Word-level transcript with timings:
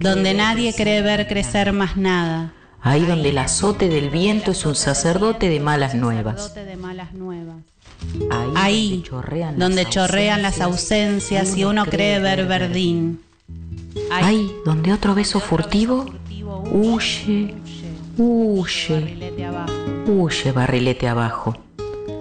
donde 0.00 0.34
nadie 0.34 0.74
cree, 0.74 1.02
ver 1.02 1.26
crecer 1.26 1.72
más 1.72 1.96
nada. 1.96 2.52
Ahí 2.80 3.04
donde 3.04 3.30
el 3.30 3.38
azote 3.38 3.88
del 3.88 4.10
viento 4.10 4.52
es 4.52 4.64
un 4.64 4.76
sacerdote 4.76 5.48
de 5.48 5.58
malas 5.58 5.94
nuevas. 5.94 6.54
Ahí, 8.54 9.02
donde 9.56 9.86
chorrean, 9.86 10.42
las, 10.42 10.60
ausencias 10.60 11.56
y 11.56 11.64
uno 11.64 11.84
cree 11.84 12.20
ver 12.20 12.46
verdín. 12.46 13.20
Ahí 14.12 14.52
donde 14.64 14.92
otro 14.92 15.14
beso 15.14 15.40
furtivo 15.40 16.06
huye, 16.70 17.54
huye, 18.16 19.16
huye 20.06 20.52
barrilete 20.52 21.08
abajo. 21.08 21.56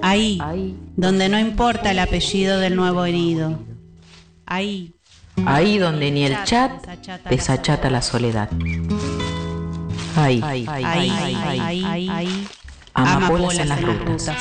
Ahí, 0.01 0.39
Ahí, 0.41 0.75
donde 0.95 1.29
no 1.29 1.39
importa 1.39 1.91
el 1.91 1.99
apellido 1.99 2.59
del 2.59 2.75
nuevo 2.75 3.05
herido. 3.05 3.59
Ahí, 4.47 4.93
ahí 5.45 5.77
donde 5.77 6.11
ni 6.11 6.25
el 6.25 6.43
chat 6.43 6.71
desachata 7.29 7.89
la 7.89 8.01
soledad. 8.01 8.49
Ahí, 10.15 10.41
ahí, 10.43 10.65
ahí, 10.67 10.83
ahí, 10.83 11.35
ahí, 11.61 12.09
ahí, 12.09 12.47
amapolas 12.93 13.59
en 13.59 13.69
las 13.69 13.81
rutas. 13.81 14.35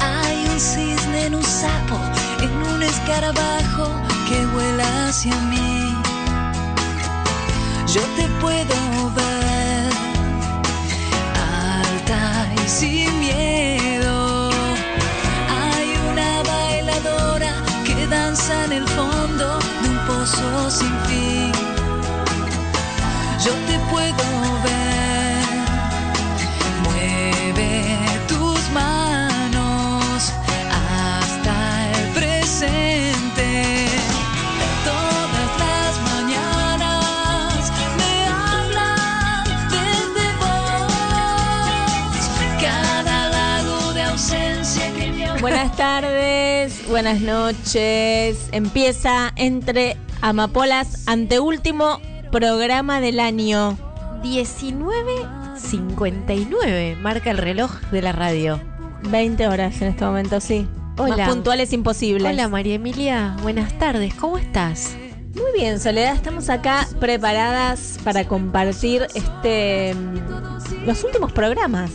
Hay 0.00 0.48
un 0.50 0.58
cisne 0.58 1.26
en 1.26 1.34
un 1.34 1.44
sapo, 1.44 2.00
en 2.40 2.50
un 2.74 2.82
escarabajo 2.82 3.90
que 4.28 4.46
vuela 4.46 5.08
hacia 5.08 5.36
mí. 5.50 5.94
Yo 7.92 8.02
te 8.16 8.26
puedo 8.40 9.10
ver, 9.14 9.45
y 12.08 12.68
sin 12.68 13.18
miedo. 13.18 14.50
Hay 15.50 15.88
una 16.12 16.42
bailadora 16.42 17.52
que 17.84 18.06
danza 18.06 18.64
en 18.66 18.72
el 18.72 18.88
fondo 18.88 19.58
de 19.82 19.88
un 19.88 19.98
pozo 20.06 20.70
sin 20.70 20.94
fin. 21.06 21.52
Yo 23.44 23.52
te 23.66 23.78
puedo 23.90 24.35
Buenas 45.46 45.76
tardes, 45.76 46.88
buenas 46.88 47.20
noches. 47.20 48.48
Empieza 48.50 49.32
entre 49.36 49.96
Amapolas, 50.20 51.04
anteúltimo 51.06 52.00
programa 52.32 53.00
del 53.00 53.20
año. 53.20 53.78
19.59 54.24 56.96
marca 56.96 57.30
el 57.30 57.38
reloj 57.38 57.70
de 57.92 58.02
la 58.02 58.10
radio. 58.10 58.60
20 59.04 59.46
horas 59.46 59.80
en 59.82 59.88
este 59.90 60.04
momento, 60.04 60.40
sí. 60.40 60.66
Hola. 60.98 61.16
Más 61.16 61.28
puntuales 61.28 61.72
imposibles. 61.72 62.32
Hola 62.32 62.48
María 62.48 62.74
Emilia, 62.74 63.36
buenas 63.40 63.72
tardes, 63.78 64.14
¿cómo 64.14 64.38
estás? 64.38 64.96
Muy 65.36 65.52
bien, 65.56 65.78
Soledad, 65.78 66.16
estamos 66.16 66.50
acá 66.50 66.88
preparadas 66.98 68.00
para 68.02 68.26
compartir 68.26 69.06
este 69.14 69.94
mm, 69.94 70.86
los 70.86 71.04
últimos 71.04 71.30
programas. 71.30 71.92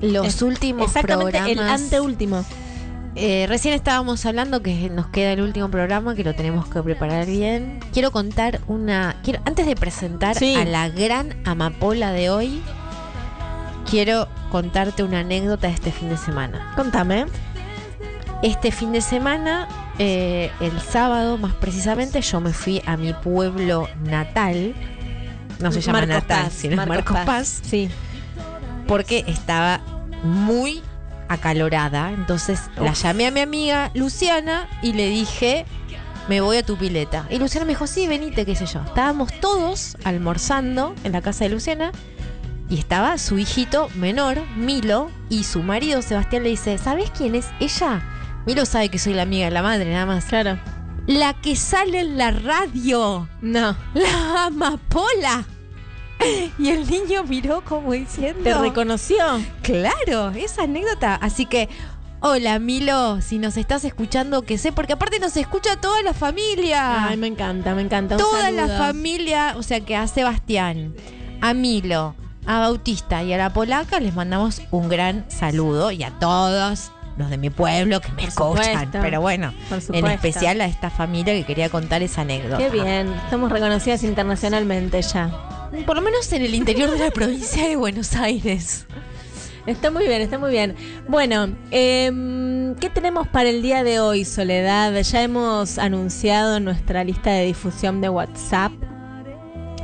Los 0.00 0.26
Es- 0.28 0.40
últimos 0.40 0.86
Exactamente, 0.86 1.36
el 1.36 1.44
programas. 1.56 1.82
anteúltimo. 1.82 2.42
Eh, 3.18 3.46
recién 3.48 3.72
estábamos 3.72 4.26
hablando 4.26 4.62
que 4.62 4.90
nos 4.90 5.06
queda 5.06 5.32
el 5.32 5.40
último 5.40 5.70
programa, 5.70 6.14
que 6.14 6.22
lo 6.22 6.34
tenemos 6.34 6.68
que 6.68 6.82
preparar 6.82 7.24
bien. 7.26 7.80
Quiero 7.92 8.10
contar 8.10 8.60
una. 8.66 9.16
Quiero, 9.24 9.40
antes 9.46 9.64
de 9.66 9.74
presentar 9.74 10.36
Sí. 10.36 10.54
a 10.54 10.64
la 10.66 10.90
gran 10.90 11.34
amapola 11.46 12.12
de 12.12 12.28
hoy, 12.28 12.62
quiero 13.90 14.28
contarte 14.50 15.02
una 15.02 15.20
anécdota 15.20 15.68
de 15.68 15.72
este 15.74 15.92
fin 15.92 16.10
de 16.10 16.18
semana. 16.18 16.72
Contame. 16.76 17.24
Este 18.42 18.70
fin 18.70 18.92
de 18.92 19.00
semana, 19.00 19.66
eh, 19.98 20.50
el 20.60 20.78
sábado 20.82 21.38
más 21.38 21.54
precisamente, 21.54 22.20
yo 22.20 22.40
me 22.42 22.52
fui 22.52 22.82
a 22.84 22.98
mi 22.98 23.14
pueblo 23.14 23.88
natal. 24.04 24.74
No 25.58 25.72
se 25.72 25.80
llama 25.80 26.00
Marcos 26.00 26.14
natal, 26.16 26.42
Paz, 26.44 26.52
sino 26.52 26.82
es 26.82 26.86
Marcos 26.86 27.16
Paz. 27.24 27.60
Sí. 27.64 27.88
porque 28.86 29.24
estaba 29.26 29.80
muy 30.22 30.82
acalorada. 31.28 32.10
Entonces 32.12 32.70
la 32.76 32.92
llamé 32.92 33.26
a 33.26 33.30
mi 33.30 33.40
amiga 33.40 33.90
Luciana 33.94 34.68
y 34.82 34.92
le 34.92 35.08
dije, 35.08 35.64
me 36.28 36.40
voy 36.40 36.58
a 36.58 36.62
tu 36.62 36.76
pileta. 36.76 37.26
Y 37.30 37.38
Luciana 37.38 37.64
me 37.64 37.72
dijo, 37.72 37.86
sí, 37.86 38.06
venite, 38.06 38.44
qué 38.44 38.54
sé 38.54 38.66
yo. 38.66 38.82
Estábamos 38.82 39.32
todos 39.40 39.96
almorzando 40.04 40.94
en 41.04 41.12
la 41.12 41.22
casa 41.22 41.44
de 41.44 41.50
Luciana 41.50 41.92
y 42.68 42.78
estaba 42.78 43.16
su 43.18 43.38
hijito 43.38 43.88
menor, 43.94 44.42
Milo, 44.56 45.10
y 45.28 45.44
su 45.44 45.62
marido 45.62 46.02
Sebastián 46.02 46.42
le 46.42 46.50
dice, 46.50 46.78
¿sabes 46.78 47.10
quién 47.10 47.34
es 47.34 47.46
ella? 47.60 48.02
Milo 48.44 48.64
sabe 48.64 48.88
que 48.88 48.98
soy 48.98 49.14
la 49.14 49.22
amiga 49.22 49.46
de 49.46 49.52
la 49.52 49.62
madre, 49.62 49.90
nada 49.92 50.06
más. 50.06 50.24
Claro. 50.26 50.58
La 51.06 51.34
que 51.34 51.54
sale 51.54 52.00
en 52.00 52.18
la 52.18 52.32
radio. 52.32 53.28
No. 53.40 53.76
La 53.94 54.46
amapola. 54.46 55.44
Y 56.58 56.70
el 56.70 56.88
niño 56.88 57.24
miró 57.24 57.62
como 57.62 57.92
diciendo... 57.92 58.42
¿Te 58.42 58.54
reconoció? 58.54 59.16
Claro, 59.62 60.30
esa 60.30 60.62
anécdota. 60.62 61.14
Así 61.16 61.46
que, 61.46 61.68
hola 62.20 62.58
Milo, 62.58 63.20
si 63.20 63.38
nos 63.38 63.56
estás 63.56 63.84
escuchando, 63.84 64.42
que 64.42 64.58
sé, 64.58 64.72
porque 64.72 64.94
aparte 64.94 65.18
nos 65.18 65.36
escucha 65.36 65.80
toda 65.80 66.02
la 66.02 66.14
familia. 66.14 67.08
Ay, 67.08 67.16
me 67.16 67.26
encanta, 67.26 67.74
me 67.74 67.82
encanta. 67.82 68.16
Un 68.16 68.22
toda 68.22 68.50
la 68.50 68.68
familia, 68.68 69.54
o 69.56 69.62
sea 69.62 69.80
que 69.80 69.96
a 69.96 70.06
Sebastián, 70.06 70.94
a 71.40 71.54
Milo, 71.54 72.14
a 72.46 72.60
Bautista 72.60 73.22
y 73.22 73.32
a 73.32 73.38
la 73.38 73.52
Polaca 73.52 74.00
les 74.00 74.14
mandamos 74.14 74.62
un 74.70 74.88
gran 74.88 75.24
saludo 75.30 75.90
y 75.90 76.02
a 76.02 76.10
todos 76.18 76.90
los 77.18 77.30
de 77.30 77.38
mi 77.38 77.50
pueblo 77.50 78.00
que 78.00 78.12
me 78.12 78.24
escuchan. 78.24 78.90
Pero 78.92 79.20
bueno, 79.20 79.52
en 79.92 80.06
especial 80.06 80.60
a 80.60 80.66
esta 80.66 80.90
familia 80.90 81.34
que 81.34 81.44
quería 81.44 81.68
contar 81.70 82.02
esa 82.02 82.22
anécdota. 82.22 82.58
Qué 82.58 82.70
bien, 82.70 83.12
estamos 83.24 83.50
reconocidas 83.50 84.02
internacionalmente 84.02 85.00
ya. 85.02 85.55
Por 85.86 85.96
lo 85.96 86.02
menos 86.02 86.32
en 86.32 86.42
el 86.42 86.54
interior 86.54 86.90
de 86.90 86.98
la 86.98 87.10
provincia 87.10 87.68
de 87.68 87.76
Buenos 87.76 88.14
Aires. 88.16 88.86
Está 89.66 89.90
muy 89.90 90.06
bien, 90.06 90.22
está 90.22 90.38
muy 90.38 90.50
bien. 90.50 90.76
Bueno, 91.08 91.48
em, 91.70 92.74
¿qué 92.76 92.88
tenemos 92.88 93.26
para 93.28 93.48
el 93.48 93.62
día 93.62 93.82
de 93.82 93.98
hoy, 94.00 94.24
Soledad? 94.24 94.92
Ya 95.00 95.22
hemos 95.22 95.78
anunciado 95.78 96.60
nuestra 96.60 97.02
lista 97.04 97.30
de 97.32 97.46
difusión 97.46 98.00
de 98.00 98.08
WhatsApp. 98.08 98.72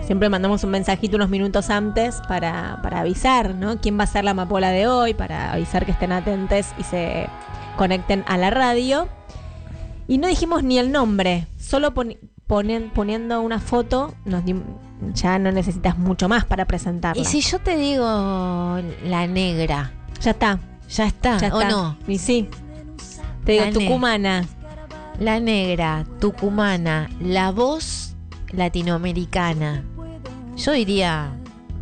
Siempre 0.07 0.29
mandamos 0.29 0.63
un 0.65 0.71
mensajito 0.71 1.17
unos 1.17 1.31
minutos 1.31 1.69
antes 1.71 2.21
para, 2.29 2.79
para 2.83 3.01
avisar, 3.01 3.55
¿no? 3.55 3.81
¿Quién 3.81 3.99
va 3.99 4.05
a 4.05 4.07
ser 4.09 4.25
la 4.25 4.33
amapola 4.33 4.71
de 4.71 4.87
hoy? 4.87 5.15
Para 5.15 5.53
avisar 5.53 5.85
que 5.85 5.93
estén 5.93 6.13
atentes 6.13 6.69
y 6.79 6.85
se 6.85 7.27
conecten 7.77 8.25
a 8.27 8.37
la 8.37 8.51
radio. 8.51 9.09
Y 10.09 10.19
no 10.19 10.29
dijimos 10.29 10.63
ni 10.63 10.79
el 10.79 10.93
nombre, 10.93 11.47
solo 11.59 11.93
poniendo 12.47 13.41
una 13.41 13.59
foto 13.61 14.15
nos 14.25 14.45
di- 14.45 14.61
ya 15.15 15.39
no 15.39 15.51
necesitas 15.53 15.97
mucho 15.99 16.29
más 16.29 16.45
para 16.45 16.65
presentarla. 16.67 17.21
Y 17.21 17.25
si 17.25 17.41
yo 17.41 17.59
te 17.59 17.77
digo 17.77 18.05
la 19.05 19.27
negra, 19.27 19.93
Ya 20.21 20.31
está, 20.33 20.59
ya 20.89 21.07
está, 21.07 21.39
ya 21.39 21.55
¿o 21.55 21.61
está. 21.61 21.71
no? 21.73 21.97
Y 22.07 22.19
sí. 22.19 22.49
Te 23.45 23.53
digo, 23.53 23.65
La 23.65 23.73
tucumana. 23.73 24.45
La 25.19 25.41
negra, 25.41 26.05
tucumana, 26.21 27.09
la 27.21 27.51
voz 27.53 28.15
latinoamericana. 28.53 29.85
Yo 30.57 30.73
diría 30.73 31.33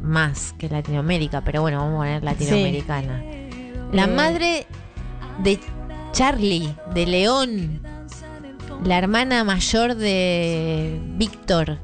más 0.02 0.54
que 0.58 0.68
Latinoamérica, 0.68 1.40
pero 1.42 1.60
bueno, 1.62 1.78
vamos 1.78 1.94
a 1.94 1.98
poner 1.98 2.24
latinoamericana. 2.24 3.22
La 3.92 4.04
Eh. 4.04 4.06
madre 4.06 4.66
de 5.42 5.60
Charlie, 6.12 6.74
de 6.94 7.06
León. 7.06 7.80
La 8.84 8.98
hermana 8.98 9.44
mayor 9.44 9.94
de 9.94 11.00
Víctor. 11.16 11.78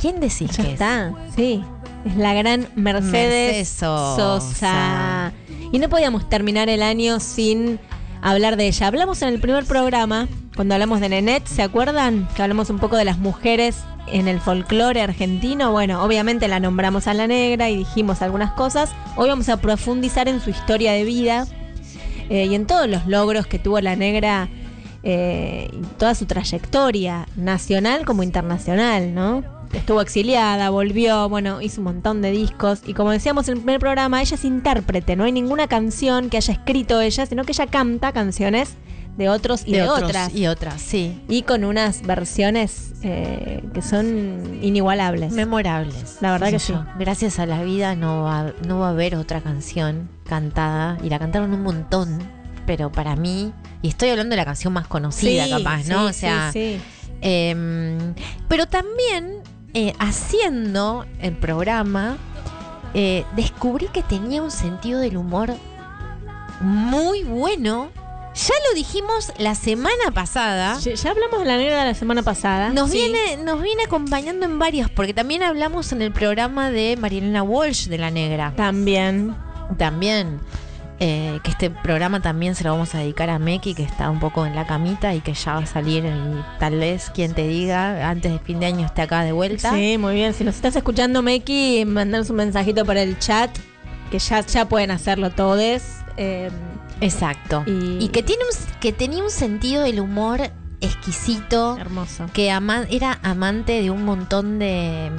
¿Quién 0.00 0.20
decís 0.20 0.50
Ya 0.50 0.56
que 0.56 0.62
es? 0.62 0.72
está, 0.74 1.12
sí. 1.34 1.62
Es 2.04 2.16
la 2.16 2.34
gran 2.34 2.68
Mercedes, 2.76 3.06
Mercedes 3.12 3.68
Sosa. 3.68 4.40
Sosa. 4.40 5.32
Y 5.72 5.78
no 5.78 5.88
podíamos 5.88 6.28
terminar 6.28 6.68
el 6.68 6.82
año 6.82 7.18
sin 7.18 7.80
hablar 8.22 8.56
de 8.56 8.68
ella. 8.68 8.86
Hablamos 8.86 9.22
en 9.22 9.28
el 9.28 9.40
primer 9.40 9.64
programa, 9.64 10.28
cuando 10.54 10.74
hablamos 10.74 11.00
de 11.00 11.08
Nenet, 11.08 11.46
¿se 11.46 11.62
acuerdan? 11.62 12.28
Que 12.36 12.42
hablamos 12.42 12.70
un 12.70 12.78
poco 12.78 12.96
de 12.96 13.04
las 13.04 13.18
mujeres 13.18 13.76
en 14.06 14.28
el 14.28 14.40
folclore 14.40 15.02
argentino. 15.02 15.72
Bueno, 15.72 16.02
obviamente 16.04 16.46
la 16.48 16.60
nombramos 16.60 17.08
a 17.08 17.14
la 17.14 17.26
negra 17.26 17.70
y 17.70 17.76
dijimos 17.78 18.22
algunas 18.22 18.52
cosas. 18.52 18.90
Hoy 19.16 19.28
vamos 19.28 19.48
a 19.48 19.56
profundizar 19.60 20.28
en 20.28 20.40
su 20.40 20.50
historia 20.50 20.92
de 20.92 21.04
vida 21.04 21.46
eh, 22.30 22.46
y 22.46 22.54
en 22.54 22.66
todos 22.66 22.88
los 22.88 23.06
logros 23.06 23.46
que 23.46 23.58
tuvo 23.58 23.80
la 23.80 23.96
negra 23.96 24.48
eh, 25.02 25.68
y 25.72 25.82
toda 25.98 26.14
su 26.14 26.26
trayectoria, 26.26 27.28
nacional 27.36 28.04
como 28.04 28.22
internacional, 28.22 29.14
¿no? 29.14 29.55
Estuvo 29.76 30.00
exiliada, 30.00 30.70
volvió, 30.70 31.28
bueno, 31.28 31.60
hizo 31.60 31.80
un 31.80 31.84
montón 31.84 32.22
de 32.22 32.30
discos. 32.30 32.80
Y 32.86 32.94
como 32.94 33.10
decíamos 33.10 33.48
en 33.48 33.54
el 33.54 33.60
primer 33.60 33.80
programa, 33.80 34.20
ella 34.20 34.34
es 34.34 34.44
intérprete, 34.44 35.16
no 35.16 35.24
hay 35.24 35.32
ninguna 35.32 35.68
canción 35.68 36.30
que 36.30 36.36
haya 36.36 36.52
escrito 36.52 37.00
ella, 37.00 37.26
sino 37.26 37.44
que 37.44 37.52
ella 37.52 37.66
canta 37.66 38.12
canciones 38.12 38.76
de 39.16 39.28
otros 39.28 39.62
y 39.66 39.72
de, 39.72 39.82
otros 39.82 40.10
otras. 40.10 40.34
Y 40.34 40.46
otras, 40.46 40.80
sí. 40.80 41.22
Y 41.28 41.42
con 41.42 41.64
unas 41.64 42.02
versiones 42.02 42.92
eh, 43.02 43.62
que 43.72 43.82
son 43.82 44.58
inigualables. 44.62 45.32
Memorables. 45.32 46.18
La 46.20 46.32
verdad 46.32 46.50
que 46.50 46.58
sí. 46.58 46.74
Gracias 46.98 47.38
a 47.38 47.46
la 47.46 47.62
vida 47.62 47.94
no 47.96 48.24
va, 48.24 48.52
no 48.66 48.80
va 48.80 48.88
a 48.88 48.90
haber 48.90 49.16
otra 49.16 49.40
canción 49.40 50.10
cantada. 50.28 50.98
Y 51.02 51.08
la 51.08 51.18
cantaron 51.18 51.52
un 51.52 51.62
montón. 51.62 52.18
Pero 52.66 52.90
para 52.90 53.14
mí, 53.14 53.52
y 53.80 53.88
estoy 53.88 54.10
hablando 54.10 54.30
de 54.30 54.38
la 54.38 54.44
canción 54.44 54.72
más 54.72 54.88
conocida, 54.88 55.44
Sí, 55.44 55.50
capaz, 55.50 55.84
¿no? 55.86 56.08
sí, 56.08 56.10
o 56.10 56.12
sea, 56.12 56.50
sí, 56.52 56.76
sí. 56.76 57.12
Em, 57.20 58.14
pero 58.48 58.66
también 58.66 59.42
eh, 59.78 59.92
haciendo 59.98 61.04
el 61.20 61.36
programa, 61.36 62.16
eh, 62.94 63.24
descubrí 63.36 63.88
que 63.88 64.02
tenía 64.02 64.42
un 64.42 64.50
sentido 64.50 65.00
del 65.00 65.18
humor 65.18 65.54
muy 66.60 67.22
bueno. 67.24 67.90
Ya 68.34 68.54
lo 68.68 68.74
dijimos 68.74 69.32
la 69.38 69.54
semana 69.54 70.10
pasada. 70.14 70.78
Ya, 70.78 70.94
ya 70.94 71.10
hablamos 71.10 71.40
de 71.40 71.44
la 71.46 71.56
negra 71.58 71.80
de 71.80 71.84
la 71.88 71.94
semana 71.94 72.22
pasada. 72.22 72.70
Nos 72.70 72.90
Sí. 72.90 72.96
viene, 72.98 73.42
nos 73.42 73.60
viene 73.62 73.84
acompañando 73.84 74.46
en 74.46 74.58
varios, 74.58 74.90
porque 74.90 75.12
también 75.14 75.42
hablamos 75.42 75.92
en 75.92 76.00
el 76.02 76.10
programa 76.12 76.70
de 76.70 76.96
Marielena 76.98 77.42
Walsh 77.42 77.88
de 77.88 77.98
La 77.98 78.10
Negra. 78.10 78.54
También. 78.56 79.34
También. 79.78 80.40
Eh, 80.98 81.40
que 81.42 81.50
este 81.50 81.68
programa 81.70 82.20
también 82.22 82.54
se 82.54 82.64
lo 82.64 82.70
vamos 82.72 82.94
a 82.94 82.98
dedicar 82.98 83.28
a 83.30 83.38
Meki, 83.38 83.74
que 83.74 83.82
está 83.82 84.08
un 84.10 84.18
poco 84.18 84.46
en 84.46 84.54
la 84.54 84.66
camita 84.66 85.14
y 85.14 85.20
que 85.20 85.34
ya 85.34 85.54
va 85.54 85.58
a 85.60 85.66
salir 85.66 86.04
y 86.06 86.58
tal 86.58 86.76
vez 86.78 87.10
quien 87.10 87.34
te 87.34 87.46
diga 87.46 88.08
antes 88.08 88.32
de 88.32 88.38
fin 88.38 88.60
de 88.60 88.66
año 88.66 88.86
esté 88.86 89.02
acá 89.02 89.22
de 89.22 89.32
vuelta. 89.32 89.72
Sí, 89.74 89.98
muy 89.98 90.14
bien. 90.14 90.32
Si 90.32 90.42
nos 90.44 90.54
estás 90.56 90.74
escuchando, 90.76 91.20
Meki, 91.22 91.84
mandanos 91.86 92.30
un 92.30 92.36
mensajito 92.36 92.84
para 92.86 93.02
el 93.02 93.18
chat, 93.18 93.50
que 94.10 94.18
ya, 94.18 94.40
ya 94.40 94.68
pueden 94.68 94.90
hacerlo 94.90 95.30
todos. 95.30 95.82
Eh, 96.16 96.50
Exacto. 97.02 97.62
Y- 97.66 97.98
Y, 98.02 98.08
que 98.08 98.22
tiene 98.22 98.42
un, 98.44 98.78
que 98.80 98.92
tenía 98.92 99.22
un 99.22 99.30
sentido 99.30 99.82
del 99.82 100.00
humor 100.00 100.40
exquisito, 100.80 101.76
hermoso. 101.78 102.26
que 102.32 102.50
ama- 102.50 102.86
era 102.90 103.18
amante 103.22 103.82
de 103.82 103.90
un 103.90 104.04
montón 104.04 104.58
de 104.58 105.10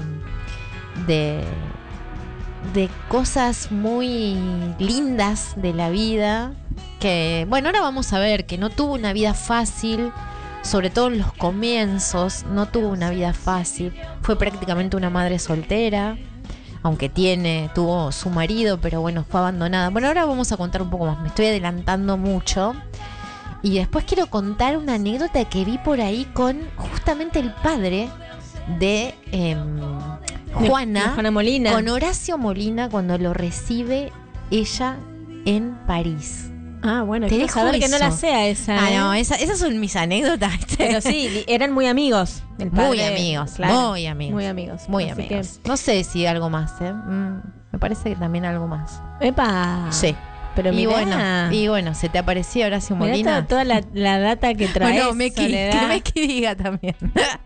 de 1.05 1.43
de 2.73 2.89
cosas 3.09 3.71
muy 3.71 4.37
lindas 4.79 5.53
de 5.55 5.73
la 5.73 5.89
vida 5.89 6.53
que 6.99 7.45
bueno 7.49 7.69
ahora 7.69 7.81
vamos 7.81 8.13
a 8.13 8.19
ver 8.19 8.45
que 8.45 8.57
no 8.57 8.69
tuvo 8.69 8.93
una 8.93 9.13
vida 9.13 9.33
fácil 9.33 10.11
sobre 10.67 10.89
todo 10.89 11.07
en 11.07 11.19
los 11.19 11.31
comienzos 11.33 12.45
no 12.51 12.67
tuvo 12.67 12.89
una 12.89 13.09
vida 13.09 13.33
fácil. 13.33 13.93
Fue 14.21 14.37
prácticamente 14.37 14.97
una 14.97 15.09
madre 15.09 15.39
soltera 15.39 16.17
aunque 16.83 17.07
tiene 17.09 17.69
tuvo 17.73 18.11
su 18.11 18.29
marido 18.29 18.79
pero 18.79 18.99
bueno 18.99 19.23
fue 19.23 19.39
abandonada. 19.39 19.89
Bueno 19.89 20.09
ahora 20.09 20.25
vamos 20.25 20.51
a 20.51 20.57
contar 20.57 20.81
un 20.81 20.89
poco 20.89 21.05
más. 21.05 21.21
Me 21.21 21.29
estoy 21.29 21.47
adelantando 21.47 22.17
mucho. 22.17 22.73
Y 23.63 23.77
después 23.77 24.05
quiero 24.05 24.27
contar 24.27 24.77
una 24.77 24.95
anécdota 24.95 25.43
que 25.45 25.65
vi 25.65 25.77
por 25.77 26.01
ahí 26.01 26.25
con 26.33 26.59
justamente 26.75 27.39
el 27.39 27.51
padre 27.53 28.09
de 28.77 29.15
em, 29.31 29.79
Juana, 30.53 31.31
Molina. 31.31 31.71
con 31.73 31.87
Horacio 31.89 32.37
Molina 32.37 32.89
cuando 32.89 33.17
lo 33.17 33.33
recibe 33.33 34.11
ella 34.51 34.97
en 35.45 35.75
París. 35.87 36.51
Ah, 36.83 37.01
bueno, 37.03 37.27
Te 37.27 37.37
dejo 37.37 37.55
saber 37.59 37.79
que 37.79 37.87
no 37.89 37.97
la 37.97 38.11
sea 38.11 38.47
esa. 38.47 38.75
Ah, 38.85 38.91
¿eh? 38.91 38.97
no, 38.97 39.13
esa- 39.13 39.35
esas 39.35 39.57
son 39.59 39.79
mis 39.79 39.95
anécdotas. 39.95 40.53
Pero 40.77 41.01
sí, 41.01 41.43
eran 41.47 41.73
muy 41.73 41.87
amigos. 41.87 42.43
el 42.59 42.71
Muy 42.71 43.01
amigos, 43.01 43.53
claro, 43.55 43.89
muy 43.89 44.05
amigos. 44.05 44.33
Muy 44.33 44.45
amigos. 44.45 44.81
Muy 44.87 45.09
amigos. 45.09 45.59
No 45.65 45.75
sé 45.75 46.03
si 46.03 46.25
algo 46.27 46.49
más, 46.49 46.73
¿eh? 46.81 46.93
Mm, 46.93 47.41
me 47.71 47.79
parece 47.79 48.09
que 48.11 48.15
también 48.15 48.45
algo 48.45 48.67
más. 48.67 49.01
¡Epa! 49.19 49.87
sí. 49.89 50.15
Pero 50.57 50.73
y 50.73 50.87
bueno, 50.87 51.15
y 51.51 51.67
bueno, 51.67 51.93
¿se 51.93 52.09
te 52.09 52.17
apareció 52.17 52.65
Horacio 52.65 52.95
Molina? 52.95 53.45
toda, 53.47 53.47
toda 53.47 53.63
la, 53.63 53.83
la 53.93 54.17
data 54.19 54.55
que 54.55 54.67
traes, 54.73 54.95
Bueno, 54.95 55.13
Meki, 55.13 55.43
Soledad. 55.43 55.79
que 55.81 55.87
Meki 55.93 56.27
diga 56.27 56.55
también. 56.55 56.95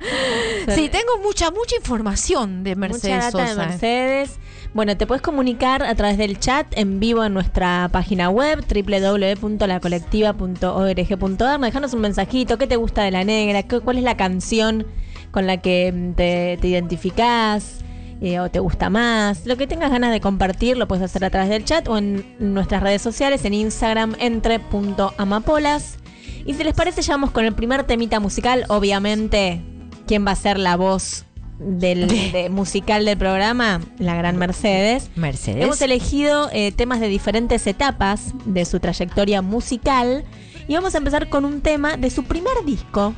sí, 0.74 0.88
tengo 0.90 1.20
mucha, 1.22 1.52
mucha 1.52 1.76
información 1.76 2.64
de 2.64 2.76
Mercedes 2.78 3.26
Mucha 3.26 3.38
data 3.38 3.48
Sosa. 3.50 3.62
de 3.62 3.68
Mercedes. 3.68 4.40
Bueno, 4.74 4.96
te 4.96 5.06
puedes 5.06 5.22
comunicar 5.22 5.84
a 5.84 5.94
través 5.96 6.18
del 6.18 6.40
chat 6.40 6.66
en 6.78 7.02
vivo 7.02 7.26
en 7.26 7.34
nuestra 7.34 7.90
página 7.92 8.30
web 8.30 8.64
www.lacolectiva.org.ar. 8.74 11.60
Dejanos 11.60 11.94
un 11.94 12.02
mensajito, 12.02 12.58
¿qué 12.58 12.68
te 12.68 12.76
gusta 12.78 13.04
de 13.04 13.12
la 13.12 13.24
negra? 13.24 13.64
¿Qué- 13.64 13.80
¿Cuál 13.82 13.98
es 13.98 14.04
la 14.04 14.16
canción 14.16 14.86
con 15.32 15.48
la 15.48 15.58
que 15.58 15.92
mm, 15.94 16.14
te, 16.14 16.58
te 16.62 16.68
identificás? 16.70 17.84
Eh, 18.22 18.40
o 18.40 18.50
te 18.50 18.60
gusta 18.60 18.90
más, 18.90 19.46
lo 19.46 19.58
que 19.58 19.66
tengas 19.68 19.90
ganas 19.92 20.12
de 20.12 20.22
compartir 20.22 20.78
lo 20.78 20.88
puedes 20.88 21.04
hacer 21.04 21.26
a 21.26 21.30
través 21.32 21.50
del 21.50 21.66
chat 21.66 21.88
o 21.88 21.98
en 21.98 22.24
nuestras 22.40 22.82
redes 22.84 23.02
sociales, 23.02 23.44
en 23.46 23.54
Instagram, 23.56 24.16
entre.amapolas. 24.20 25.98
Y 26.46 26.54
si 26.54 26.64
les 26.64 26.74
parece, 26.74 27.02
ya 27.02 27.14
vamos 27.14 27.32
con 27.32 27.46
el 27.46 27.54
primer 27.54 27.84
temita 27.84 28.20
musical. 28.20 28.66
Obviamente, 28.68 29.62
¿quién 30.08 30.26
va 30.26 30.32
a 30.32 30.36
ser 30.36 30.58
la 30.58 30.76
voz 30.76 31.26
del 31.60 32.08
de- 32.32 32.50
musical 32.50 33.06
del 33.06 33.18
programa? 33.18 33.82
La 34.00 34.16
gran 34.16 34.38
Mercedes. 34.38 35.10
Mercedes. 35.16 35.64
Hemos 35.64 35.82
elegido 35.82 36.50
eh, 36.52 36.72
temas 36.72 37.00
de 37.00 37.08
diferentes 37.08 37.66
etapas 37.68 38.34
de 38.46 38.66
su 38.66 38.80
trayectoria 38.80 39.42
musical 39.42 40.24
y 40.68 40.74
vamos 40.76 40.96
a 40.96 41.00
empezar 41.00 41.30
con 41.30 41.46
un 41.46 41.62
tema 41.62 41.98
de 41.98 42.10
su 42.10 42.24
primer 42.24 42.54
disco, 42.66 43.14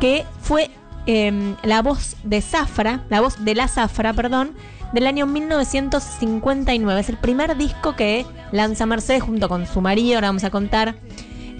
que 0.00 0.24
fue 0.40 0.70
eh, 1.06 1.54
la 1.62 1.82
voz 1.82 2.16
de 2.24 2.40
Zafra, 2.40 3.04
la 3.08 3.20
voz 3.20 3.44
de 3.44 3.54
la 3.54 3.68
Zafra, 3.68 4.12
perdón, 4.12 4.54
del 4.92 5.06
año 5.06 5.26
1959. 5.26 7.00
Es 7.00 7.08
el 7.08 7.18
primer 7.18 7.56
disco 7.56 7.96
que 7.96 8.26
lanza 8.52 8.86
Mercedes 8.86 9.22
junto 9.22 9.48
con 9.48 9.66
su 9.66 9.80
marido, 9.80 10.16
ahora 10.16 10.28
vamos 10.28 10.44
a 10.44 10.50
contar. 10.50 10.96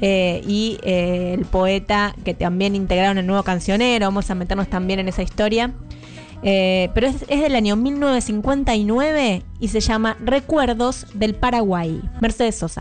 eh, 0.04 0.42
y 0.48 0.78
eh, 0.82 1.34
el 1.38 1.44
poeta 1.44 2.12
que 2.24 2.34
también 2.34 2.74
integraron 2.74 3.18
el 3.18 3.26
nuevo 3.26 3.44
cancionero, 3.44 4.06
vamos 4.06 4.28
a 4.30 4.34
meternos 4.34 4.68
también 4.68 4.98
en 4.98 5.08
esa 5.08 5.22
historia. 5.22 5.72
Eh, 6.42 6.90
pero 6.92 7.06
es, 7.06 7.24
es 7.28 7.40
del 7.40 7.54
año 7.54 7.76
1959 7.76 9.44
y 9.60 9.68
se 9.68 9.80
llama 9.80 10.16
Recuerdos 10.20 11.06
del 11.14 11.36
Paraguay. 11.36 12.02
Mercedes 12.20 12.56
Sosa. 12.56 12.80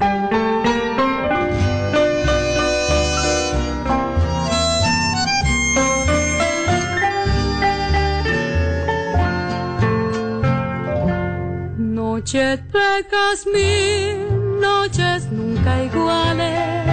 Noche 12.21 12.57
de 12.57 13.04
jazmín, 13.09 14.59
noches 14.59 15.31
nunca 15.31 15.83
iguales. 15.83 16.87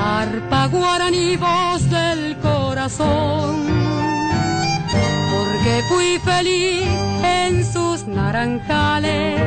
Arpa 0.00 0.68
guaraní, 0.68 1.36
voz 1.36 1.82
del 1.90 2.36
corazón. 2.38 3.56
Porque 5.32 5.82
fui 5.88 6.16
feliz 6.24 6.86
en 7.24 7.64
sus 7.64 8.06
naranjales. 8.06 9.40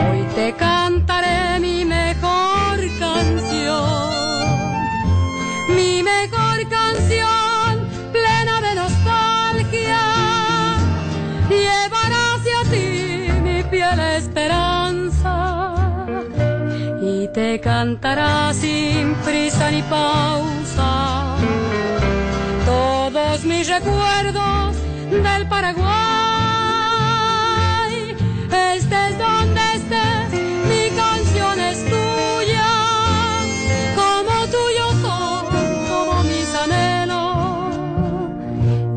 Hoy 0.00 0.22
te 0.34 0.54
cantará 17.60 18.52
sin 18.54 19.14
prisa 19.24 19.70
ni 19.70 19.82
pausa 19.82 21.36
todos 22.64 23.44
mis 23.44 23.68
recuerdos 23.68 24.76
del 25.10 25.46
Paraguay. 25.48 25.82
Estés 28.76 29.18
donde 29.18 29.60
estés, 29.74 30.32
mi 30.70 30.88
canción 30.96 31.60
es 31.60 31.84
tuya, 31.84 32.72
como 33.96 34.46
tuyo 34.46 34.86
son 35.02 35.46
todos 35.88 36.24
mis 36.24 36.54
anhelos. 36.54 37.74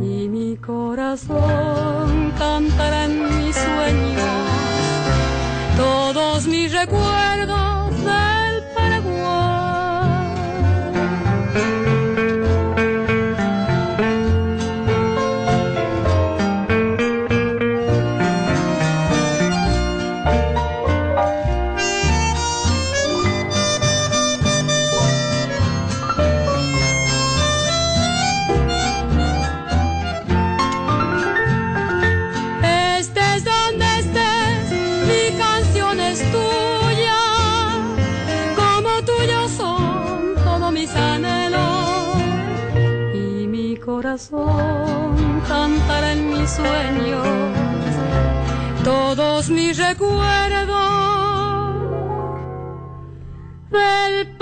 Y 0.02 0.30
mi 0.30 0.56
corazón 0.58 2.32
cantará 2.38 3.06
en 3.06 3.24
mis 3.24 3.56
sueños. 3.56 4.46
Todos 5.76 6.48
mis 6.48 6.72
recuerdos 6.72 7.75
corazón 44.15 45.41
cantará 45.45 46.13
en 46.13 46.29
mis 46.29 46.50
sueños 46.50 47.27
todos 48.84 49.50
mis 49.50 49.77
recuerdos 49.77 50.75
del. 53.72 54.36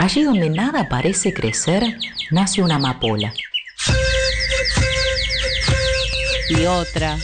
Allí 0.00 0.22
donde 0.22 0.48
nada 0.48 0.88
parece 0.88 1.34
crecer, 1.34 1.98
nace 2.30 2.62
una 2.62 2.76
amapola. 2.76 3.34
Y 6.48 6.66
otra, 6.66 7.18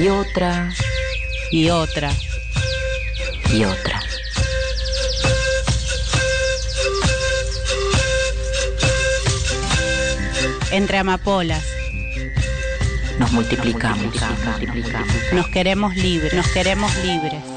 Y 0.00 0.08
otra, 0.08 0.70
y 1.50 1.68
otra. 1.70 2.10
y 3.52 3.64
otra. 3.64 4.00
Entre 10.72 10.98
amapolas. 10.98 11.62
Nos 13.18 13.30
multiplicamos. 13.32 14.14
Nos 15.32 15.48
queremos 15.48 15.94
libres. 15.94 16.32
Nos 16.32 16.48
queremos 16.48 16.92
libres. 17.04 17.51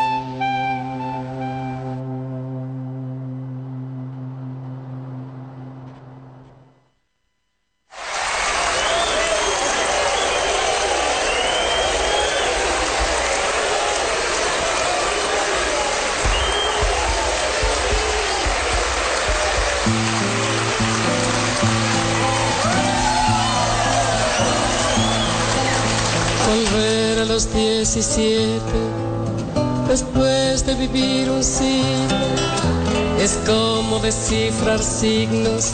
Volver 26.72 27.20
a 27.20 27.26
los 27.26 27.54
17 27.54 28.60
después 29.88 30.66
de 30.66 30.74
vivir 30.76 31.30
un 31.30 31.44
siglo 31.44 32.18
es 33.20 33.40
como 33.46 34.00
descifrar 34.00 34.80
signos 34.80 35.74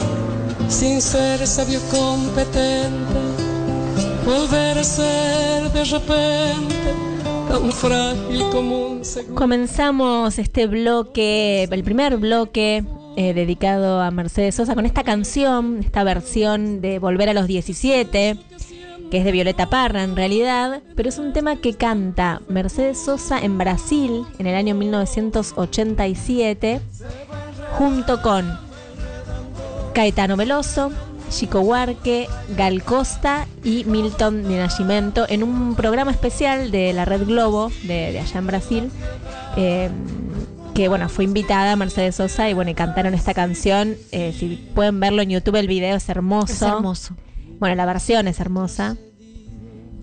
sin 0.68 1.02
ser 1.02 1.46
sabio 1.48 1.80
competente. 1.92 3.20
Volver 4.26 4.80
a 4.80 4.84
ser 4.84 5.72
de 5.72 5.84
repente 5.86 6.76
tan 7.50 7.72
frágil 7.72 8.44
como 8.52 8.88
un 8.88 9.06
segundo. 9.06 9.36
Comenzamos 9.36 10.40
este 10.40 10.68
bloque, 10.68 11.64
el 11.72 11.84
primer 11.84 12.18
bloque 12.18 12.84
eh, 13.16 13.34
dedicado 13.34 14.02
a 14.02 14.12
Mercedes 14.12 14.56
Sosa 14.56 14.76
con 14.76 14.86
esta 14.86 15.04
canción, 15.04 15.80
esta 15.80 16.04
versión 16.04 16.82
de 16.82 17.00
Volver 17.00 17.30
a 17.30 17.34
los 17.34 17.48
17, 17.48 18.38
que 19.12 19.18
es 19.18 19.26
de 19.26 19.34
Violeta 19.34 19.70
Parra 19.70 20.04
en 20.04 20.16
realidad, 20.16 20.82
pero 20.96 21.10
es 21.10 21.18
un 21.20 21.34
tema 21.34 21.58
que 21.58 21.74
canta 21.74 22.42
Mercedes 22.48 22.98
Sosa 22.98 23.40
en 23.40 23.58
Brasil 23.58 24.24
en 24.40 24.48
el 24.48 24.56
año 24.56 24.74
1987, 24.74 26.80
junto 27.74 28.22
con 28.22 28.58
Caetano 29.94 30.38
Veloso, 30.38 30.94
Chico 31.30 31.60
Huarque, 31.60 32.30
Gal 32.56 32.84
Costa 32.84 33.48
y 33.66 33.84
Milton 33.84 34.44
de 34.44 34.58
Nascimento 34.58 35.26
en 35.28 35.44
un 35.44 35.76
programa 35.76 36.12
especial 36.12 36.72
de 36.72 36.94
la 36.94 37.04
Red 37.04 37.26
Globo 37.26 37.70
de, 37.84 38.18
allá 38.18 38.40
en 38.40 38.48
Brasil. 38.48 38.90
eh, 39.58 39.90
que 40.74 40.88
bueno, 40.88 41.10
fue 41.10 41.26
invitada 41.26 41.76
Mercedes 41.76 42.16
Sosa 42.16 42.50
y 42.50 42.54
bueno, 42.54 42.72
y 42.72 42.76
cantaron 42.76 43.14
esta 43.14 43.34
canción. 43.34 43.98
eh, 44.14 44.34
si 44.38 44.56
pueden 44.74 45.02
verlo 45.02 45.22
en 45.22 45.32
YouTube, 45.32 45.58
el 45.58 45.68
video 45.68 45.98
es 45.98 46.08
hermoso. 46.08 46.54
Es 46.54 46.62
hermoso. 46.62 47.14
Bueno, 47.62 47.76
la 47.76 47.86
versión 47.86 48.28
es 48.28 48.40
hermosa. 48.40 48.98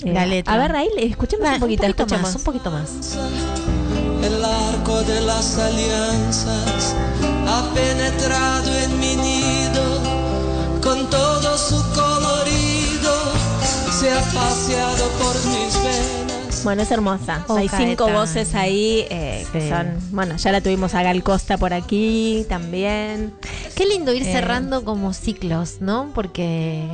Eh, 0.04 0.12
La 0.12 0.26
letra. 0.26 0.54
A 0.54 0.58
ver, 0.58 0.76
ahí 0.76 0.88
escuchemos 0.98 1.50
un 1.54 1.58
poquito, 1.58 1.82
escuchemos. 1.86 2.22
más, 2.22 2.36
un 2.36 2.42
poquito 2.44 2.70
más. 2.70 3.18
El 4.22 4.44
arco 4.44 5.02
de 5.02 5.20
las 5.22 5.58
alianzas 5.58 6.94
ha 7.48 7.68
penetrado 7.74 8.78
en 8.78 9.00
mi 9.00 9.16
nido 9.16 9.82
con 10.80 11.10
todo 11.10 11.58
su 11.58 11.82
colorido, 11.96 13.12
se 13.90 14.12
ha 14.12 14.20
paseado 14.20 15.08
por 15.18 15.34
mis 15.46 15.74
venas. 15.82 16.27
Bueno, 16.64 16.82
es 16.82 16.90
hermosa. 16.90 17.44
Oh, 17.48 17.56
Hay 17.56 17.68
cinco 17.68 18.08
voces 18.10 18.54
ahí 18.54 19.06
eh, 19.10 19.46
que 19.52 19.68
son. 19.68 19.98
Bueno, 20.10 20.36
ya 20.36 20.52
la 20.52 20.60
tuvimos 20.60 20.94
a 20.94 21.02
Gal 21.02 21.22
Costa 21.22 21.56
por 21.58 21.72
aquí 21.72 22.44
también. 22.48 23.32
Qué 23.74 23.86
lindo 23.86 24.12
ir 24.12 24.22
Eh. 24.22 24.32
cerrando 24.32 24.84
como 24.84 25.12
ciclos, 25.12 25.76
¿no? 25.80 26.10
Porque. 26.14 26.84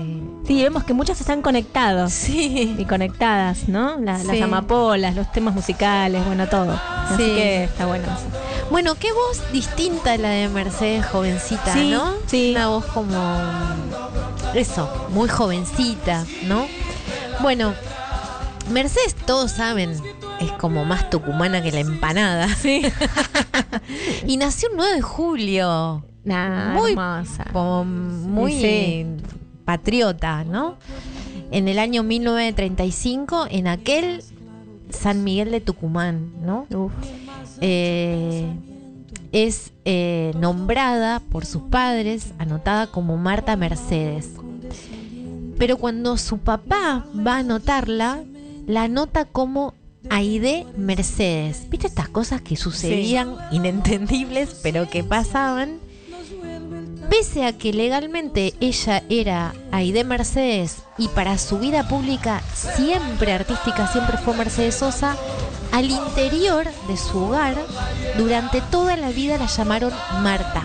Sí, 0.47 0.63
vemos 0.63 0.85
que 0.85 0.93
muchos 0.95 1.21
están 1.21 1.43
conectados. 1.43 2.13
Sí. 2.13 2.77
Y 2.79 2.85
conectadas, 2.85 3.69
¿no? 3.69 3.99
La- 3.99 4.19
Las 4.23 4.41
amapolas, 4.43 5.15
los 5.15 5.31
temas 5.33 5.55
musicales, 5.55 6.25
bueno, 6.27 6.47
todo. 6.49 6.73
Así 7.09 7.17
Sí. 7.25 7.35
que 7.35 7.65
está 7.65 7.87
bueno. 7.87 8.07
Bueno, 8.71 8.95
qué 8.97 9.13
voz 9.13 9.43
distinta 9.53 10.17
la 10.17 10.29
de 10.31 10.49
Mercedes 10.49 11.05
jovencita, 11.07 11.73
Sí, 11.75 11.91
¿no? 11.91 12.13
sí. 12.27 12.51
Una 12.53 12.69
voz 12.69 12.85
como. 12.87 13.15
Eso, 14.55 14.89
muy 15.11 15.29
jovencita, 15.29 16.25
¿no? 16.45 16.67
Bueno, 17.41 17.75
Mercedes, 18.71 19.15
todos 19.27 19.53
saben, 19.53 19.91
es 20.41 20.53
como 20.53 20.85
más 20.85 21.11
tucumana 21.11 21.63
que 21.63 21.71
la 21.73 21.81
empanada. 21.81 22.49
Sí. 22.49 22.83
y 24.27 24.37
nació 24.37 24.71
un 24.71 24.77
9 24.79 24.95
de 24.97 25.03
julio. 25.03 26.05
Nah, 26.25 26.73
Muy 26.75 26.93
hermosa. 26.93 27.45
como 27.53 27.85
muy 27.85 28.53
Sí. 28.53 29.07
patriota, 29.65 30.45
¿no? 30.45 30.77
En 31.51 31.69
el 31.69 31.79
año 31.79 32.03
1935, 32.03 33.47
en 33.51 33.67
aquel 33.69 34.23
San 34.91 35.23
Miguel 35.25 35.51
de 35.51 35.61
Tucumán, 35.61 36.33
¿no? 36.43 36.67
Uf. 36.75 36.93
Eh, 37.61 38.47
es 39.33 39.73
eh, 39.85 40.33
nombrada 40.39 41.21
por 41.21 41.45
sus 41.45 41.63
padres, 41.65 42.33
anotada 42.39 42.87
como 42.87 43.17
Marta 43.19 43.57
Mercedes. 43.57 44.31
Pero 45.59 45.77
cuando 45.77 46.17
su 46.17 46.39
papá 46.39 47.05
va 47.15 47.37
a 47.37 47.39
anotarla, 47.39 48.21
la 48.67 48.85
anota 48.85 49.25
como 49.25 49.75
Aide 50.11 50.67
Mercedes. 50.77 51.69
¿Viste 51.71 51.87
estas 51.87 52.09
cosas 52.09 52.43
que 52.43 52.57
sucedían 52.57 53.37
inentendibles, 53.51 54.61
pero 54.63 54.89
que 54.89 55.03
pasaban? 55.03 55.79
Pese 57.11 57.45
a 57.45 57.53
que 57.57 57.73
legalmente 57.73 58.55
ella 58.61 59.03
era 59.09 59.55
Aide 59.73 60.05
Mercedes 60.05 60.79
y 60.99 61.09
para 61.09 61.39
su 61.39 61.59
vida 61.59 61.87
pública 61.87 62.43
siempre 62.55 63.33
artística, 63.33 63.87
siempre 63.93 64.17
fue 64.19 64.35
Mercedes 64.35 64.77
Sosa, 64.77 65.17
al 65.71 65.91
interior 65.91 66.67
de 66.89 66.97
su 66.97 67.19
hogar, 67.19 67.57
durante 68.17 68.61
toda 68.63 68.97
la 68.97 69.11
vida 69.11 69.39
la 69.39 69.47
llamaron 69.47 69.93
Marta. 70.23 70.63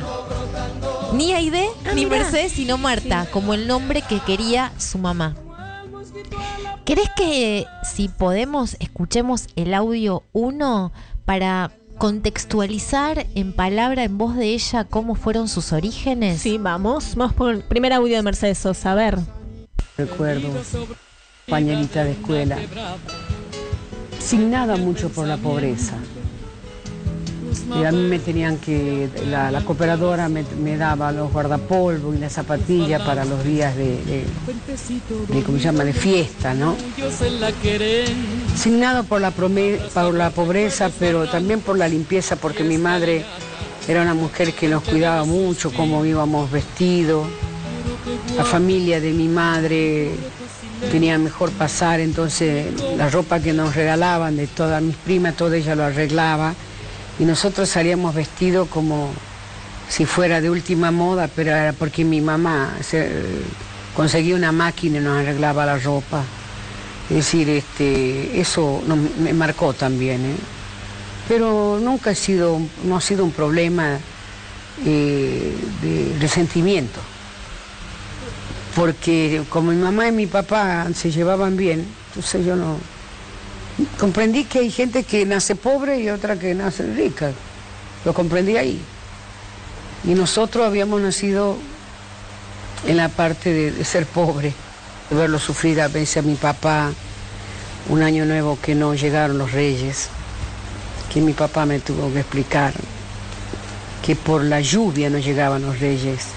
Ni 1.14 1.34
Aide 1.34 1.70
ni 1.96 2.06
mirá. 2.06 2.20
Mercedes, 2.20 2.54
sino 2.54 2.78
Marta, 2.78 3.28
como 3.32 3.54
el 3.54 3.68
nombre 3.68 4.02
que 4.02 4.20
quería 4.20 4.72
su 4.78 4.98
mamá. 4.98 5.36
¿Querés 6.90 7.10
que 7.16 7.68
si 7.84 8.08
podemos 8.08 8.76
escuchemos 8.80 9.46
el 9.56 9.76
audio 9.76 10.24
1 10.34 10.92
para 11.24 11.72
contextualizar 12.00 13.28
en 13.36 13.54
palabra, 13.54 14.06
en 14.06 14.18
voz 14.18 14.36
de 14.36 14.46
ella, 14.56 14.86
cómo 14.86 15.14
fueron 15.14 15.48
sus 15.50 15.72
orígenes? 15.72 16.42
Sí, 16.42 16.58
vamos. 16.58 17.14
Vamos 17.14 17.36
por 17.36 17.54
el 17.54 17.62
primer 17.62 17.94
audio 17.94 18.16
de 18.16 18.24
Mercedes 18.24 18.58
Sosa. 18.58 18.94
A 18.94 18.96
ver. 18.96 19.20
Recuerdo, 20.00 20.50
compañerita 21.46 22.04
de 22.06 22.14
escuela, 22.14 22.58
signada 24.18 24.76
mucho 24.76 25.10
por 25.10 25.28
la 25.28 25.38
pobreza. 25.38 25.94
Y 27.78 27.84
a 27.84 27.92
mí 27.92 28.02
me 28.04 28.20
tenían 28.20 28.58
que, 28.58 29.10
la, 29.30 29.62
cooperadora 29.64 30.28
me, 30.30 30.44
daba 30.78 31.12
los 31.12 31.32
guardapolvo 31.32 32.14
y 32.14 32.18
la 32.18 32.30
zapatilla 32.30 33.04
para 33.06 33.26
los 33.26 33.44
días 33.44 33.76
de, 33.76 34.26
¿cómo 35.46 35.58
se 35.58 35.64
llama?, 35.66 35.84
de 35.84 35.94
fiesta, 35.94 36.54
¿no? 36.54 36.76
Signado 38.56 39.04
por 39.04 39.22
la, 39.22 39.32
prome- 39.32 39.78
por 39.94 40.16
la 40.16 40.32
pobreza, 40.32 40.90
pero 40.98 41.28
también 41.28 41.62
por 41.62 41.78
la 41.78 41.88
limpieza, 41.88 42.36
porque 42.38 42.64
mi 42.64 42.78
madre 42.78 43.24
era 43.88 44.02
una 44.02 44.14
mujer 44.16 44.54
que 44.54 44.68
nos 44.68 44.84
cuidaba 44.84 45.24
mucho, 45.26 45.72
cómo 45.72 46.04
íbamos 46.06 46.50
vestidos. 46.52 47.28
La 48.36 48.46
familia 48.46 49.00
de 49.00 49.12
mi 49.14 49.28
madre 49.28 50.12
tenía 50.92 51.18
mejor 51.18 51.52
pasar, 51.52 52.00
entonces 52.00 52.68
la 52.98 53.10
ropa 53.10 53.40
que 53.40 53.54
nos 53.54 53.76
regalaban 53.76 54.38
de 54.38 54.48
todas 54.48 54.82
mis 54.82 54.96
primas, 54.96 55.36
todo 55.36 55.54
ella 55.54 55.76
lo 55.76 55.84
arreglaba. 55.84 56.56
Y 57.20 57.26
nosotros 57.26 57.70
salíamos 57.70 58.16
vestidos 58.16 58.68
como 58.70 59.12
si 59.90 60.06
fuera 60.06 60.40
de 60.40 60.50
última 60.50 60.92
moda, 60.92 61.28
pero 61.36 61.52
era 61.52 61.74
porque 61.74 62.06
mi 62.06 62.22
mamá 62.22 62.78
se- 62.82 63.10
conseguía 63.96 64.36
una 64.36 64.52
máquina 64.52 65.00
y 65.00 65.02
nos 65.02 65.18
arreglaba 65.18 65.66
la 65.66 65.78
ropa. 65.78 66.24
Es 67.10 67.16
decir, 67.18 67.50
este, 67.50 68.40
eso 68.40 68.82
me 69.20 69.34
marcó 69.34 69.74
también. 69.74 70.24
¿eh? 70.26 70.36
Pero 71.28 71.80
nunca 71.82 72.12
ha 72.12 72.16
sido, 72.16 72.60
no 72.86 72.98
ha 72.98 73.02
sido 73.02 73.26
un 73.26 73.32
problema 73.32 73.98
eh, 74.86 75.56
de 75.82 76.16
resentimiento. 76.20 77.00
Porque 78.76 79.42
como 79.50 79.72
mi 79.72 79.78
mamá 79.78 80.08
y 80.08 80.12
mi 80.12 80.28
papá 80.28 80.88
se 80.94 81.12
llevaban 81.12 81.58
bien, 81.58 81.86
entonces 82.10 82.46
yo 82.46 82.56
no... 82.56 82.78
Comprendí 83.98 84.46
que 84.46 84.60
hay 84.60 84.72
gente 84.72 85.04
que 85.04 85.26
nace 85.26 85.56
pobre 85.56 86.00
y 86.00 86.10
otra 86.10 86.38
que 86.38 86.54
nace 86.54 86.84
rica. 86.84 87.32
Lo 88.06 88.14
comprendí 88.14 88.58
ahí. 88.58 88.82
Y 90.04 90.14
nosotros 90.14 90.66
habíamos 90.66 91.02
nacido 91.02 91.58
en 92.88 92.98
la 92.98 93.10
parte 93.10 93.54
de, 93.54 93.86
ser 93.86 94.06
pobre, 94.06 94.54
de 95.10 95.16
verlo 95.16 95.40
sufrir 95.40 95.82
a 95.82 95.88
veces 95.88 96.18
a 96.18 96.22
mi 96.22 96.36
papá, 96.36 96.92
un 97.90 98.04
año 98.04 98.26
nuevo 98.26 98.58
que 98.62 98.76
no 98.76 98.94
llegaron 98.94 99.38
los 99.38 99.52
reyes, 99.52 100.10
que 101.14 101.22
mi 101.22 101.34
papá 101.34 101.66
me 101.66 101.80
tuvo 101.80 102.12
que 102.14 102.20
explicar 102.20 102.74
que 104.06 104.16
por 104.16 104.44
la 104.44 104.62
lluvia 104.62 105.10
no 105.10 105.20
llegaban 105.20 105.62
los 105.62 105.80
reyes. 105.80 106.28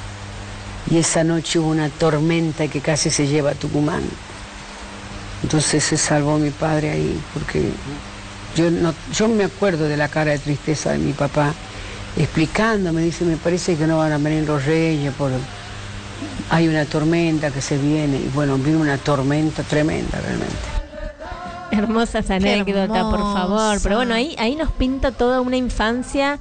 Y 0.90 0.98
esa 0.98 1.24
noche 1.24 1.58
hubo 1.58 1.70
una 1.70 1.88
tormenta 1.88 2.68
que 2.68 2.80
casi 2.80 3.10
se 3.10 3.26
lleva 3.26 3.52
a 3.52 3.54
Tucumán. 3.54 4.02
Entonces 5.42 5.82
se 5.82 5.96
salvó 5.96 6.38
mi 6.38 6.50
padre 6.50 6.90
ahí, 6.90 7.20
porque 7.34 7.70
yo, 8.56 8.70
no, 8.70 8.94
yo 9.12 9.28
me 9.28 9.44
acuerdo 9.44 9.84
de 9.88 9.96
la 9.96 10.08
cara 10.08 10.32
de 10.32 10.38
tristeza 10.38 10.92
de 10.92 10.98
mi 10.98 11.12
papá, 11.12 11.52
explicándome, 12.16 13.02
dice, 13.02 13.24
me 13.24 13.36
parece 13.36 13.76
que 13.76 13.86
no 13.86 13.98
van 13.98 14.12
a 14.12 14.18
venir 14.18 14.44
los 14.46 14.64
reyes, 14.64 15.12
por... 15.14 15.30
hay 16.50 16.68
una 16.68 16.84
tormenta 16.84 17.50
que 17.50 17.60
se 17.60 17.76
viene, 17.78 18.18
y 18.18 18.30
bueno, 18.34 18.56
vino 18.56 18.78
una 18.78 18.98
tormenta 18.98 19.62
tremenda 19.62 20.20
realmente. 20.20 20.54
Hermosas 21.72 22.30
anécdotas, 22.30 23.04
por 23.04 23.20
favor. 23.20 23.78
Pero 23.82 23.96
bueno, 23.96 24.14
ahí, 24.14 24.36
ahí 24.38 24.54
nos 24.56 24.70
pinta 24.72 25.10
toda 25.10 25.40
una 25.40 25.56
infancia 25.56 26.38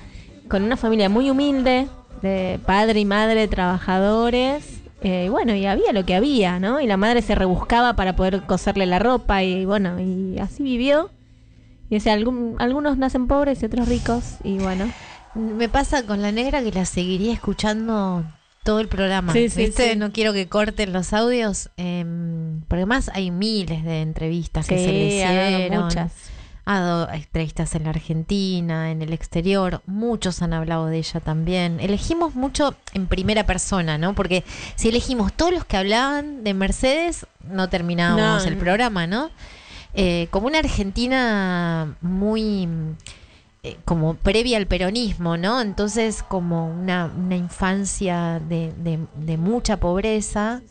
con 0.49 0.63
una 0.63 0.75
familia 0.75 1.07
muy 1.07 1.29
humilde, 1.29 1.87
de 2.21 2.59
padre 2.65 2.99
y 2.99 3.05
madre 3.05 3.47
trabajadores. 3.47 4.80
Eh, 5.01 5.27
bueno, 5.29 5.55
y 5.55 5.65
había 5.65 5.91
lo 5.93 6.05
que 6.05 6.15
había, 6.15 6.59
¿no? 6.59 6.79
Y 6.79 6.87
la 6.87 6.97
madre 6.97 7.21
se 7.21 7.35
rebuscaba 7.35 7.95
para 7.95 8.15
poder 8.15 8.43
coserle 8.43 8.85
la 8.85 8.99
ropa 8.99 9.43
y 9.43 9.65
bueno, 9.65 9.99
y 9.99 10.37
así 10.39 10.63
vivió. 10.63 11.09
Y 11.89 11.97
o 11.97 11.99
sea, 11.99 12.13
algún- 12.13 12.55
algunos 12.59 12.97
nacen 12.97 13.27
pobres 13.27 13.61
y 13.61 13.65
otros 13.65 13.87
ricos. 13.89 14.35
Y 14.43 14.57
bueno, 14.59 14.91
Me 15.33 15.69
pasa 15.69 16.05
con 16.05 16.21
la 16.21 16.31
negra 16.31 16.61
que 16.61 16.71
la 16.71 16.85
seguiría 16.85 17.33
escuchando 17.33 18.23
todo 18.63 18.79
el 18.79 18.87
programa. 18.89 19.31
Sí, 19.33 19.49
sí, 19.49 19.65
¿Viste? 19.65 19.91
sí. 19.93 19.97
No 19.97 20.11
quiero 20.11 20.33
que 20.33 20.47
corten 20.47 20.91
los 20.93 21.13
audios. 21.13 21.69
em, 21.77 22.61
porque 22.67 22.85
más 22.85 23.09
hay 23.13 23.31
miles 23.31 23.83
de 23.83 24.01
entrevistas 24.01 24.67
que 24.67 24.77
se 24.77 24.87
le 24.91 25.07
hicieron. 25.07 25.83
muchas. 25.83 26.11
Ha 26.65 26.79
dado 26.79 27.09
entrevistas 27.11 27.73
en 27.75 27.83
la 27.85 27.89
Argentina, 27.89 28.91
en 28.91 29.01
el 29.01 29.13
exterior. 29.13 29.81
Muchos 29.87 30.41
han 30.41 30.53
hablado 30.53 30.85
de 30.87 30.99
ella 30.99 31.19
también. 31.19 31.79
Elegimos 31.79 32.35
mucho 32.35 32.75
en 32.93 33.07
primera 33.07 33.45
persona, 33.45 33.97
¿no? 33.97 34.13
Porque 34.13 34.43
si 34.75 34.89
elegimos 34.89 35.33
todos 35.33 35.51
los 35.51 35.65
que 35.65 35.77
hablaban 35.77 36.43
de 36.43 36.53
Mercedes, 36.53 37.25
no 37.49 37.67
terminábamos 37.69 38.43
No, 38.43 38.49
el 38.51 38.57
programa, 38.57 39.07
¿no? 39.07 39.31
Eh, 39.95 40.27
como 40.31 40.47
una 40.47 40.59
Argentina 40.59 41.95
muy 42.01 42.67
eh, 43.63 43.77
como 43.85 44.15
previa 44.15 44.57
al 44.57 44.65
peronismo, 44.67 45.37
¿no? 45.37 45.61
Entonces 45.61 46.23
como 46.23 46.67
una, 46.67 47.05
una 47.15 47.35
infancia 47.35 48.39
de, 48.47 48.71
de- 48.77 49.05
de 49.15 49.37
mucha 49.37 49.77
pobreza. 49.77 50.61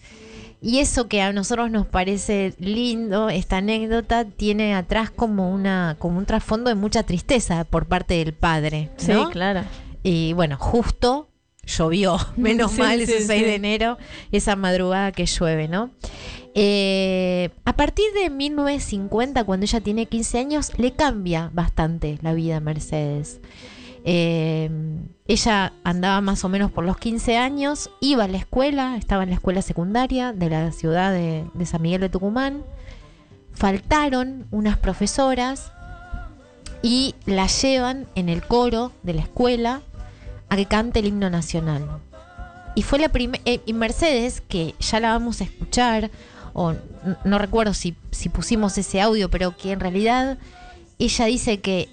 Y 0.62 0.80
eso 0.80 1.08
que 1.08 1.22
a 1.22 1.32
nosotros 1.32 1.70
nos 1.70 1.86
parece 1.86 2.54
lindo, 2.58 3.30
esta 3.30 3.58
anécdota, 3.58 4.26
tiene 4.26 4.74
atrás 4.74 5.10
como 5.10 5.50
una, 5.52 5.96
como 5.98 6.18
un 6.18 6.26
trasfondo 6.26 6.68
de 6.68 6.74
mucha 6.74 7.02
tristeza 7.02 7.64
por 7.64 7.86
parte 7.86 8.14
del 8.14 8.34
padre. 8.34 8.90
Sí, 8.96 9.12
claro. 9.32 9.62
Y 10.02 10.34
bueno, 10.34 10.58
justo 10.58 11.28
llovió, 11.64 12.18
menos 12.36 12.72
Sí, 12.72 12.78
mal 12.78 12.98
sí, 12.98 13.04
ese 13.04 13.26
6 13.26 13.40
sí. 13.40 13.46
de 13.46 13.54
enero, 13.54 13.96
esa 14.32 14.54
madrugada 14.54 15.12
que 15.12 15.24
llueve, 15.24 15.66
¿no? 15.66 15.90
Eh, 16.54 17.50
a 17.64 17.74
partir 17.76 18.06
de 18.12 18.28
1950, 18.28 19.44
cuando 19.44 19.64
ella 19.64 19.80
tiene 19.80 20.06
15 20.06 20.38
años, 20.38 20.72
le 20.78 20.92
cambia 20.92 21.50
bastante 21.54 22.18
la 22.22 22.34
vida 22.34 22.56
a 22.56 22.60
Mercedes. 22.60 23.40
Eh, 24.04 24.68
ella 25.32 25.72
andaba 25.84 26.20
más 26.20 26.44
o 26.44 26.48
menos 26.48 26.72
por 26.72 26.84
los 26.84 26.96
15 26.98 27.36
años, 27.36 27.88
iba 28.00 28.24
a 28.24 28.28
la 28.28 28.38
escuela, 28.38 28.96
estaba 28.96 29.22
en 29.22 29.28
la 29.28 29.36
escuela 29.36 29.62
secundaria 29.62 30.32
de 30.32 30.50
la 30.50 30.72
ciudad 30.72 31.12
de, 31.12 31.44
San 31.66 31.82
Miguel 31.82 32.00
de 32.00 32.08
Tucumán. 32.08 32.64
Faltaron 33.52 34.48
unas 34.50 34.76
profesoras 34.76 35.70
y 36.82 37.14
la 37.26 37.46
llevan 37.46 38.08
en 38.16 38.28
el 38.28 38.42
coro 38.42 38.90
de 39.04 39.14
la 39.14 39.22
escuela 39.22 39.82
a 40.48 40.56
que 40.56 40.66
cante 40.66 40.98
el 40.98 41.06
himno 41.06 41.30
nacional. 41.30 41.86
Y 42.74 42.82
fue 42.82 42.98
la 42.98 43.08
primera, 43.10 43.42
y 43.44 43.72
Mercedes, 43.72 44.40
que 44.40 44.74
ya 44.80 44.98
la 44.98 45.12
vamos 45.12 45.40
a 45.40 45.44
escuchar, 45.44 46.10
o 46.54 46.70
n- 46.72 46.80
no 47.24 47.38
recuerdo 47.38 47.72
si, 47.72 47.94
si 48.10 48.30
pusimos 48.30 48.76
ese 48.78 49.00
audio, 49.00 49.30
pero 49.30 49.56
que 49.56 49.70
en 49.70 49.78
realidad 49.78 50.38
ella 50.98 51.24
dice 51.26 51.60
que 51.60 51.88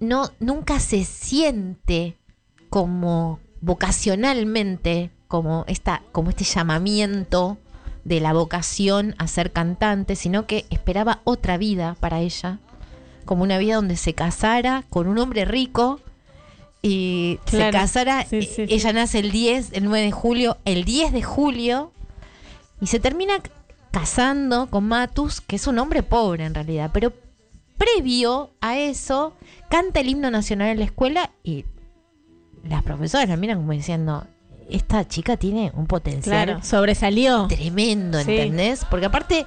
no, 0.00 0.30
nunca 0.40 0.80
se 0.80 1.04
siente 1.04 2.16
como 2.74 3.38
vocacionalmente, 3.60 5.12
como, 5.28 5.64
esta, 5.68 6.02
como 6.10 6.30
este 6.30 6.42
llamamiento 6.42 7.56
de 8.02 8.18
la 8.18 8.32
vocación 8.32 9.14
a 9.18 9.28
ser 9.28 9.52
cantante, 9.52 10.16
sino 10.16 10.48
que 10.48 10.66
esperaba 10.70 11.20
otra 11.22 11.56
vida 11.56 11.96
para 12.00 12.18
ella, 12.18 12.58
como 13.26 13.44
una 13.44 13.58
vida 13.58 13.76
donde 13.76 13.96
se 13.96 14.14
casara 14.14 14.82
con 14.90 15.06
un 15.06 15.18
hombre 15.18 15.44
rico 15.44 16.00
y 16.82 17.38
se 17.46 17.70
casara. 17.70 18.24
Sí, 18.24 18.42
sí, 18.42 18.62
eh, 18.62 18.66
sí. 18.66 18.74
Ella 18.74 18.92
nace 18.92 19.20
el 19.20 19.30
10, 19.30 19.70
el 19.74 19.84
9 19.84 20.06
de 20.06 20.10
julio, 20.10 20.58
el 20.64 20.84
10 20.84 21.12
de 21.12 21.22
julio, 21.22 21.92
y 22.80 22.88
se 22.88 22.98
termina 22.98 23.34
casando 23.92 24.68
con 24.68 24.82
Matus, 24.88 25.40
que 25.40 25.54
es 25.54 25.68
un 25.68 25.78
hombre 25.78 26.02
pobre 26.02 26.44
en 26.44 26.54
realidad, 26.54 26.90
pero 26.92 27.12
previo 27.78 28.50
a 28.60 28.76
eso, 28.76 29.36
canta 29.70 30.00
el 30.00 30.08
himno 30.08 30.32
nacional 30.32 30.70
en 30.70 30.80
la 30.80 30.86
escuela 30.86 31.30
y 31.44 31.66
las 32.68 32.82
profesoras 32.82 33.28
la 33.28 33.36
miran 33.36 33.58
como 33.58 33.72
diciendo, 33.72 34.26
esta 34.70 35.06
chica 35.06 35.36
tiene 35.36 35.70
un 35.74 35.86
potencial 35.86 36.44
Claro, 36.46 36.62
sobresalió. 36.62 37.46
tremendo, 37.48 38.20
Sí. 38.22 38.30
¿entendés? 38.32 38.84
Porque 38.90 39.06
aparte, 39.06 39.46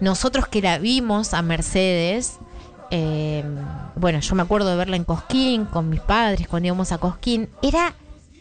nosotros 0.00 0.46
que 0.48 0.60
la 0.62 0.78
vimos 0.78 1.32
a 1.34 1.42
Mercedes, 1.42 2.38
eh, 2.90 3.44
bueno, 3.96 4.20
yo 4.20 4.34
me 4.34 4.42
acuerdo 4.42 4.68
de 4.70 4.76
verla 4.76 4.96
en 4.96 5.04
Cosquín 5.04 5.64
con 5.64 5.88
mis 5.88 6.00
padres 6.00 6.48
cuando 6.48 6.66
íbamos 6.66 6.92
a 6.92 6.98
Cosquín, 6.98 7.48
era 7.62 7.94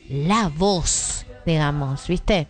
la 0.09 0.49
voz, 0.49 1.25
digamos, 1.45 2.07
¿viste? 2.07 2.47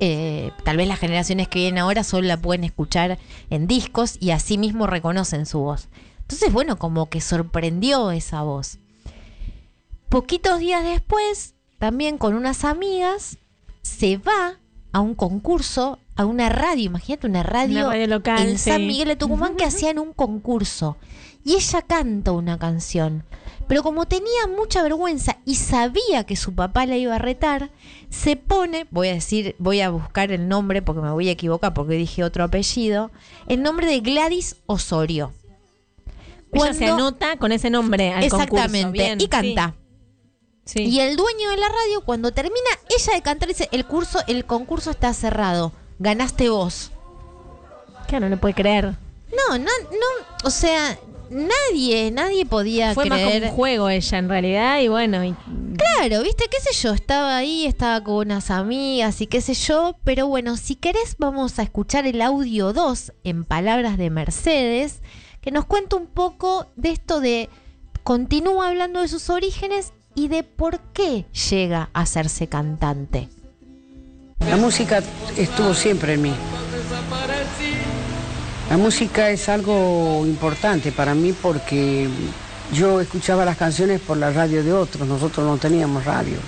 Eh, 0.00 0.50
tal 0.64 0.76
vez 0.76 0.88
las 0.88 0.98
generaciones 0.98 1.46
que 1.48 1.60
vienen 1.60 1.78
ahora 1.78 2.02
solo 2.02 2.26
la 2.26 2.36
pueden 2.36 2.64
escuchar 2.64 3.18
en 3.50 3.66
discos 3.66 4.16
y 4.18 4.30
así 4.32 4.58
mismo 4.58 4.86
reconocen 4.86 5.46
su 5.46 5.60
voz. 5.60 5.88
Entonces, 6.22 6.52
bueno, 6.52 6.78
como 6.78 7.08
que 7.08 7.20
sorprendió 7.20 8.10
esa 8.10 8.42
voz. 8.42 8.78
Poquitos 10.14 10.60
días 10.60 10.84
después, 10.84 11.56
también 11.80 12.18
con 12.18 12.34
unas 12.34 12.64
amigas, 12.64 13.38
se 13.82 14.16
va 14.16 14.60
a 14.92 15.00
un 15.00 15.16
concurso, 15.16 15.98
a 16.14 16.24
una 16.24 16.48
radio, 16.50 16.84
imagínate 16.84 17.26
una 17.26 17.42
radio, 17.42 17.80
Una 17.80 17.88
radio 17.88 18.06
local, 18.06 18.46
en 18.46 18.56
San. 18.56 18.86
Miguel 18.86 19.08
de 19.08 19.16
Tucumán 19.16 19.56
que 19.56 19.64
hacían 19.64 19.98
un 19.98 20.12
concurso. 20.12 20.98
Y 21.42 21.54
ella 21.54 21.82
canta 21.82 22.30
una 22.30 22.60
canción. 22.60 23.24
Pero 23.66 23.82
como 23.82 24.06
tenía 24.06 24.46
mucha 24.56 24.84
vergüenza 24.84 25.38
y 25.44 25.56
sabía 25.56 26.22
que 26.22 26.36
su 26.36 26.54
papá 26.54 26.86
la 26.86 26.96
iba 26.96 27.16
a 27.16 27.18
retar, 27.18 27.72
se 28.08 28.36
pone, 28.36 28.86
voy 28.92 29.08
a 29.08 29.14
decir, 29.14 29.56
voy 29.58 29.80
a 29.80 29.90
buscar 29.90 30.30
el 30.30 30.46
nombre 30.46 30.80
porque 30.80 31.02
me 31.02 31.10
voy 31.10 31.28
a 31.28 31.32
equivocar 31.32 31.74
porque 31.74 31.94
dije 31.94 32.22
otro 32.22 32.44
apellido, 32.44 33.10
el 33.48 33.62
nombre 33.64 33.88
de 33.88 33.98
Gladys 33.98 34.58
Osorio. 34.66 35.32
Ella 36.52 36.72
se 36.72 36.86
anota 36.86 37.36
con 37.36 37.50
ese 37.50 37.68
nombre 37.68 38.12
al 38.12 38.28
concurso. 38.28 38.44
Exactamente, 38.44 38.92
Bien, 38.92 39.20
y 39.20 39.26
canta. 39.26 39.74
Sí. 39.76 39.83
Y 40.74 41.00
el 41.00 41.16
dueño 41.16 41.50
de 41.50 41.56
la 41.56 41.68
radio, 41.68 42.00
cuando 42.04 42.32
termina 42.32 42.56
ella 42.88 43.12
de 43.14 43.22
cantar, 43.22 43.48
dice, 43.48 43.68
el 43.72 43.84
curso, 43.84 44.20
el 44.26 44.44
concurso 44.46 44.90
está 44.90 45.12
cerrado. 45.12 45.72
Ganaste 45.98 46.48
vos. 46.48 46.90
Que 48.08 48.18
no 48.20 48.28
le 48.28 48.36
puede 48.36 48.54
creer. 48.54 48.94
No, 49.30 49.58
no, 49.58 49.64
no, 49.90 50.26
o 50.44 50.50
sea, 50.50 50.98
nadie, 51.30 52.10
nadie 52.10 52.46
podía 52.46 52.94
Fue 52.94 53.06
más 53.06 53.20
como 53.20 53.34
un 53.34 53.48
juego 53.50 53.88
ella 53.88 54.18
en 54.18 54.28
realidad 54.28 54.80
y 54.80 54.88
bueno, 54.88 55.24
y- 55.24 55.34
Claro, 55.76 56.22
viste, 56.22 56.44
qué 56.50 56.60
sé 56.60 56.72
yo, 56.82 56.92
estaba 56.92 57.36
ahí, 57.36 57.66
estaba 57.66 58.02
con 58.02 58.14
unas 58.14 58.50
amigas 58.50 59.20
y 59.20 59.26
qué 59.26 59.40
sé 59.40 59.54
yo, 59.54 59.96
pero 60.04 60.28
bueno, 60.28 60.56
si 60.56 60.76
querés 60.76 61.16
vamos 61.18 61.58
a 61.58 61.62
escuchar 61.62 62.06
el 62.06 62.22
audio 62.22 62.72
2 62.72 63.12
en 63.24 63.44
palabras 63.44 63.98
de 63.98 64.10
Mercedes, 64.10 65.00
que 65.40 65.50
nos 65.50 65.64
cuenta 65.66 65.96
un 65.96 66.06
poco 66.06 66.66
de 66.76 66.90
esto 66.90 67.20
de, 67.20 67.48
continúa 68.02 68.68
hablando 68.68 69.00
de 69.00 69.08
sus 69.08 69.30
orígenes 69.30 69.92
y 70.14 70.28
de 70.28 70.42
por 70.42 70.80
qué 70.92 71.26
llega 71.50 71.90
a 71.92 72.02
hacerse 72.02 72.46
cantante. 72.46 73.28
La 74.40 74.56
música 74.56 75.02
estuvo 75.36 75.74
siempre 75.74 76.14
en 76.14 76.22
mí. 76.22 76.34
La 78.70 78.76
música 78.76 79.30
es 79.30 79.48
algo 79.48 80.24
importante 80.26 80.92
para 80.92 81.14
mí 81.14 81.32
porque 81.32 82.08
yo 82.72 83.00
escuchaba 83.00 83.44
las 83.44 83.56
canciones 83.56 84.00
por 84.00 84.16
la 84.16 84.30
radio 84.30 84.64
de 84.64 84.72
otros, 84.72 85.06
nosotros 85.06 85.46
no 85.46 85.58
teníamos 85.58 86.04
radio. 86.04 86.38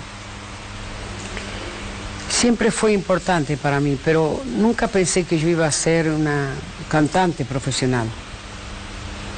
Siempre 2.29 2.71
fue 2.71 2.93
importante 2.93 3.57
para 3.57 3.79
mí, 3.79 3.97
pero 4.03 4.41
nunca 4.57 4.87
pensé 4.87 5.23
que 5.23 5.39
yo 5.39 5.47
iba 5.47 5.65
a 5.65 5.71
ser 5.71 6.09
una 6.09 6.49
cantante 6.89 7.45
profesional. 7.45 8.07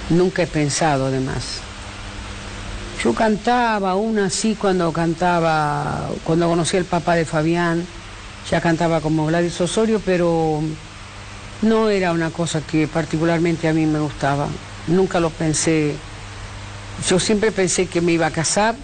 Nunca 0.10 0.44
he 0.44 0.48
pensado 0.48 1.06
además. 1.06 1.62
Yo 3.04 3.14
cantaba 3.14 3.92
aún 3.92 4.20
así 4.20 4.56
cuando 4.56 4.92
cantaba, 4.92 6.10
cuando 6.26 6.50
conocí 6.50 6.76
al 6.76 6.84
papá 6.84 7.16
de 7.16 7.24
Fabián, 7.24 7.86
ya 8.52 8.60
cantaba 8.60 9.00
como 9.00 9.26
Gladys 9.28 9.62
Osorio, 9.62 10.02
pero 10.04 10.62
no 11.62 11.90
era 11.90 12.12
una 12.12 12.30
cosa 12.30 12.60
que 12.60 12.90
particularmente 12.90 13.70
a 13.70 13.74
mí 13.74 13.86
me 13.86 14.00
gustaba. 14.00 14.48
Nunca 14.88 15.22
lo 15.22 15.30
pensé. 15.30 15.96
Yo 17.08 17.20
siempre 17.20 17.54
pensé 17.54 17.88
que 17.88 18.02
me 18.02 18.12
iba 18.12 18.26
a 18.26 18.32
casar, 18.32 18.76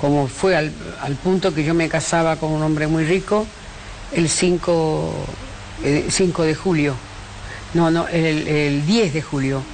como 0.00 0.28
fue 0.28 0.56
al, 0.56 0.72
al 1.02 1.16
punto 1.16 1.52
que 1.52 1.64
yo 1.64 1.74
me 1.74 1.88
casaba 1.88 2.36
con 2.36 2.52
un 2.52 2.62
hombre 2.62 2.86
muy 2.86 3.04
rico 3.04 3.46
el 4.12 4.28
5, 4.28 5.12
eh, 5.82 6.06
5 6.08 6.42
de 6.44 6.54
julio. 6.54 6.94
No, 7.74 7.90
no, 7.90 8.06
el, 8.06 8.46
el 8.46 8.86
10 8.86 9.12
de 9.12 9.22
julio. 9.22 9.73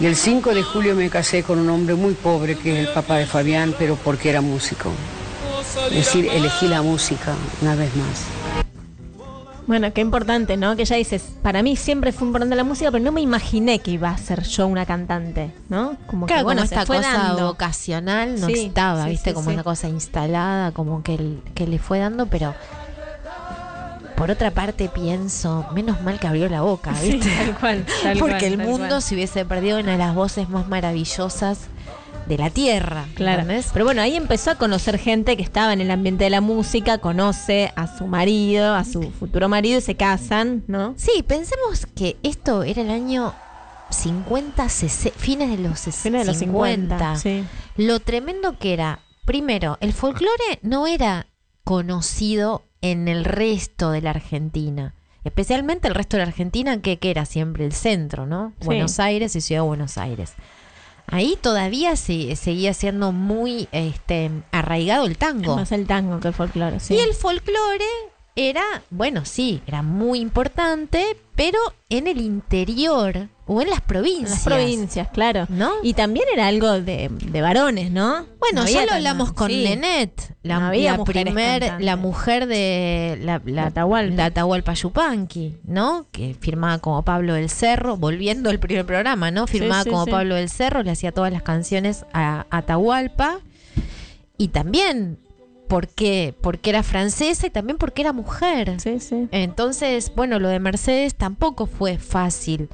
Y 0.00 0.06
el 0.06 0.16
5 0.16 0.54
de 0.54 0.62
julio 0.62 0.94
me 0.96 1.08
casé 1.08 1.42
con 1.44 1.58
un 1.58 1.70
hombre 1.70 1.94
muy 1.94 2.14
pobre, 2.14 2.56
que 2.58 2.72
es 2.82 2.88
el 2.88 2.92
papá 2.94 3.16
de 3.16 3.26
Fabián, 3.26 3.74
pero 3.78 3.96
porque 3.96 4.28
era 4.30 4.40
músico. 4.40 4.92
Es 5.90 5.94
decir, 5.94 6.26
elegí 6.32 6.66
la 6.68 6.82
música 6.82 7.34
una 7.62 7.74
vez 7.76 7.94
más. 7.96 8.24
Bueno, 9.66 9.90
qué 9.94 10.02
importante, 10.02 10.58
¿no? 10.58 10.76
Que 10.76 10.82
ella 10.82 10.96
dices, 10.96 11.22
para 11.42 11.62
mí 11.62 11.74
siempre 11.76 12.12
fue 12.12 12.26
importante 12.26 12.54
la 12.54 12.64
música, 12.64 12.90
pero 12.90 13.02
no 13.02 13.12
me 13.12 13.22
imaginé 13.22 13.78
que 13.78 13.92
iba 13.92 14.10
a 14.10 14.18
ser 14.18 14.42
yo 14.42 14.66
una 14.66 14.84
cantante, 14.84 15.52
¿no? 15.70 15.96
Como 16.06 16.26
Claro, 16.26 16.40
que 16.40 16.44
bueno, 16.44 16.60
como 16.60 16.64
esta 16.64 16.84
fue 16.84 16.96
cosa 16.98 17.12
dando. 17.12 17.46
vocacional 17.46 18.38
no 18.40 18.46
Sí, 18.48 18.66
estaba, 18.66 19.04
sí, 19.04 19.10
viste, 19.10 19.30
sí, 19.30 19.34
como 19.34 19.48
sí. 19.48 19.54
una 19.54 19.64
cosa 19.64 19.88
instalada, 19.88 20.72
como 20.72 21.02
que, 21.02 21.14
el- 21.14 21.40
que 21.54 21.66
le 21.66 21.78
fue 21.78 21.98
dando, 21.98 22.26
pero 22.26 22.54
por 24.16 24.30
otra 24.30 24.50
parte 24.52 24.88
pienso, 24.88 25.66
menos 25.74 26.00
mal 26.02 26.18
que 26.20 26.26
abrió 26.26 26.48
la 26.48 26.60
boca, 26.62 26.94
Sí, 26.96 27.12
¿viste? 27.12 27.30
tal 27.36 27.58
cual, 27.58 27.86
tal 28.02 28.18
Porque 28.18 28.34
cual, 28.38 28.44
el 28.52 28.56
tal 28.58 28.66
mundo 28.66 28.88
cual. 28.88 29.02
se 29.02 29.14
hubiese 29.14 29.44
perdido 29.44 29.78
una 29.80 29.92
de 29.92 29.98
las 29.98 30.14
voces 30.14 30.48
más 30.48 30.68
maravillosas 30.68 31.60
de 32.26 32.38
la 32.38 32.48
tierra. 32.50 33.04
Claro. 33.14 33.42
¿entendés? 33.42 33.70
Pero 33.72 33.84
bueno, 33.84 34.00
ahí 34.00 34.16
empezó 34.16 34.50
a 34.52 34.54
conocer 34.54 34.98
gente 34.98 35.36
que 35.36 35.42
estaba 35.42 35.72
en 35.74 35.80
el 35.82 35.90
ambiente 35.90 36.24
de 36.24 36.30
la 36.30 36.40
música, 36.40 36.98
conoce 36.98 37.72
a 37.76 37.86
su 37.98 38.06
marido, 38.06 38.74
a 38.74 38.84
su 38.84 39.10
futuro 39.10 39.48
marido 39.48 39.78
y 39.78 39.82
se 39.82 39.94
casan, 39.96 40.64
¿no? 40.66 40.94
Sí, 40.96 41.22
pensemos 41.26 41.86
que 41.94 42.16
esto 42.22 42.62
era 42.62 42.80
el 42.82 42.90
año 42.90 43.34
50, 43.90 44.68
sese- 44.68 45.12
fines 45.16 45.50
de 45.50 45.58
los, 45.58 45.72
ses- 45.86 46.02
Fines 46.02 46.22
de 46.22 46.26
los 46.32 46.38
50. 46.38 47.16
sí. 47.16 47.44
Lo 47.76 48.00
tremendo 48.00 48.58
que 48.58 48.72
era, 48.72 49.00
primero, 49.26 49.76
el 49.80 49.92
folclore 49.92 50.58
no 50.62 50.86
era 50.86 51.26
conocido 51.64 52.64
en 52.82 53.08
el 53.08 53.24
resto 53.24 53.90
de 53.90 54.02
la 54.02 54.10
Argentina. 54.10 54.94
Especialmente 55.24 55.88
el 55.88 55.94
resto 55.94 56.16
de 56.16 56.22
la 56.22 56.28
Argentina, 56.28 56.80
que, 56.82 56.98
que 56.98 57.10
era 57.10 57.24
siempre 57.24 57.64
el 57.64 57.72
centro, 57.72 58.26
¿no? 58.26 58.52
Sí. 58.60 58.66
Buenos 58.66 59.00
Aires 59.00 59.34
y 59.34 59.40
Ciudad 59.40 59.62
de 59.62 59.68
Buenos 59.68 59.96
Aires. 59.96 60.34
Ahí 61.06 61.38
todavía 61.40 61.96
se, 61.96 62.36
seguía 62.36 62.74
siendo 62.74 63.12
muy 63.12 63.68
este, 63.72 64.30
arraigado 64.52 65.06
el 65.06 65.16
tango. 65.18 65.56
Más 65.56 65.72
el 65.72 65.86
tango 65.86 66.20
que 66.20 66.28
el 66.28 66.34
folclore, 66.34 66.80
sí. 66.80 66.94
Y 66.94 66.98
el 66.98 67.14
folclore 67.14 67.84
era, 68.36 68.64
bueno, 68.90 69.24
sí, 69.24 69.62
era 69.66 69.82
muy 69.82 70.18
importante, 70.20 71.16
pero 71.36 71.58
en 71.88 72.06
el 72.08 72.20
interior 72.20 73.28
o 73.46 73.60
en 73.62 73.68
las 73.70 73.78
en 73.80 73.84
provincias. 73.86 74.30
las 74.30 74.42
provincias, 74.44 75.08
claro. 75.10 75.46
¿No? 75.50 75.70
Y 75.82 75.94
también 75.94 76.26
era 76.32 76.48
algo 76.48 76.80
de, 76.80 77.10
de 77.10 77.40
varones, 77.42 77.90
¿no? 77.92 78.26
Bueno, 78.40 78.62
No 78.64 78.68
ya 78.68 78.86
lo 78.86 78.92
hablamos 78.92 79.32
con 79.32 79.50
sí. 79.50 79.62
Nenet, 79.64 80.34
la, 80.42 80.58
No 80.58 80.66
había 80.66 80.92
la 80.92 80.98
mujeres 80.98 81.22
primer, 81.24 81.60
cantantes. 81.60 81.84
la 81.86 81.96
mujer 81.96 82.46
de 82.46 83.18
la, 83.22 83.40
la, 83.44 83.66
Atahualpa. 83.66 84.14
la 84.16 84.24
Atahualpa 84.26 84.74
Yupanqui, 84.74 85.56
¿no? 85.64 86.06
Que 86.10 86.34
firmaba 86.34 86.78
como 86.78 87.02
Pablo 87.02 87.34
del 87.34 87.50
Cerro, 87.50 87.96
volviendo 87.96 88.50
al 88.50 88.58
primer 88.58 88.84
programa, 88.86 89.30
¿no? 89.30 89.46
Firmaba 89.46 89.84
sí, 89.84 89.90
como. 89.90 90.06
Pablo 90.06 90.34
del 90.34 90.48
Cerro, 90.50 90.82
le 90.82 90.90
hacía 90.90 91.12
todas 91.12 91.32
las 91.32 91.42
canciones 91.42 92.04
a 92.12 92.46
Atahualpa. 92.50 93.38
Y 94.36 94.48
también 94.48 95.18
porque, 95.68 96.34
porque 96.40 96.70
era 96.70 96.82
francesa 96.82 97.46
y 97.46 97.50
también 97.50 97.78
porque 97.78 98.02
era 98.02 98.12
mujer. 98.12 98.80
Sí, 98.80 99.00
sí. 99.00 99.28
Entonces, 99.30 100.12
bueno, 100.14 100.38
lo 100.38 100.48
de 100.48 100.60
Mercedes 100.60 101.14
tampoco 101.14 101.66
fue 101.66 101.98
fácil 101.98 102.68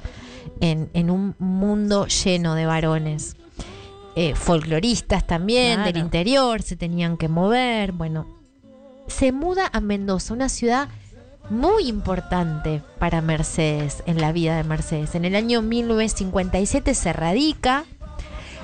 en, 0.59 0.89
en 0.93 1.09
un 1.09 1.35
mundo 1.39 2.07
lleno 2.07 2.55
de 2.55 2.65
varones. 2.65 3.35
Eh, 4.15 4.35
folcloristas 4.35 5.25
también 5.25 5.75
Claro. 5.75 5.91
del 5.93 6.01
interior 6.03 6.61
se 6.61 6.75
tenían 6.75 7.15
que 7.17 7.29
mover. 7.29 7.93
Bueno, 7.93 8.27
se 9.07 9.31
muda 9.31 9.69
a 9.71 9.79
Mendoza, 9.79 10.33
una 10.33 10.49
ciudad 10.49 10.89
muy 11.49 11.87
importante 11.87 12.81
para 12.99 13.21
Mercedes, 13.21 14.03
en 14.05 14.19
la 14.21 14.31
vida 14.31 14.57
de 14.57 14.63
Mercedes. 14.63 15.15
En 15.15 15.25
el 15.25 15.35
año 15.35 15.61
1957 15.61 16.93
se 16.93 17.13
radica 17.13 17.85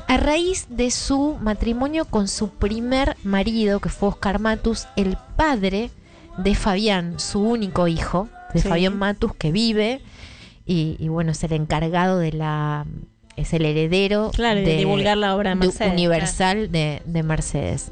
a 0.08 0.18
raíz 0.18 0.68
de 0.70 0.90
su 0.92 1.38
matrimonio 1.42 2.06
con 2.06 2.28
su 2.28 2.50
primer 2.50 3.18
marido, 3.24 3.80
que 3.80 3.90
fue 3.90 4.10
Oscar 4.10 4.40
Matus, 4.40 4.88
el 4.96 5.18
padre 5.36 5.90
de 6.38 6.56
Fabián, 6.56 7.20
su 7.20 7.42
único 7.42 7.88
hijo, 7.88 8.30
de 8.54 8.62
Sí. 8.62 8.68
Fabián 8.70 8.98
Matus, 8.98 9.36
que 9.36 9.52
vive 9.52 10.02
y, 10.66 10.96
y, 11.00 11.08
bueno, 11.10 11.32
es 11.32 11.44
el 11.44 11.54
encargado 11.54 12.20
de 12.20 12.32
la. 12.32 12.86
es 13.36 13.54
el 13.54 13.66
heredero 13.66 14.32
Claro, 14.34 14.60
de 14.62 14.78
divulgar 14.78 15.18
la 15.18 15.36
obra 15.36 15.52
de 15.52 15.56
Mercedes, 15.56 15.94
universal 15.94 16.72
de, 16.72 17.02
de 17.06 17.24
Mercedes. 17.24 17.92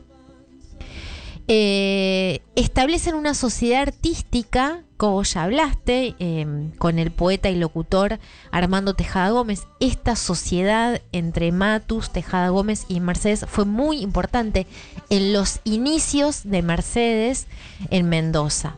Eh, 1.47 2.41
establecen 2.55 3.13
una 3.15 3.33
sociedad 3.35 3.81
artística, 3.83 4.81
como 4.97 5.23
ya 5.23 5.43
hablaste, 5.43 6.15
eh, 6.19 6.71
con 6.77 6.99
el 6.99 7.11
poeta 7.11 7.49
y 7.49 7.55
locutor 7.55 8.19
Armando 8.51 8.93
Tejada 8.93 9.29
Gómez. 9.29 9.67
Esta 9.79 10.15
sociedad 10.15 11.01
entre 11.11 11.51
Matus, 11.51 12.11
Tejada 12.11 12.49
Gómez 12.49 12.85
y 12.87 12.99
Mercedes 12.99 13.45
fue 13.47 13.65
muy 13.65 14.01
importante 14.01 14.67
en 15.09 15.33
los 15.33 15.59
inicios 15.63 16.43
de 16.43 16.61
Mercedes 16.61 17.47
en 17.89 18.07
Mendoza. 18.07 18.77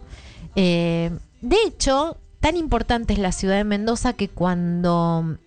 Eh, 0.56 1.12
de 1.42 1.58
hecho, 1.68 2.18
tan 2.40 2.58
importante 2.58 3.14
es 3.14 3.20
la 3.20 3.32
ciudad 3.32 3.58
de 3.58 3.64
Mendoza 3.64 4.14
que 4.14 4.28
cuando 4.28 5.38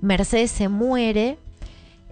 Mercedes 0.00 0.50
se 0.50 0.68
muere, 0.68 1.38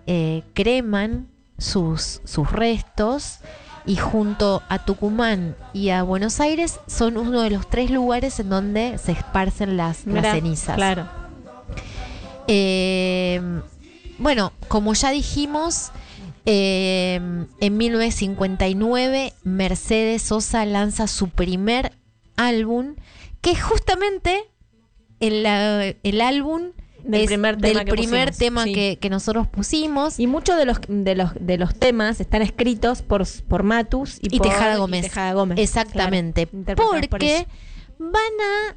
eh, 0.07 0.43
creman 0.53 1.29
sus, 1.59 2.21
sus 2.25 2.53
restos 2.53 3.41
y 3.87 3.97
junto 3.97 4.63
a 4.69 4.85
Tucumán 4.85 5.57
y 5.73 5.91
a 5.91 6.03
Buenos 6.03 6.41
Aires 6.41 6.81
son 6.89 7.17
uno 7.17 7.43
de 7.43 7.51
los 7.51 7.69
tres 7.71 7.91
lugares 7.91 8.41
en 8.41 8.49
donde 8.49 8.99
se 8.99 9.13
esparcen 9.13 9.77
las, 9.77 9.99
cenizas. 9.99 10.77
Claro. 10.77 11.09
Eh, 12.49 13.41
bueno, 14.19 14.53
como 14.69 14.93
ya 14.95 15.11
dijimos, 15.11 15.93
eh, 16.47 17.21
en 17.61 17.77
1959 17.77 19.33
Mercedes 19.45 20.23
Sosa 20.23 20.65
lanza 20.65 21.07
su 21.07 21.29
primer 21.29 21.93
álbum, 22.37 22.97
que 23.41 23.55
justamente 23.55 24.45
el, 25.21 25.47
el 25.47 26.21
álbum 26.21 26.73
Del 27.07 27.23
es 27.23 27.27
primer 27.27 27.57
tema 27.57 27.79
del 27.81 27.85
que 27.87 27.93
primer 27.93 28.29
pusimos, 28.29 28.39
tema 28.39 28.65
sí. 28.65 28.73
que, 28.73 28.99
que 29.01 29.11
nosotros 29.11 29.47
pusimos. 29.49 30.19
Y 30.19 30.27
muchos 30.27 30.57
de 30.57 30.65
los, 30.65 30.79
de 30.89 31.15
los 31.15 31.31
de 31.39 31.59
los 31.59 31.75
temas 31.75 32.21
están 32.21 32.43
escritos 32.43 33.03
por, 33.03 33.25
por 33.49 33.63
Matus 33.63 34.19
y, 34.21 34.35
y 34.35 34.39
por- 34.39 34.49
Tejada 34.49 34.75
y 34.75 34.79
Gómez. 34.79 35.03
Tejada 35.03 35.33
Gómez. 35.35 35.59
Exactamente. 35.59 36.47
Claro, 36.47 36.59
interpretados 36.59 37.01
por 37.01 37.09
porque 37.11 37.47
van 37.99 38.13
a 38.15 38.77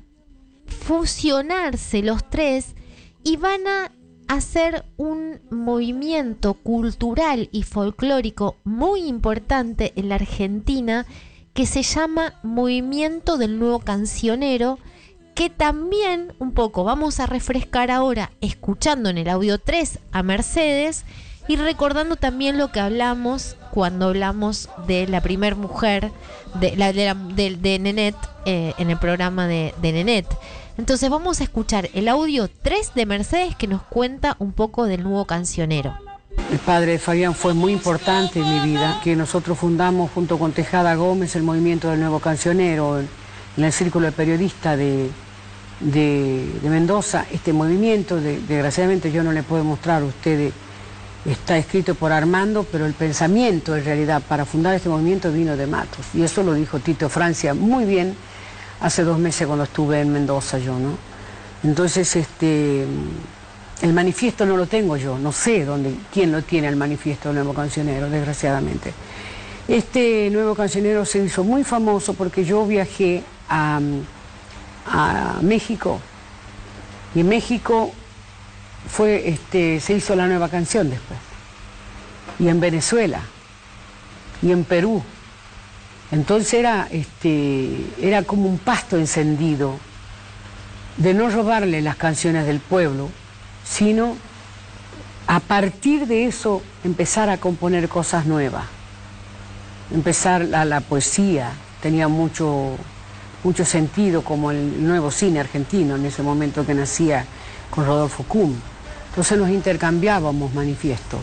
fusionarse 0.67 2.01
los 2.03 2.29
tres 2.29 2.75
y 3.23 3.37
van 3.37 3.67
a 3.67 3.91
hacer 4.27 4.85
un 4.97 5.39
movimiento 5.49 6.53
cultural 6.53 7.49
y 7.51 7.63
folclórico 7.63 8.57
muy 8.63 9.01
importante 9.01 9.91
en 9.95 10.09
la 10.09 10.15
Argentina 10.15 11.05
que 11.53 11.65
se 11.65 11.81
llama 11.81 12.35
Movimiento 12.43 13.37
del 13.37 13.57
Nuevo 13.59 13.79
Cancionero, 13.79 14.77
que 15.39 15.49
también 15.49 16.33
un 16.39 16.51
poco 16.51 16.83
vamos 16.83 17.21
a 17.21 17.25
refrescar 17.25 17.91
ahora 17.91 18.29
escuchando 18.41 19.09
en 19.09 19.17
el 19.17 19.29
audio 19.29 19.57
3 19.57 19.99
a 20.11 20.21
Mercedes 20.21 21.05
y 21.47 21.55
recordando 21.55 22.17
también 22.17 22.57
lo 22.57 22.73
que 22.73 22.81
hablamos 22.81 23.55
cuando 23.71 24.07
hablamos 24.07 24.67
de 24.85 25.07
la 25.07 25.21
primer 25.21 25.55
mujer 25.55 26.11
de, 26.55 26.75
la, 26.75 26.91
de, 26.91 27.79
Nenet 27.79 28.17
eh, 28.43 28.73
en 28.77 28.89
el 28.89 28.97
programa 28.97 29.47
de, 29.47 29.73
de 29.81 29.93
Nenet. 29.93 30.27
Entonces 30.77 31.09
vamos 31.09 31.39
a 31.39 31.45
escuchar 31.45 31.89
el 31.93 32.09
audio 32.09 32.49
3 32.61 32.91
de 32.93 33.05
Mercedes 33.05 33.55
que 33.55 33.67
nos 33.67 33.81
cuenta 33.83 34.35
un 34.39 34.51
poco 34.51 34.87
del 34.87 35.03
nuevo 35.03 35.23
cancionero. 35.23 35.95
El 36.51 36.59
padre 36.59 36.91
de 36.91 36.99
Fabián 36.99 37.33
fue 37.33 37.53
muy 37.53 37.71
importante 37.71 38.41
en 38.41 38.55
mi 38.55 38.71
vida, 38.71 38.99
que 39.01 39.15
nosotros 39.15 39.57
fundamos 39.57 40.11
junto 40.11 40.37
con 40.37 40.51
Tejada 40.51 40.95
Gómez 40.95 41.37
el 41.37 41.43
movimiento 41.43 41.89
del 41.89 42.01
nuevo 42.01 42.19
cancionero 42.19 42.99
en, 42.99 43.07
en 43.55 43.63
el 43.63 43.71
círculo 43.71 44.07
de 44.07 44.11
periodistas 44.11 44.77
de, 44.77 45.09
de- 45.79 46.45
Mendoza. 46.63 47.25
Este 47.31 47.53
movimiento, 47.53 48.19
de- 48.19 48.39
desgraciadamente 48.41 49.11
yo 49.11 49.23
no 49.23 49.31
le 49.31 49.43
puedo 49.43 49.63
mostrar 49.63 50.01
a 50.01 50.05
ustedes, 50.05 50.53
está 51.25 51.57
escrito 51.57 51.95
por 51.95 52.11
Armando, 52.11 52.65
pero 52.71 52.85
el 52.85 52.93
pensamiento 52.93 53.75
en 53.75 53.83
realidad 53.85 54.21
para 54.27 54.45
fundar 54.45 54.75
este 54.75 54.89
movimiento 54.89 55.31
vino 55.31 55.57
de 55.57 55.67
Matos. 55.67 56.05
Y 56.13 56.21
eso 56.23 56.43
lo 56.43 56.53
dijo 56.53 56.79
Tito 56.79 57.09
Francia 57.09 57.53
muy 57.53 57.85
bien 57.85 58.15
hace 58.81 59.03
dos 59.03 59.19
meses 59.19 59.45
cuando 59.45 59.65
estuve 59.65 59.99
en 60.01 60.11
Mendoza 60.13 60.57
yo, 60.57 60.79
¿no? 60.79 60.91
Entonces, 61.63 62.15
este, 62.15 62.85
el 63.81 63.93
manifiesto 63.93 64.45
no 64.45 64.55
lo 64.55 64.65
tengo 64.65 64.95
yo, 64.95 65.17
no 65.19 65.33
sé 65.33 65.65
dónde, 65.65 65.93
quién 66.13 66.31
lo 66.31 66.41
tiene 66.41 66.69
el 66.69 66.77
manifiesto 66.77 67.29
del 67.29 67.35
nuevo 67.39 67.53
cancionero, 67.53 68.09
desgraciadamente. 68.09 68.93
Este 69.67 70.29
nuevo 70.31 70.55
cancionero 70.55 71.05
se 71.05 71.23
hizo 71.23 71.43
muy 71.43 71.63
famoso 71.65 72.13
porque 72.13 72.45
yo 72.45 72.65
viajé 72.65 73.23
a, 73.49 73.79
a 74.89 75.39
México 75.41 75.99
y 77.15 77.21
en 77.21 77.29
México 77.29 77.91
fue, 78.87 79.29
este, 79.29 79.79
se 79.79 79.93
hizo 79.93 80.15
la 80.15 80.27
nueva 80.27 80.49
canción 80.49 80.89
después. 80.89 81.19
Y 82.39 82.47
en 82.47 82.59
Venezuela 82.59 83.21
y 84.41 84.51
en 84.51 84.63
Perú. 84.63 85.03
Entonces 86.11 86.53
era, 86.53 86.87
este, 86.91 87.85
era 88.01 88.23
como 88.23 88.47
un 88.47 88.57
pasto 88.57 88.97
encendido 88.97 89.77
de 90.97 91.13
no 91.13 91.29
robarle 91.29 91.81
las 91.81 91.95
canciones 91.95 92.45
del 92.45 92.59
pueblo, 92.59 93.09
sino 93.63 94.15
a 95.27 95.39
partir 95.39 96.07
de 96.07 96.25
eso 96.25 96.61
empezar 96.83 97.29
a 97.29 97.37
componer 97.37 97.89
cosas 97.89 98.25
nuevas. 98.25 98.65
Empezar 99.93 100.45
la, 100.45 100.65
la 100.65 100.81
poesía, 100.81 101.51
tenía 101.81 102.07
mucho, 102.07 102.75
mucho 103.43 103.65
sentido 103.65 104.23
como 104.23 104.51
el 104.51 104.85
nuevo 104.85 105.11
cine 105.11 105.39
argentino 105.39 105.95
en 105.95 106.05
ese 106.05 106.23
momento 106.23 106.65
que 106.65 106.73
nacía 106.73 107.25
con 107.69 107.85
Rodolfo 107.85 108.23
Kuhn. 108.23 108.55
Entonces 109.09 109.37
nos 109.37 109.49
intercambiábamos 109.49 110.53
manifiestos. 110.53 111.19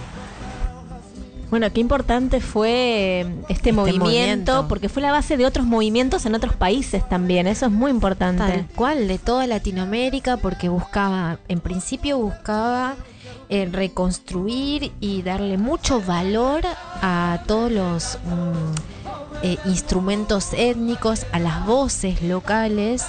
Bueno, 1.50 1.72
qué 1.72 1.80
importante 1.80 2.40
fue 2.40 3.20
eh, 3.20 3.26
este, 3.48 3.72
movimiento, 3.72 4.04
movimiento. 4.04 4.66
porque 4.68 4.88
fue 4.88 5.00
la 5.00 5.12
base 5.12 5.36
de 5.36 5.46
otros 5.46 5.64
movimientos 5.64 6.26
en 6.26 6.34
otros 6.34 6.56
países 6.56 7.08
también. 7.08 7.46
Eso 7.46 7.66
es 7.66 7.72
muy 7.72 7.92
importante. 7.92 8.42
Tal 8.42 8.66
cual, 8.74 9.06
de 9.06 9.18
toda 9.18 9.46
Latinoamérica, 9.46 10.38
porque 10.38 10.68
buscaba, 10.68 11.38
en 11.46 11.60
principio 11.60 12.18
buscaba 12.18 12.96
eh, 13.48 13.68
reconstruir 13.70 14.90
y 14.98 15.22
darle 15.22 15.56
mucho 15.56 16.00
valor 16.00 16.62
a 17.00 17.40
todos 17.46 17.70
los 17.70 18.18
mm, 18.24 18.95
eh, 19.42 19.58
instrumentos 19.64 20.52
étnicos, 20.52 21.26
a 21.32 21.38
las 21.38 21.64
voces 21.66 22.22
locales. 22.22 23.04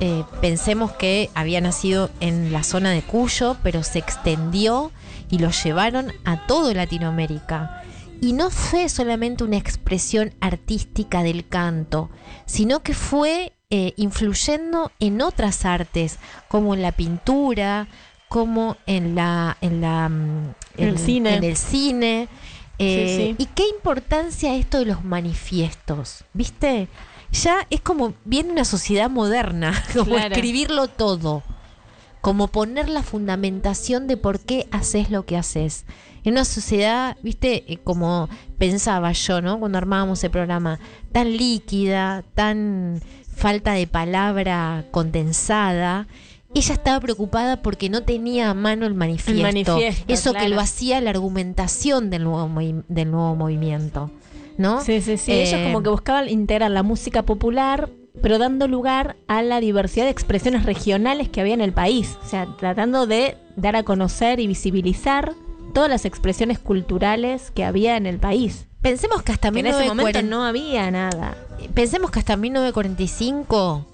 Eh, 0.00 0.24
pensemos 0.40 0.92
que 0.92 1.28
había 1.34 1.60
nacido 1.60 2.10
en 2.20 2.52
la 2.52 2.62
zona 2.62 2.90
de 2.90 3.02
Cuyo, 3.02 3.56
pero 3.62 3.82
se 3.82 3.98
extendió 3.98 4.92
y 5.30 5.38
lo 5.38 5.50
llevaron 5.50 6.12
a 6.24 6.46
todo 6.46 6.72
Latinoamérica. 6.72 7.82
Y 8.20 8.32
no 8.32 8.50
fue 8.50 8.88
solamente 8.88 9.44
una 9.44 9.56
expresión 9.56 10.34
artística 10.40 11.22
del 11.22 11.46
canto, 11.46 12.10
sino 12.46 12.82
que 12.82 12.94
fue 12.94 13.52
eh, 13.70 13.92
influyendo 13.96 14.90
en 14.98 15.20
otras 15.20 15.64
artes, 15.64 16.18
como 16.48 16.74
en 16.74 16.82
la 16.82 16.92
pintura, 16.92 17.86
como 18.28 18.76
en 18.86 19.14
la, 19.14 19.56
en 19.60 19.80
la 19.80 20.08
mm, 20.08 20.54
En 20.78 20.88
el 20.88 20.98
cine. 20.98 21.36
en 21.36 21.44
el 21.44 21.56
cine. 21.56 22.28
Eh, 22.78 23.06
Sí, 23.08 23.34
sí. 23.36 23.42
Y 23.42 23.46
qué 23.46 23.64
importancia 23.74 24.54
esto 24.54 24.78
de 24.78 24.86
los 24.86 25.04
manifiestos, 25.04 26.24
¿viste? 26.32 26.88
Ya 27.32 27.66
es 27.70 27.80
como 27.80 28.14
viene 28.24 28.52
una 28.52 28.64
sociedad 28.64 29.10
moderna, 29.10 29.72
como 29.92 30.04
Claro. 30.16 30.34
escribirlo 30.34 30.88
todo, 30.88 31.42
como 32.20 32.48
poner 32.48 32.88
la 32.88 33.02
fundamentación 33.02 34.06
de 34.06 34.16
por 34.16 34.40
qué 34.40 34.66
haces 34.70 35.10
lo 35.10 35.24
que 35.26 35.36
haces. 35.36 35.84
En 36.24 36.32
una 36.32 36.44
sociedad, 36.44 37.16
viste, 37.22 37.64
Eh, 37.72 37.78
como 37.82 38.28
pensaba 38.58 39.12
yo, 39.12 39.40
¿no? 39.40 39.58
Cuando 39.58 39.78
armábamos 39.78 40.22
el 40.24 40.30
programa, 40.30 40.78
tan 41.12 41.36
líquida, 41.36 42.22
tan 42.34 43.00
falta 43.34 43.72
de 43.72 43.86
palabra 43.86 44.84
condensada. 44.90 46.06
Ella 46.54 46.74
estaba 46.74 46.98
preocupada 47.00 47.62
porque 47.62 47.88
no 47.90 48.02
tenía 48.02 48.50
a 48.50 48.54
mano 48.54 48.86
el 48.86 48.94
manifiesto. 48.94 49.42
manifiesto, 49.42 50.04
Eso 50.12 50.32
que 50.32 50.48
lo 50.48 50.60
hacía 50.60 51.00
la 51.00 51.10
argumentación 51.10 52.10
del 52.10 52.24
nuevo, 52.24 52.50
del 52.88 53.10
nuevo 53.10 53.36
movimiento. 53.36 54.10
¿No? 54.56 54.80
Sí, 54.82 55.00
sí, 55.00 55.16
sí. 55.18 55.30
Eh, 55.30 55.42
Ellos 55.48 55.60
como 55.62 55.82
que 55.82 55.88
buscaban 55.90 56.28
integrar 56.28 56.70
la 56.72 56.82
música 56.82 57.22
popular, 57.22 57.90
pero 58.22 58.38
dando 58.38 58.66
lugar 58.66 59.16
a 59.28 59.42
la 59.42 59.60
diversidad 59.60 60.06
de 60.06 60.10
expresiones 60.10 60.64
regionales 60.64 61.28
que 61.28 61.40
había 61.40 61.54
en 61.54 61.60
el 61.60 61.72
país. 61.72 62.18
O 62.24 62.28
sea, 62.28 62.48
tratando 62.58 63.06
de 63.06 63.36
dar 63.54 63.76
a 63.76 63.84
conocer 63.84 64.40
y 64.40 64.48
visibilizar 64.48 65.34
todas 65.74 65.88
las 65.88 66.04
expresiones 66.06 66.58
culturales 66.58 67.52
que 67.52 67.62
había 67.62 67.96
en 67.96 68.06
el 68.06 68.18
país. 68.18 68.66
Pensemos 68.80 69.22
que 69.22 69.30
hasta 69.32 69.52
Que 69.52 69.60
en 69.60 69.66
ese 69.66 69.86
momento 69.86 70.20
1940 70.22 70.22
no 70.22 70.44
había 70.44 70.90
nada. 70.90 71.36
pensemos 71.74 72.10
que 72.10 72.18
hasta 72.18 72.36
1945 72.36 73.86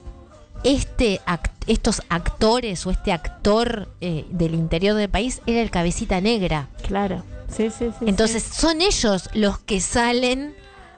este 0.62 1.20
act- 1.26 1.50
estos 1.66 2.02
actores 2.08 2.86
o 2.86 2.90
este 2.90 3.12
actor 3.12 3.88
eh, 4.00 4.24
del 4.30 4.54
interior 4.54 4.96
del 4.96 5.08
país 5.08 5.40
era 5.46 5.60
el 5.60 5.70
cabecita 5.70 6.20
negra. 6.20 6.68
Claro. 6.86 7.22
Sí, 7.48 7.70
sí, 7.70 7.86
sí. 7.98 8.04
Entonces 8.06 8.42
son 8.42 8.80
ellos 8.80 9.30
los 9.34 9.58
que 9.58 9.80
salen 9.80 10.54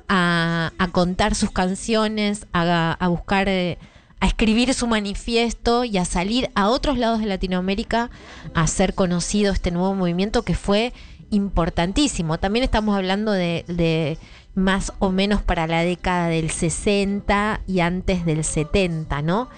a, 0.08 0.72
a 0.78 0.88
contar 0.88 1.34
sus 1.34 1.50
canciones, 1.50 2.46
a, 2.52 2.96
a 2.98 3.08
buscar, 3.08 3.48
eh, 3.48 3.78
a 4.20 4.26
escribir 4.26 4.72
su 4.74 4.86
manifiesto 4.86 5.84
y 5.84 5.98
a 5.98 6.04
salir 6.04 6.50
a 6.54 6.68
otros 6.68 6.98
lados 6.98 7.20
de 7.20 7.26
Latinoamérica 7.26 8.10
a 8.54 8.62
hacer 8.62 8.94
conocido 8.94 9.52
este 9.52 9.70
nuevo 9.70 9.94
movimiento 9.94 10.42
que 10.42 10.54
fue 10.54 10.92
importantísimo. 11.30 12.38
También 12.38 12.64
estamos 12.64 12.96
hablando 12.96 13.32
de, 13.32 13.64
de 13.68 14.18
más 14.54 14.92
o 15.00 15.10
menos 15.10 15.42
para 15.42 15.66
la 15.66 15.82
década 15.82 16.28
del 16.28 16.50
60 16.50 17.60
y 17.66 17.80
antes 17.80 18.24
del 18.24 18.42
70, 18.42 19.22
¿no? 19.22 19.50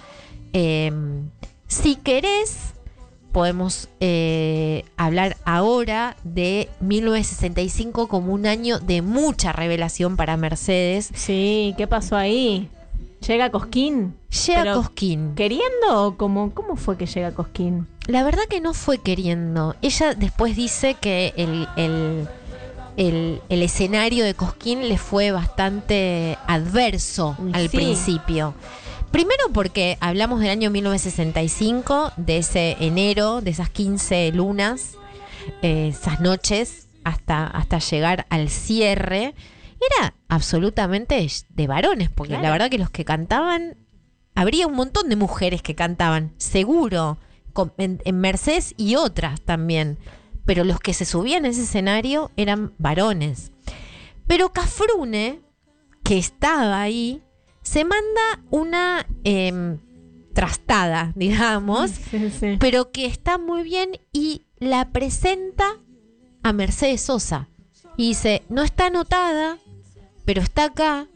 Eh, 0.53 0.91
si 1.67 1.95
querés, 1.95 2.73
podemos 3.31 3.89
eh, 3.99 4.83
hablar 4.97 5.37
ahora 5.45 6.17
de 6.23 6.69
1965 6.79 8.07
como 8.07 8.33
un 8.33 8.45
año 8.47 8.79
de 8.79 9.01
mucha 9.01 9.51
revelación 9.51 10.15
para 10.17 10.37
Mercedes. 10.37 11.09
Sí, 11.13 11.73
¿qué 11.77 11.87
pasó 11.87 12.15
ahí? 12.15 12.69
¿Llega 13.27 13.51
Cosquín? 13.51 14.15
Llega 14.47 14.61
Pero, 14.63 14.75
Cosquín. 14.75 15.35
¿Queriendo 15.35 16.05
o 16.05 16.15
cómo, 16.17 16.51
cómo 16.53 16.75
fue 16.77 16.97
que 16.97 17.05
llega 17.05 17.31
Cosquín? 17.33 17.85
La 18.07 18.23
verdad 18.23 18.43
que 18.49 18.61
no 18.61 18.73
fue 18.73 18.97
queriendo. 18.99 19.75
Ella 19.81 20.13
después 20.15 20.55
dice 20.55 20.95
que 20.95 21.33
el, 21.35 21.67
el- 21.75 22.27
el- 22.97 23.41
el 23.49 23.61
escenario 23.61 24.23
de 24.25 24.33
Cosquín 24.33 24.87
le 24.89 24.97
fue 24.97 25.31
bastante 25.31 26.37
adverso 26.47 27.37
al 27.53 27.69
sí. 27.69 27.77
principio. 27.77 28.53
Primero 29.11 29.45
porque 29.53 29.97
hablamos 30.01 30.39
del 30.39 30.49
año 30.49 30.69
1965, 30.69 32.11
de 32.17 32.37
ese 32.37 32.77
enero, 32.79 33.41
de 33.41 33.49
esas 33.51 33.69
15 33.69 34.31
lunas, 34.33 34.95
eh, 35.61 35.87
esas 35.89 36.19
noches, 36.21 36.89
hasta, 37.03 37.47
hasta 37.47 37.79
llegar 37.79 38.27
al 38.29 38.49
cierre. 38.49 39.33
Era 39.99 40.13
absolutamente 40.27 41.25
de 41.49 41.67
varones, 41.67 42.09
porque 42.09 42.33
Claro. 42.33 42.43
la 42.43 42.51
verdad 42.51 42.69
que 42.69 42.77
los 42.77 42.91
que 42.91 43.03
cantaban, 43.05 43.77
habría 44.35 44.67
un 44.67 44.75
montón 44.75 45.09
de 45.09 45.15
mujeres 45.15 45.61
que 45.63 45.73
cantaban, 45.75 46.33
seguro, 46.37 47.17
con- 47.53 47.73
en, 47.77 48.01
en 48.05 48.19
Mercedes 48.19 48.75
y 48.77 48.95
otras 48.95 49.41
también. 49.41 49.97
Pero 50.45 50.63
los 50.63 50.79
que 50.79 50.93
se 50.93 51.05
subían 51.05 51.45
a 51.45 51.49
ese 51.49 51.63
escenario 51.63 52.31
eran 52.37 52.73
varones. 52.77 53.51
Pero 54.27 54.51
Cafrune, 54.53 55.41
que 56.03 56.17
estaba 56.19 56.81
ahí, 56.81 57.23
se 57.69 57.83
manda 57.85 58.41
una 58.49 59.05
em, 59.23 59.77
trastada, 60.33 61.11
digamos, 61.15 61.91
Sí, 61.91 62.31
sí. 62.39 62.57
pero 62.59 62.91
que 62.91 63.05
está 63.05 63.37
muy 63.37 63.63
bien 63.63 63.99
y 64.11 64.45
la 64.57 64.89
presenta 64.91 65.77
a 66.43 66.53
Mercedes 66.53 67.01
Sosa. 67.01 67.47
Y 67.97 68.09
dice, 68.09 68.43
no 68.49 68.63
está 68.63 68.87
anotada, 68.87 69.57
pero 70.25 70.41
está 70.41 70.65
acá, 70.65 71.07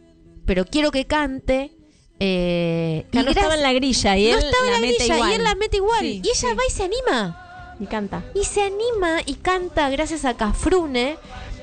pero 0.46 0.66
quiero 0.66 0.92
que 0.92 1.06
cante. 1.06 1.72
eh, 2.20 3.06
y 3.12 3.18
no 3.18 3.30
estaba 3.30 3.56
en 3.56 3.64
la 3.64 3.74
grilla 3.74 4.18
y 4.18 4.26
no 4.32 4.38
él 4.38 4.44
estaba 4.46 4.66
en 4.68 4.72
la 4.74 4.80
mete 4.80 4.98
grilla 4.98 5.16
igual. 5.16 5.32
y 5.32 5.34
él 5.36 5.44
la 5.44 5.56
mete 5.56 5.78
igual. 5.78 6.00
Sí, 6.02 6.22
y 6.24 6.28
ella 6.30 6.56
va 6.56 6.62
y 6.68 6.72
se 6.72 6.84
anima. 6.84 7.76
Y 7.80 7.86
canta. 7.88 8.24
Y 8.36 8.44
se 8.44 8.62
anima 8.62 9.22
y 9.26 9.34
canta 9.36 9.90
gracias 9.90 10.24
a 10.26 10.36
Cafrune. 10.36 11.18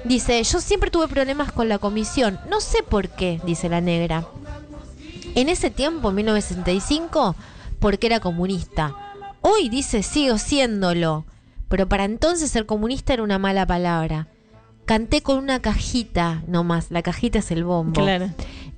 Dice, 0.05 0.43
yo 0.43 0.61
siempre 0.61 0.91
tuve 0.91 1.07
problemas 1.09 1.53
con 1.53 1.69
la 1.69 1.79
comisión. 1.79 2.41
No 2.49 2.61
sé 2.61 2.83
por 2.83 3.09
qué, 3.11 3.41
dice 3.45 3.69
la 3.69 3.81
negra. 3.81 4.27
En 5.35 5.49
ese 5.49 5.71
tiempo, 5.71 6.11
en 6.11 6.17
1965, 6.17 7.37
porque 7.79 8.07
era 8.07 8.21
comunista. 8.21 8.95
Hoy 9.41 9.69
dice, 9.69 10.03
sigo 10.03 10.39
siéndolo. 10.39 11.25
pero 11.69 11.89
para 11.89 12.05
entonces 12.05 12.51
ser 12.51 12.67
comunista 12.67 13.13
era 13.13 13.23
una 13.23 13.39
mala 13.39 13.65
palabra. 13.65 14.27
Canté 14.87 15.23
con 15.23 15.39
una 15.39 15.61
cajita 15.61 16.43
nomás, 16.49 16.91
la 16.91 17.03
cajita 17.03 17.39
es 17.39 17.53
el 17.53 17.63
bombo. 17.63 18.03
Claro. 18.03 18.31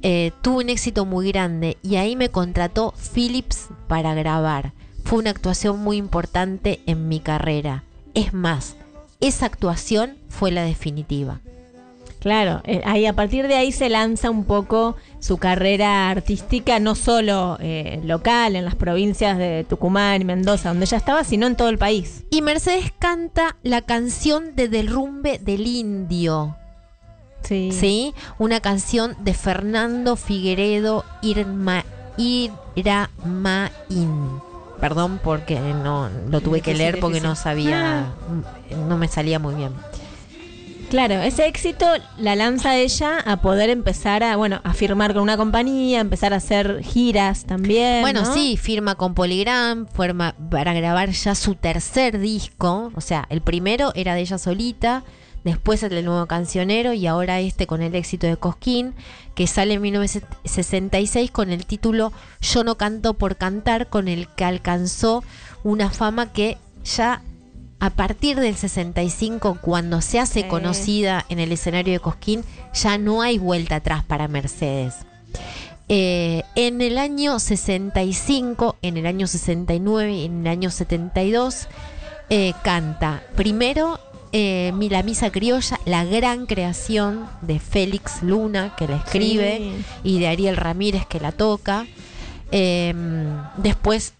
Eh, 0.02 0.32
tuve 0.42 0.64
un 0.64 0.68
éxito 0.68 1.06
muy 1.06 1.28
grande 1.28 1.78
y 1.82 1.96
ahí 1.96 2.16
me 2.16 2.28
contrató 2.28 2.92
Philips 3.14 3.68
para 3.88 4.12
grabar. 4.12 4.72
Fue 5.04 5.20
una 5.20 5.30
actuación 5.30 5.78
muy 5.78 5.96
importante 5.96 6.80
en 6.84 7.08
mi 7.08 7.20
carrera. 7.20 7.84
Es 8.12 8.34
más, 8.34 8.76
esa 9.20 9.46
actuación 9.46 10.18
fue 10.28 10.50
la 10.50 10.64
definitiva. 10.64 11.40
Claro, 12.22 12.60
eh, 12.62 12.82
ahí 12.84 13.04
a 13.06 13.14
partir 13.14 13.48
de 13.48 13.56
ahí 13.56 13.72
se 13.72 13.88
lanza 13.88 14.30
un 14.30 14.44
poco 14.44 14.94
su 15.18 15.38
carrera 15.38 16.08
artística, 16.08 16.78
no 16.78 16.94
solo 16.94 17.58
eh, 17.60 18.00
local, 18.04 18.54
en 18.54 18.64
las 18.64 18.76
provincias 18.76 19.36
de 19.38 19.66
Tucumán 19.68 20.22
y 20.22 20.24
Mendoza, 20.24 20.68
donde 20.68 20.84
ella 20.84 20.98
estaba, 20.98 21.24
sino 21.24 21.48
en 21.48 21.56
todo 21.56 21.68
el 21.68 21.78
país. 21.78 22.22
Y 22.30 22.40
Mercedes 22.40 22.92
canta 22.96 23.56
la 23.64 23.82
canción 23.82 24.54
de 24.54 24.68
Derrumbe 24.68 25.40
del 25.40 25.66
Indio. 25.66 26.54
Sí. 27.42 27.72
¿sí? 27.72 28.14
Una 28.38 28.60
canción 28.60 29.16
de 29.18 29.34
Fernando 29.34 30.14
Figueredo 30.14 31.04
Irma, 31.22 31.84
Iramaín. 32.76 33.00
Perdón 34.80 35.18
porque 35.24 35.58
no 35.58 36.08
lo 36.30 36.40
tuve 36.40 36.60
que 36.60 36.74
leer 36.74 37.00
porque 37.00 37.20
no 37.20 37.34
sabía, 37.34 38.12
no 38.88 38.96
me 38.96 39.08
salía 39.08 39.40
muy 39.40 39.56
bien. 39.56 39.72
Claro, 40.92 41.14
ese 41.22 41.46
éxito 41.46 41.86
la 42.18 42.36
lanza 42.36 42.76
ella 42.76 43.18
a 43.24 43.40
poder 43.40 43.70
empezar 43.70 44.22
a, 44.22 44.36
bueno, 44.36 44.60
a 44.62 44.74
firmar 44.74 45.14
con 45.14 45.22
una 45.22 45.38
compañía, 45.38 46.00
empezar 46.00 46.34
a 46.34 46.36
hacer 46.36 46.82
giras 46.82 47.46
también. 47.46 48.02
Bueno, 48.02 48.24
¿no? 48.24 48.34
sí, 48.34 48.58
firma 48.58 48.96
con 48.96 49.14
Polygram, 49.14 49.86
forma 49.86 50.34
para 50.50 50.74
grabar 50.74 51.08
ya 51.08 51.34
su 51.34 51.54
tercer 51.54 52.18
disco. 52.18 52.92
O 52.94 53.00
sea, 53.00 53.26
el 53.30 53.40
primero 53.40 53.92
era 53.94 54.14
de 54.14 54.20
ella 54.20 54.36
solita, 54.36 55.02
después 55.44 55.82
el 55.82 55.88
del 55.88 56.04
nuevo 56.04 56.26
cancionero 56.26 56.92
y 56.92 57.06
ahora 57.06 57.40
este 57.40 57.66
con 57.66 57.80
el 57.80 57.94
éxito 57.94 58.26
de 58.26 58.36
Cosquín, 58.36 58.92
que 59.34 59.46
sale 59.46 59.72
en 59.72 59.80
1966 59.80 61.30
con 61.30 61.52
el 61.52 61.64
título 61.64 62.12
Yo 62.42 62.64
no 62.64 62.76
canto 62.76 63.14
por 63.14 63.36
cantar, 63.36 63.88
con 63.88 64.08
el 64.08 64.28
que 64.28 64.44
alcanzó 64.44 65.24
una 65.64 65.88
fama 65.88 66.34
que 66.34 66.58
ya 66.84 67.22
a 67.82 67.90
partir 67.90 68.38
del 68.38 68.54
65, 68.54 69.58
cuando 69.60 70.00
se 70.02 70.20
hace 70.20 70.46
conocida 70.46 71.26
en 71.28 71.40
el 71.40 71.50
escenario 71.50 71.92
de 71.92 71.98
Cosquín, 71.98 72.44
ya 72.72 72.96
no 72.96 73.22
hay 73.22 73.38
vuelta 73.38 73.74
atrás 73.74 74.04
para 74.04 74.28
Mercedes. 74.28 74.94
Eh, 75.88 76.44
en 76.54 76.80
el 76.80 76.96
año 76.96 77.40
65, 77.40 78.76
en 78.82 78.98
el 78.98 79.06
año 79.06 79.26
69 79.26 80.12
y 80.12 80.24
en 80.26 80.42
el 80.42 80.46
año 80.46 80.70
72 80.70 81.66
eh, 82.30 82.52
canta 82.62 83.24
primero 83.34 83.98
eh, 84.30 84.72
la 84.88 85.02
Misa 85.02 85.32
Criolla, 85.32 85.80
la 85.84 86.04
gran 86.04 86.46
creación 86.46 87.28
de 87.40 87.58
Félix 87.58 88.22
Luna, 88.22 88.76
que 88.78 88.86
la 88.86 88.98
escribe, 88.98 89.58
Sí. 89.58 89.84
y 90.04 90.20
de 90.20 90.28
Ariel 90.28 90.56
Ramírez, 90.56 91.04
que 91.06 91.18
la 91.18 91.32
toca. 91.32 91.84
Eh, 92.52 92.94
después 93.56 94.14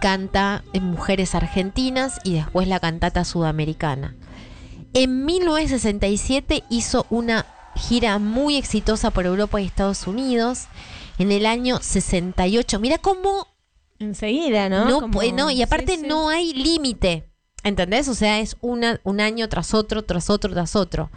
canta 0.00 0.64
en 0.72 0.84
Mujeres 0.84 1.34
Argentinas 1.34 2.18
y 2.24 2.34
después 2.34 2.68
la 2.68 2.80
cantata 2.80 3.24
sudamericana. 3.24 4.14
En 4.92 5.24
1967 5.24 6.62
hizo 6.70 7.06
una 7.10 7.46
gira 7.76 8.18
muy 8.18 8.56
exitosa 8.56 9.10
por 9.10 9.26
Europa 9.26 9.60
y 9.60 9.66
Estados 9.66 10.06
Unidos. 10.06 10.66
En 11.18 11.32
el 11.32 11.46
año 11.46 11.78
68, 11.80 12.78
mira 12.80 12.98
cómo 12.98 13.48
Enseguida, 13.98 14.68
¿no? 14.68 14.84
no, 14.86 15.00
Como- 15.02 15.20
pu- 15.22 15.32
no, 15.34 15.50
y 15.50 15.62
aparte 15.62 15.94
sí, 15.96 16.00
sí. 16.02 16.06
no 16.08 16.28
hay 16.28 16.52
límite. 16.52 17.28
¿Entendés? 17.62 18.08
O 18.08 18.14
sea, 18.14 18.40
es 18.40 18.56
una, 18.60 19.00
un 19.04 19.20
año 19.20 19.48
tras 19.48 19.72
otro, 19.72 20.04
tras 20.04 20.28
otro, 20.30 20.52
tras 20.52 20.76
otro. 20.76 21.10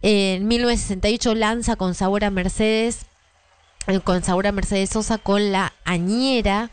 En 0.00 0.46
1968 0.46 1.34
lanza 1.34 1.76
con 1.76 1.94
sabor 1.94 2.24
a 2.24 2.30
Mercedes, 2.30 3.06
con 4.04 4.22
sabor 4.22 4.46
a 4.46 4.52
Mercedes 4.52 4.90
Sosa, 4.90 5.18
con 5.18 5.50
la 5.52 5.72
Añera 5.84 6.70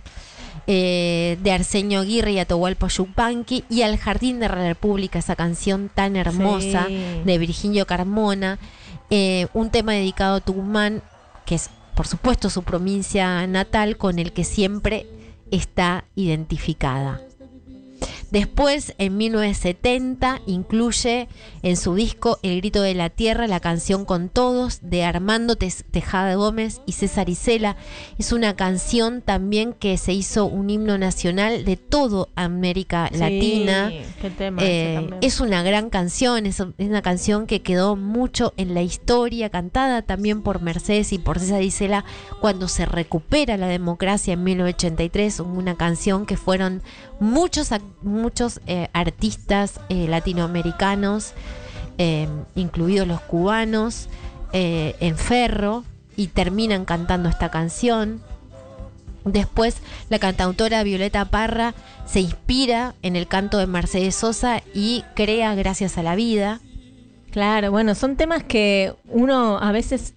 eh, 0.71 1.39
de 1.41 1.51
Arsenio 1.51 2.01
Aguirre 2.01 2.33
y 2.33 2.37
Atahualpa 2.39 2.89
Yupanqui 2.89 3.63
y 3.71 3.81
Al 3.81 3.97
Jardín 3.97 4.39
de 4.39 4.47
la 4.49 4.53
República, 4.67 5.17
esa 5.17 5.35
canción 5.35 5.89
tan 5.91 6.15
hermosa 6.15 6.85
Sí. 6.87 7.21
de 7.25 7.37
Virgilio 7.39 7.87
Carmona, 7.87 8.59
eh, 9.09 9.47
un 9.55 9.71
tema 9.71 9.93
dedicado 9.93 10.35
a 10.35 10.41
Tucumán, 10.41 11.01
que 11.47 11.55
es 11.55 11.71
por 11.95 12.05
supuesto 12.05 12.51
su 12.51 12.61
provincia 12.61 13.47
natal, 13.47 13.97
con 13.97 14.19
el 14.19 14.31
que 14.31 14.43
siempre 14.43 15.07
está 15.49 16.05
identificada. 16.15 17.19
Después, 18.31 18.93
en 18.97 19.17
1970, 19.17 20.41
incluye 20.45 21.27
en 21.63 21.77
su 21.77 21.95
disco 21.95 22.39
El 22.43 22.57
Grito 22.57 22.81
de 22.81 22.93
la 22.93 23.09
Tierra 23.09 23.47
la 23.47 23.59
canción 23.59 24.05
Con 24.05 24.29
Todos 24.29 24.79
de 24.81 25.03
Armando 25.03 25.55
Tejada 25.55 26.35
Gómez 26.35 26.81
y 26.85 26.93
César 26.93 27.29
Isela. 27.29 27.75
Es 28.17 28.31
una 28.31 28.55
canción 28.55 29.21
también 29.21 29.73
que 29.73 29.97
se 29.97 30.13
hizo 30.13 30.45
un 30.45 30.69
himno 30.69 30.97
nacional 30.97 31.65
de 31.65 31.75
todo 31.77 32.29
América 32.35 33.09
Sí, 33.11 33.17
Latina. 33.19 33.91
qué 34.21 34.29
tema 34.29 34.61
Eh, 34.63 35.09
es 35.21 35.39
una 35.39 35.63
gran 35.63 35.89
canción, 35.89 36.45
es, 36.45 36.59
es 36.59 36.87
una 36.89 37.01
canción 37.01 37.47
que 37.47 37.61
quedó 37.61 37.95
mucho 37.95 38.53
en 38.57 38.73
la 38.73 38.81
historia, 38.81 39.49
cantada 39.49 40.01
también 40.01 40.41
por 40.41 40.61
Mercedes 40.61 41.13
y 41.13 41.17
por 41.19 41.39
César 41.39 41.63
Isela 41.63 42.05
cuando 42.41 42.67
se 42.67 42.85
recupera 42.85 43.57
la 43.57 43.67
democracia 43.67 44.33
en 44.33 44.43
1983, 44.43 45.39
una 45.39 45.75
canción 45.75 46.25
que 46.25 46.37
fueron 46.37 46.81
muchos, 47.19 47.69
muchos 48.01 48.61
eh, 48.67 48.89
artistas 48.93 49.79
eh, 49.89 50.07
latinoamericanos, 50.07 51.33
eh, 51.97 52.27
incluidos 52.55 53.07
los 53.07 53.21
cubanos, 53.21 54.07
en 54.51 55.15
Ferro, 55.15 55.83
y 56.15 56.27
terminan 56.27 56.83
cantando 56.83 57.29
esta 57.29 57.51
canción. 57.51 58.19
Después, 59.25 59.77
la 60.09 60.17
cantautora 60.17 60.81
Violeta 60.81 61.25
Parra 61.25 61.75
se 62.07 62.21
inspira 62.21 62.95
en 63.03 63.15
el 63.15 63.27
canto 63.27 63.59
de 63.59 63.67
Mercedes 63.67 64.15
Sosa 64.15 64.63
y 64.73 65.03
crea 65.13 65.53
Gracias 65.53 65.99
a 65.99 66.03
la 66.03 66.15
Vida. 66.15 66.61
Claro, 67.29 67.69
bueno, 67.69 67.93
son 67.93 68.15
temas 68.15 68.43
que 68.43 68.95
uno 69.05 69.59
a 69.59 69.71
veces, 69.71 70.15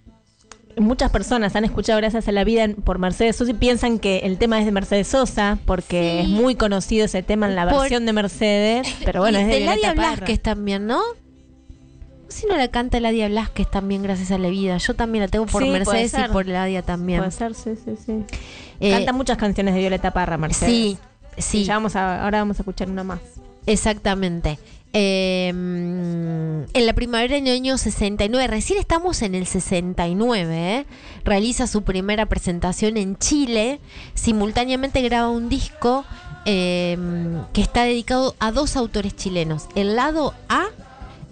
muchas 0.77 1.11
personas 1.11 1.55
han 1.55 1.65
escuchado 1.65 1.97
Gracias 1.97 2.27
a 2.27 2.31
la 2.31 2.43
Vida 2.43 2.67
por 2.83 2.99
Mercedes 2.99 3.35
Sosa 3.35 3.51
y 3.51 3.53
piensan 3.55 3.99
que 3.99 4.19
el 4.19 4.37
tema 4.37 4.59
es 4.59 4.65
de 4.65 4.71
Mercedes 4.71 5.07
Sosa, 5.07 5.57
porque 5.65 6.21
Sí. 6.25 6.31
es 6.33 6.39
muy 6.41 6.55
conocido 6.55 7.05
ese 7.05 7.23
tema 7.23 7.47
en 7.47 7.55
la 7.55 7.67
Por- 7.69 7.81
versión 7.81 8.05
de 8.05 8.13
Mercedes, 8.13 8.87
pero 9.05 9.21
bueno, 9.21 9.39
Y 9.39 9.41
es 9.41 9.47
de, 9.47 9.53
de 9.53 9.59
Violeta 9.61 9.87
Ladia. 9.93 9.93
Blasquez 10.15 10.39
también, 10.41 10.87
¿no? 10.87 11.01
Si 12.29 12.47
no 12.47 12.57
la 12.57 12.67
canta 12.69 12.99
Ladia 12.99 13.27
Blasquez 13.29 13.69
también, 13.69 14.01
Gracias 14.03 14.31
a 14.31 14.37
la 14.39 14.49
Vida. 14.49 14.77
Yo 14.77 14.95
también 14.95 15.23
la 15.23 15.27
tengo 15.27 15.45
por 15.45 15.61
Sí, 15.63 15.69
Mercedes 15.69 16.13
y 16.17 16.31
por 16.31 16.47
Ladia 16.47 16.81
también. 16.81 17.19
Puede 17.19 17.31
ser, 17.31 17.53
sí, 17.53 17.71
sí, 17.83 17.91
sí. 18.03 18.23
Eh, 18.79 18.91
Canta 18.91 19.13
muchas 19.13 19.37
canciones 19.37 19.73
de 19.75 19.79
Violeta 19.81 20.11
Parra, 20.11 20.37
Mercedes. 20.37 20.71
sí, 20.73 20.97
sí. 21.37 21.63
Ya 21.63 21.75
vamos 21.75 21.95
a, 21.95 22.23
ahora 22.23 22.39
vamos 22.39 22.57
a 22.57 22.63
escuchar 22.63 22.89
una 22.89 23.03
más. 23.03 23.19
Exactamente. 23.67 24.57
Eh, 24.95 25.49
en 26.73 26.85
la 26.85 26.93
primavera 26.93 27.35
del 27.35 27.47
año 27.47 27.77
69, 27.79 28.47
recién 28.47 28.79
estamos 28.79 29.23
en 29.23 29.33
el 29.33 29.47
69, 29.47 30.75
¿eh? 30.75 30.85
realiza 31.23 31.65
su 31.65 31.81
primera 31.81 32.27
presentación 32.27 32.97
en 32.97 33.17
Chile, 33.17 33.79
simultáneamente 34.13 35.01
graba 35.01 35.29
un 35.29 35.49
disco 35.49 36.05
eh, 36.45 36.97
que 37.53 37.61
está 37.61 37.83
dedicado 37.83 38.35
a 38.39 38.51
dos 38.51 38.75
autores 38.75 39.15
chilenos, 39.15 39.67
el 39.75 39.95
lado 39.95 40.35
A, 40.47 40.65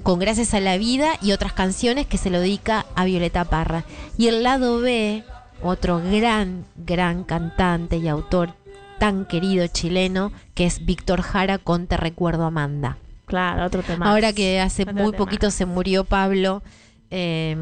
con 0.02 0.18
Gracias 0.18 0.56
a 0.56 0.60
la 0.60 0.78
Vida 0.78 1.12
y 1.22 1.32
otras 1.32 1.54
canciones 1.54 2.08
que 2.08 2.18
se 2.18 2.32
lo 2.32 2.40
dedica 2.40 2.88
a 2.96 3.06
Violeta 3.06 3.46
Parra, 3.46 3.86
y 4.18 4.28
el 4.28 4.42
lado 4.42 4.80
B, 4.80 5.24
otro 5.62 6.00
gran, 6.00 6.66
gran 6.76 7.24
cantante 7.24 7.98
y 7.98 8.08
autor 8.08 8.56
tan 9.00 9.26
querido 9.26 9.68
chileno, 9.68 10.32
que 10.56 10.66
es 10.66 10.86
Víctor 10.86 11.22
Jara 11.22 11.60
con 11.60 11.86
Te 11.86 11.98
Recuerdo 11.98 12.46
Amanda. 12.46 12.98
Claro, 13.32 13.66
otro 13.66 13.82
tema. 13.82 14.12
Ahora 14.12 14.34
que 14.34 14.60
hace 14.60 14.82
Otro 14.84 14.94
muy 14.96 15.12
tema. 15.14 15.18
poquito 15.18 15.52
se 15.52 15.66
murió 15.66 16.04
Pablo 16.04 16.62
eh, 17.10 17.56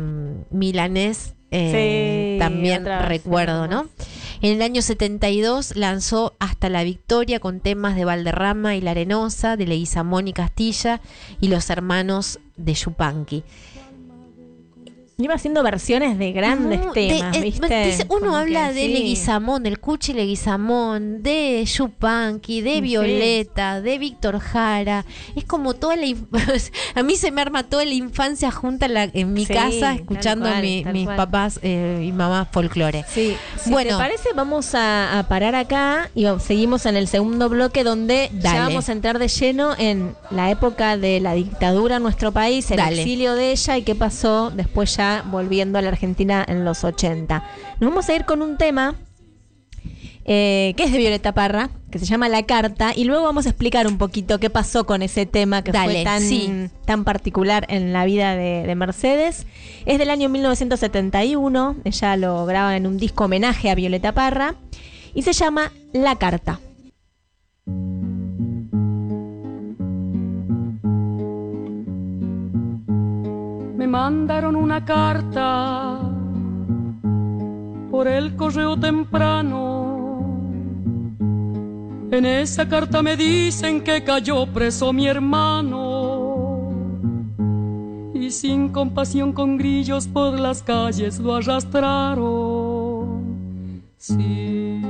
Milanés, 0.49 1.35
eh, 1.51 2.33
Sí, 2.33 2.39
también 2.39 2.85
recuerdo, 2.85 3.67
¿no? 3.67 3.87
En 4.41 4.53
el 4.53 4.61
año 4.63 4.81
72 4.81 5.75
lanzó 5.75 6.33
Hasta 6.39 6.69
la 6.69 6.83
Victoria 6.83 7.39
con 7.39 7.59
temas 7.59 7.95
de 7.95 8.05
Valderrama 8.05 8.75
y 8.75 8.81
La 8.81 8.91
Arenosa, 8.91 9.57
de 9.57 9.67
Leguizamón 9.67 10.27
y 10.27 10.33
Castilla 10.33 11.01
y 11.39 11.49
los 11.49 11.69
hermanos 11.69 12.39
de 12.57 12.73
Yupanqui. 12.73 13.43
Iba 15.21 15.33
haciendo 15.35 15.61
versiones 15.63 16.17
de 16.17 16.31
grandes 16.31 16.79
temas, 16.93 17.41
¿viste? 17.41 17.85
dice- 17.87 18.05
uno 18.07 18.19
Como 18.27 18.37
habla 18.37 18.71
de 18.71 18.83
sí. 18.85 18.93
Leguizamón, 18.93 19.63
del 19.63 19.77
Cuchi 19.79 20.13
Leguizamón, 20.13 21.21
de 21.21 21.65
Yupanqui, 21.65 22.61
de 22.61 22.75
Sí. 22.75 22.81
Violeta, 22.81 23.81
de 23.81 23.97
Víctor 23.97 24.39
Jara. 24.39 25.05
Es 25.35 25.43
como 25.43 25.73
toda 25.73 25.97
la. 25.97 26.05
inf- 26.05 26.25
a 26.95 27.03
mí 27.03 27.17
se 27.17 27.31
me 27.31 27.41
arma 27.41 27.63
toda 27.63 27.83
la 27.83 27.93
infancia 27.93 28.49
junta 28.49 28.85
en, 28.85 28.93
la- 28.93 29.09
en 29.13 29.33
mi 29.33 29.45
Sí, 29.45 29.53
casa 29.53 29.93
escuchando 29.93 30.47
cual, 30.47 30.61
mi- 30.61 30.85
mis 30.85 31.03
cual. 31.03 31.17
papás 31.17 31.59
eh, 31.63 32.01
y 32.07 32.11
mamás 32.13 32.47
folclore. 32.51 33.03
Sí, 33.09 33.35
Si 33.61 33.71
Bueno. 33.71 33.89
te 33.91 33.95
parece, 33.97 34.29
vamos 34.35 34.73
a, 34.73 35.19
a 35.19 35.27
parar 35.27 35.53
acá 35.55 36.09
y 36.15 36.27
seguimos 36.39 36.85
en 36.85 36.95
el 36.95 37.09
segundo 37.09 37.49
bloque 37.49 37.83
donde 37.83 38.29
ya 38.35 38.53
Dale. 38.53 38.59
vamos 38.59 38.87
a 38.87 38.93
entrar 38.93 39.19
de 39.19 39.27
lleno 39.27 39.75
en 39.77 40.15
la 40.31 40.49
época 40.49 40.95
de 40.95 41.19
la 41.19 41.33
dictadura 41.33 41.97
en 41.97 42.03
nuestro 42.03 42.31
país, 42.31 42.71
el 42.71 42.77
Dale. 42.77 43.01
exilio 43.01 43.33
de 43.35 43.51
ella 43.51 43.77
y 43.77 43.81
qué 43.83 43.95
pasó 43.95 44.49
después 44.51 44.95
ya 44.95 45.08
volviendo 45.25 45.77
a 45.77 45.81
la 45.81 45.89
Argentina 45.89 46.45
en 46.47 46.65
los 46.65 46.83
80. 46.83 47.43
Nos 47.79 47.89
vamos 47.89 48.09
a 48.09 48.15
ir 48.15 48.25
con 48.25 48.41
un 48.41 48.57
tema 48.57 48.95
eh, 50.31 50.75
que 50.77 50.83
es 50.83 50.91
de 50.91 50.99
Violeta 50.99 51.33
Parra, 51.33 51.71
que 51.89 51.97
se 51.97 52.05
llama 52.05 52.29
La 52.29 52.43
Carta, 52.43 52.91
y 52.95 53.05
luego 53.05 53.23
vamos 53.23 53.47
a 53.47 53.49
explicar 53.49 53.87
un 53.87 53.97
poquito 53.97 54.39
qué 54.39 54.51
pasó 54.51 54.85
con 54.85 55.01
ese 55.01 55.25
tema 55.25 55.63
que 55.63 55.71
Dale, 55.71 55.93
fue 55.93 56.03
tan, 56.03 56.21
sí. 56.21 56.69
tan 56.85 57.03
particular 57.03 57.65
en 57.67 57.93
la 57.93 58.05
vida 58.05 58.35
de, 58.35 58.63
de 58.63 58.75
Mercedes. 58.75 59.47
Es 59.87 59.97
del 59.97 60.11
año 60.11 60.29
1971, 60.29 61.77
ella 61.83 62.15
lo 62.15 62.45
graba 62.45 62.77
en 62.77 62.85
un 62.85 62.97
disco 62.97 63.25
homenaje 63.25 63.71
a 63.71 63.75
Violeta 63.75 64.13
Parra, 64.13 64.53
y 65.15 65.23
se 65.23 65.33
llama 65.33 65.71
La 65.93 66.17
Carta. 66.17 66.59
Mandaron 73.89 74.55
una 74.55 74.85
carta 74.85 75.99
por 77.91 78.07
el 78.07 78.35
correo 78.35 78.77
temprano. 78.79 79.79
En 82.11 82.25
esa 82.25 82.69
carta 82.69 83.01
me 83.01 83.17
dicen 83.17 83.81
que 83.83 84.03
cayó 84.03 84.45
preso 84.47 84.93
mi 84.93 85.07
hermano. 85.07 86.69
Y 88.13 88.31
sin 88.31 88.69
compasión 88.69 89.33
con 89.33 89.57
grillos 89.57 90.07
por 90.07 90.39
las 90.39 90.61
calles 90.63 91.19
lo 91.19 91.35
arrastraron. 91.35 92.59
Sí. 93.97 94.81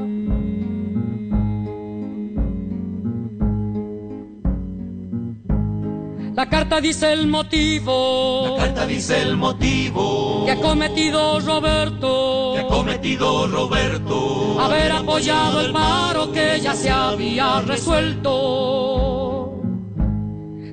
La 6.40 6.48
carta 6.48 6.80
dice 6.80 7.12
el 7.12 7.28
motivo. 7.28 8.56
La 8.56 8.64
carta 8.64 8.86
dice 8.86 9.24
el 9.24 9.36
motivo 9.36 10.46
que 10.46 10.54
ha 10.54 10.62
cometido 10.62 11.38
Roberto. 11.42 12.54
que 12.56 12.62
ha 12.62 12.68
cometido 12.68 13.46
Roberto. 13.48 14.58
haber 14.58 14.90
apoyado 14.90 15.60
el 15.60 15.74
paro 15.74 16.32
que 16.32 16.62
ya 16.62 16.74
se 16.76 16.90
había 16.90 17.60
resuelto. 17.60 19.60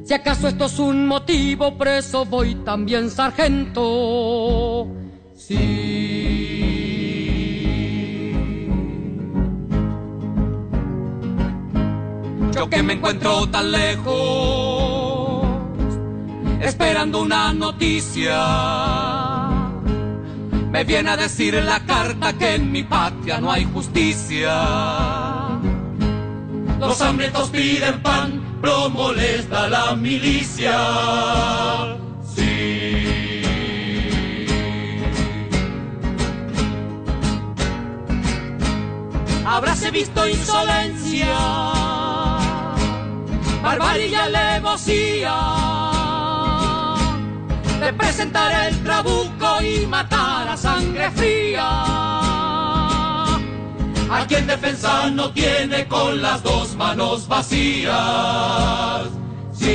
Si 0.04 0.14
acaso 0.14 0.46
esto 0.46 0.66
es 0.66 0.78
un 0.78 1.08
motivo, 1.08 1.76
preso 1.76 2.24
voy 2.24 2.54
también, 2.64 3.10
sargento. 3.10 4.86
Sí. 5.34 6.66
Yo 12.54 12.70
que 12.70 12.82
me 12.82 12.94
encuentro 12.94 13.46
tan 13.50 13.70
lejos, 13.70 14.95
esperando 16.60 17.22
una 17.22 17.52
noticia. 17.52 18.36
Me 20.70 20.84
viene 20.84 21.10
a 21.10 21.16
decir 21.16 21.54
la 21.54 21.80
carta 21.86 22.32
que 22.34 22.54
en 22.56 22.70
mi 22.70 22.82
patria 22.82 23.40
no 23.40 23.50
hay 23.50 23.64
justicia. 23.64 24.52
Los 26.78 27.00
hambrientos 27.00 27.48
piden 27.50 28.02
pan, 28.02 28.58
pero 28.60 28.90
molesta 28.90 29.68
la 29.68 29.94
milicia. 29.96 30.76
Sí. 32.34 33.42
Habráse 39.46 39.90
visto 39.90 40.28
insolencia, 40.28 41.38
barbarie 43.62 44.08
y 44.08 44.14
alevosía 44.14 45.75
de 47.86 47.92
presentar 47.92 48.68
el 48.68 48.82
trabuco 48.82 49.62
y 49.62 49.86
matar 49.86 50.48
a 50.48 50.56
sangre 50.56 51.08
fría. 51.12 51.68
A 54.10 54.26
quien 54.26 54.48
defensa 54.48 55.08
no 55.10 55.30
tiene 55.30 55.86
con 55.86 56.20
las 56.20 56.42
dos 56.42 56.74
manos 56.74 57.28
vacías. 57.28 59.02
Sí. 59.52 59.68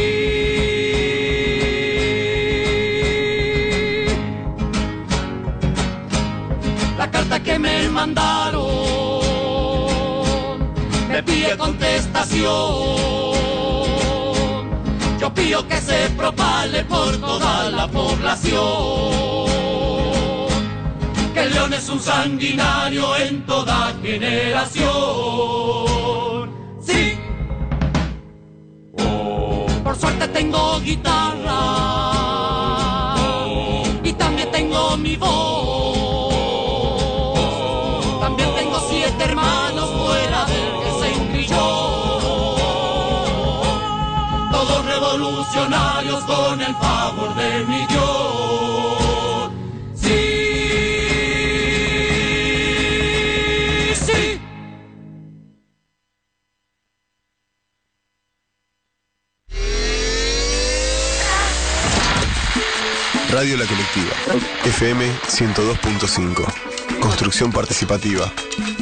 La 6.98 7.10
carta 7.10 7.42
que 7.42 7.58
me 7.58 7.88
mandaron 7.88 8.62
me 11.08 11.24
pide 11.24 11.58
contestación. 11.58 13.61
Pido 15.42 15.68
que 15.68 15.82
se 15.82 16.10
propale 16.12 16.86
por 16.86 17.18
toda 17.18 17.72
la 17.72 17.88
población. 17.88 18.60
Que 21.34 21.40
el 21.40 21.54
león 21.54 21.74
es 21.74 21.90
un 21.90 22.00
sanguinario 22.00 23.16
en 23.16 23.44
toda 23.48 23.92
generación. 24.04 24.86
Sí. 26.80 27.18
Por 29.84 29.96
suerte 29.98 30.28
tengo 30.28 30.80
guitarra. 30.82 31.56
Y 34.04 34.14
también 34.14 34.52
tengo 34.52 34.96
mi 34.96 35.16
voz. 35.16 35.71
Revolucionarios 45.42 46.24
con 46.26 46.62
el 46.62 46.76
favor 46.76 47.36
de 47.36 47.66
mi. 47.66 47.88
Sí, 49.96 50.10
sí. 53.96 54.40
Radio 63.30 63.58
La 63.58 63.66
Colectiva. 63.66 64.14
FM 64.66 65.10
102.5. 65.28 66.46
Construcción 67.00 67.52
participativa. 67.52 68.32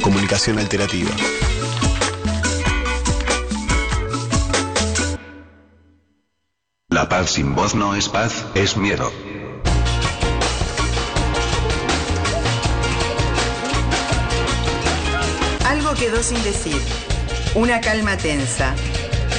Comunicación 0.02 0.58
alternativa. 0.58 1.10
Paz 7.10 7.32
sin 7.32 7.56
voz 7.56 7.74
no 7.74 7.96
es 7.96 8.08
paz, 8.08 8.44
es 8.54 8.76
miedo. 8.76 9.12
Algo 15.66 15.92
quedó 15.94 16.22
sin 16.22 16.40
decir. 16.44 16.80
Una 17.56 17.80
calma 17.80 18.16
tensa. 18.16 18.76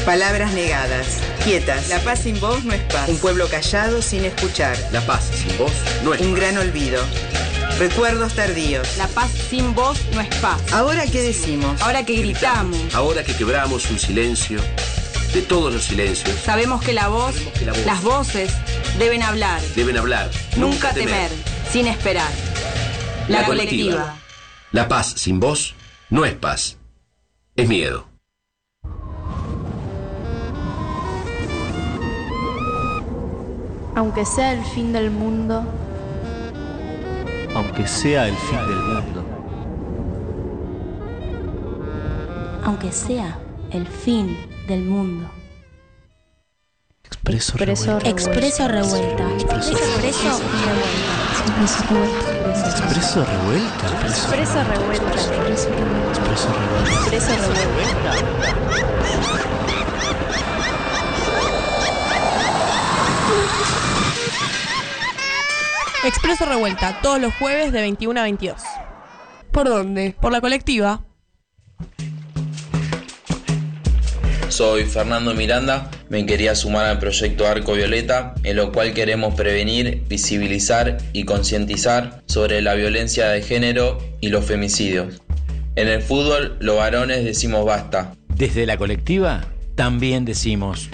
Palabras 0.06 0.52
negadas. 0.52 1.22
Quietas. 1.46 1.88
La 1.88 2.00
paz 2.00 2.20
sin 2.20 2.42
voz 2.42 2.66
no 2.66 2.74
es 2.74 2.82
paz. 2.94 3.08
Un 3.08 3.18
pueblo 3.20 3.48
callado 3.48 4.02
sin 4.02 4.26
escuchar. 4.26 4.78
La 4.92 5.00
paz 5.00 5.32
sin 5.34 5.58
voz 5.58 5.72
no 6.04 6.14
es 6.14 6.20
Un 6.20 6.34
gran 6.34 6.58
olvido. 6.58 7.02
Recuerdos 7.80 8.36
tardíos. 8.36 8.98
La 8.98 9.08
paz 9.08 9.32
sin 9.50 9.74
voz 9.74 9.98
no 10.14 10.20
es 10.20 10.36
paz. 10.42 10.60
Ahora 10.74 11.06
qué 11.06 11.22
decimos. 11.22 11.82
Ahora 11.82 12.06
que 12.06 12.18
gritamos, 12.18 12.94
Ahora 12.94 13.24
que 13.24 13.34
quebramos 13.34 13.90
un 13.90 13.98
silencio, 13.98 14.60
de 15.34 15.42
todos 15.42 15.74
los 15.74 15.84
silencios, 15.84 16.36
sabemos 16.40 16.82
que 16.84 16.94
la 16.94 17.08
voz, 17.08 17.36
que 17.58 17.66
la 17.66 17.74
voz- 17.74 17.86
las 17.86 18.04
voces 18.04 18.52
deben 19.00 19.24
hablar, 19.24 19.62
deben 19.76 19.98
hablar. 19.98 20.30
nunca 20.58 20.94
temer, 20.94 21.30
sin 21.72 21.88
esperar. 21.88 22.30
La, 23.28 23.42
La 23.42 23.46
colectiva. 23.48 23.92
colectiva. 23.92 24.18
La 24.72 24.88
paz 24.88 25.14
sin 25.16 25.40
voz 25.40 25.76
no 26.10 26.26
es 26.26 26.34
paz, 26.34 26.78
es 27.56 27.68
miedo. 27.70 28.08
Aunque 33.96 34.26
sea 34.26 34.54
el 34.54 34.64
fin 34.64 34.94
del 34.94 35.12
mundo, 35.12 35.64
aunque 37.54 37.86
sea 37.88 38.28
el 38.28 38.36
fin 38.36 38.60
del 38.68 38.78
mundo. 38.78 39.26
aunque 42.64 42.92
sea 42.92 43.38
el 43.72 43.88
fin 43.88 44.38
del 44.68 44.82
mundo. 44.84 45.30
Expreso 47.04 47.54
Expreso 47.58 48.00
revuelta. 48.00 48.10
Expreso 48.10 48.68
revuelta. 48.68 49.24
Expreso 49.36 49.72
Expreso 49.72 50.40
revuelta. 50.44 52.58
Expreso 52.58 53.24
revuelta. 53.24 53.88
Expreso 54.08 54.60
revuelta. 54.64 55.12
Expreso 55.12 55.44
revuelta. 55.74 56.12
Expreso 56.12 56.48
revuelta. 56.54 56.92
Expreso 56.92 57.54
revuelta. 57.54 58.12
Expreso 66.04 66.46
Revuelta, 66.46 67.00
todos 67.04 67.22
los 67.22 67.32
jueves 67.36 67.72
de 67.72 67.82
21 67.82 68.20
a 68.20 68.24
22. 68.24 68.60
¿Por 69.52 69.70
dónde? 69.70 70.16
Por 70.20 70.32
la 70.32 70.42
colectiva. 70.42 71.02
Soy 74.62 74.84
Fernando 74.84 75.34
Miranda, 75.34 75.90
me 76.10 76.24
quería 76.24 76.54
sumar 76.54 76.86
al 76.86 77.00
proyecto 77.00 77.48
Arco 77.48 77.74
Violeta, 77.74 78.36
en 78.44 78.58
lo 78.58 78.72
cual 78.72 78.94
queremos 78.94 79.34
prevenir, 79.34 80.04
visibilizar 80.08 81.00
y 81.14 81.24
concientizar 81.24 82.22
sobre 82.28 82.62
la 82.62 82.76
violencia 82.76 83.30
de 83.30 83.42
género 83.42 83.98
y 84.20 84.30
los 84.30 84.46
femicidios. 84.46 85.20
En 85.76 85.88
el 85.88 86.04
fútbol, 86.04 86.58
los 86.60 86.78
varones 86.78 87.26
decimos 87.26 87.66
basta. 87.66 88.14
Desde 88.28 88.68
la 88.68 88.78
colectiva 88.78 89.46
también 89.74 90.26
decimos 90.26 90.90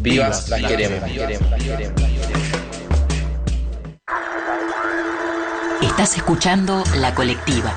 Vivas 0.00 0.48
las 0.48 0.60
queremos. 0.64 1.08
Estás 5.80 6.16
escuchando 6.16 6.82
La 6.96 7.14
Colectiva 7.14 7.72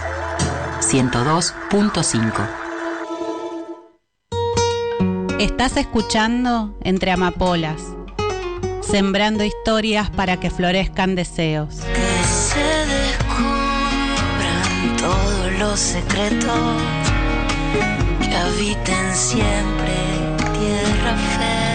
102.5. 0.82 2.65
Estás 5.40 5.76
escuchando 5.76 6.78
Entre 6.82 7.12
Amapolas, 7.12 7.82
sembrando 8.82 9.44
historias 9.44 10.10
para 10.10 10.40
que 10.40 10.50
florezcan 10.50 11.14
deseos. 11.16 11.82
Que 11.82 12.24
se 12.24 12.64
descubran 12.88 13.36
todos 14.98 15.52
los 15.60 15.78
secretos 15.78 16.82
que 18.22 18.34
habiten 18.34 19.14
siempre 19.14 19.94
tierra 20.58 21.18
fértil. 21.36 21.66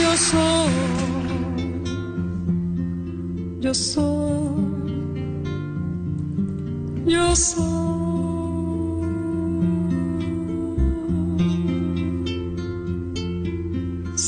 Yo 0.00 0.16
soy, 0.16 0.70
yo 3.60 3.74
soy, 3.74 4.54
yo 7.04 7.34
soy. 7.34 8.05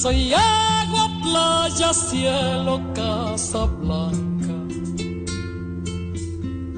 Soy 0.01 0.33
agua, 0.33 1.11
playa, 1.23 1.93
cielo, 1.93 2.81
casa 2.95 3.65
blanca. 3.67 4.55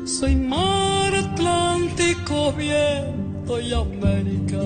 Soy 0.06 0.36
mar 0.36 1.14
Atlántico, 1.14 2.52
viento 2.52 3.60
y 3.60 3.72
América. 3.72 4.58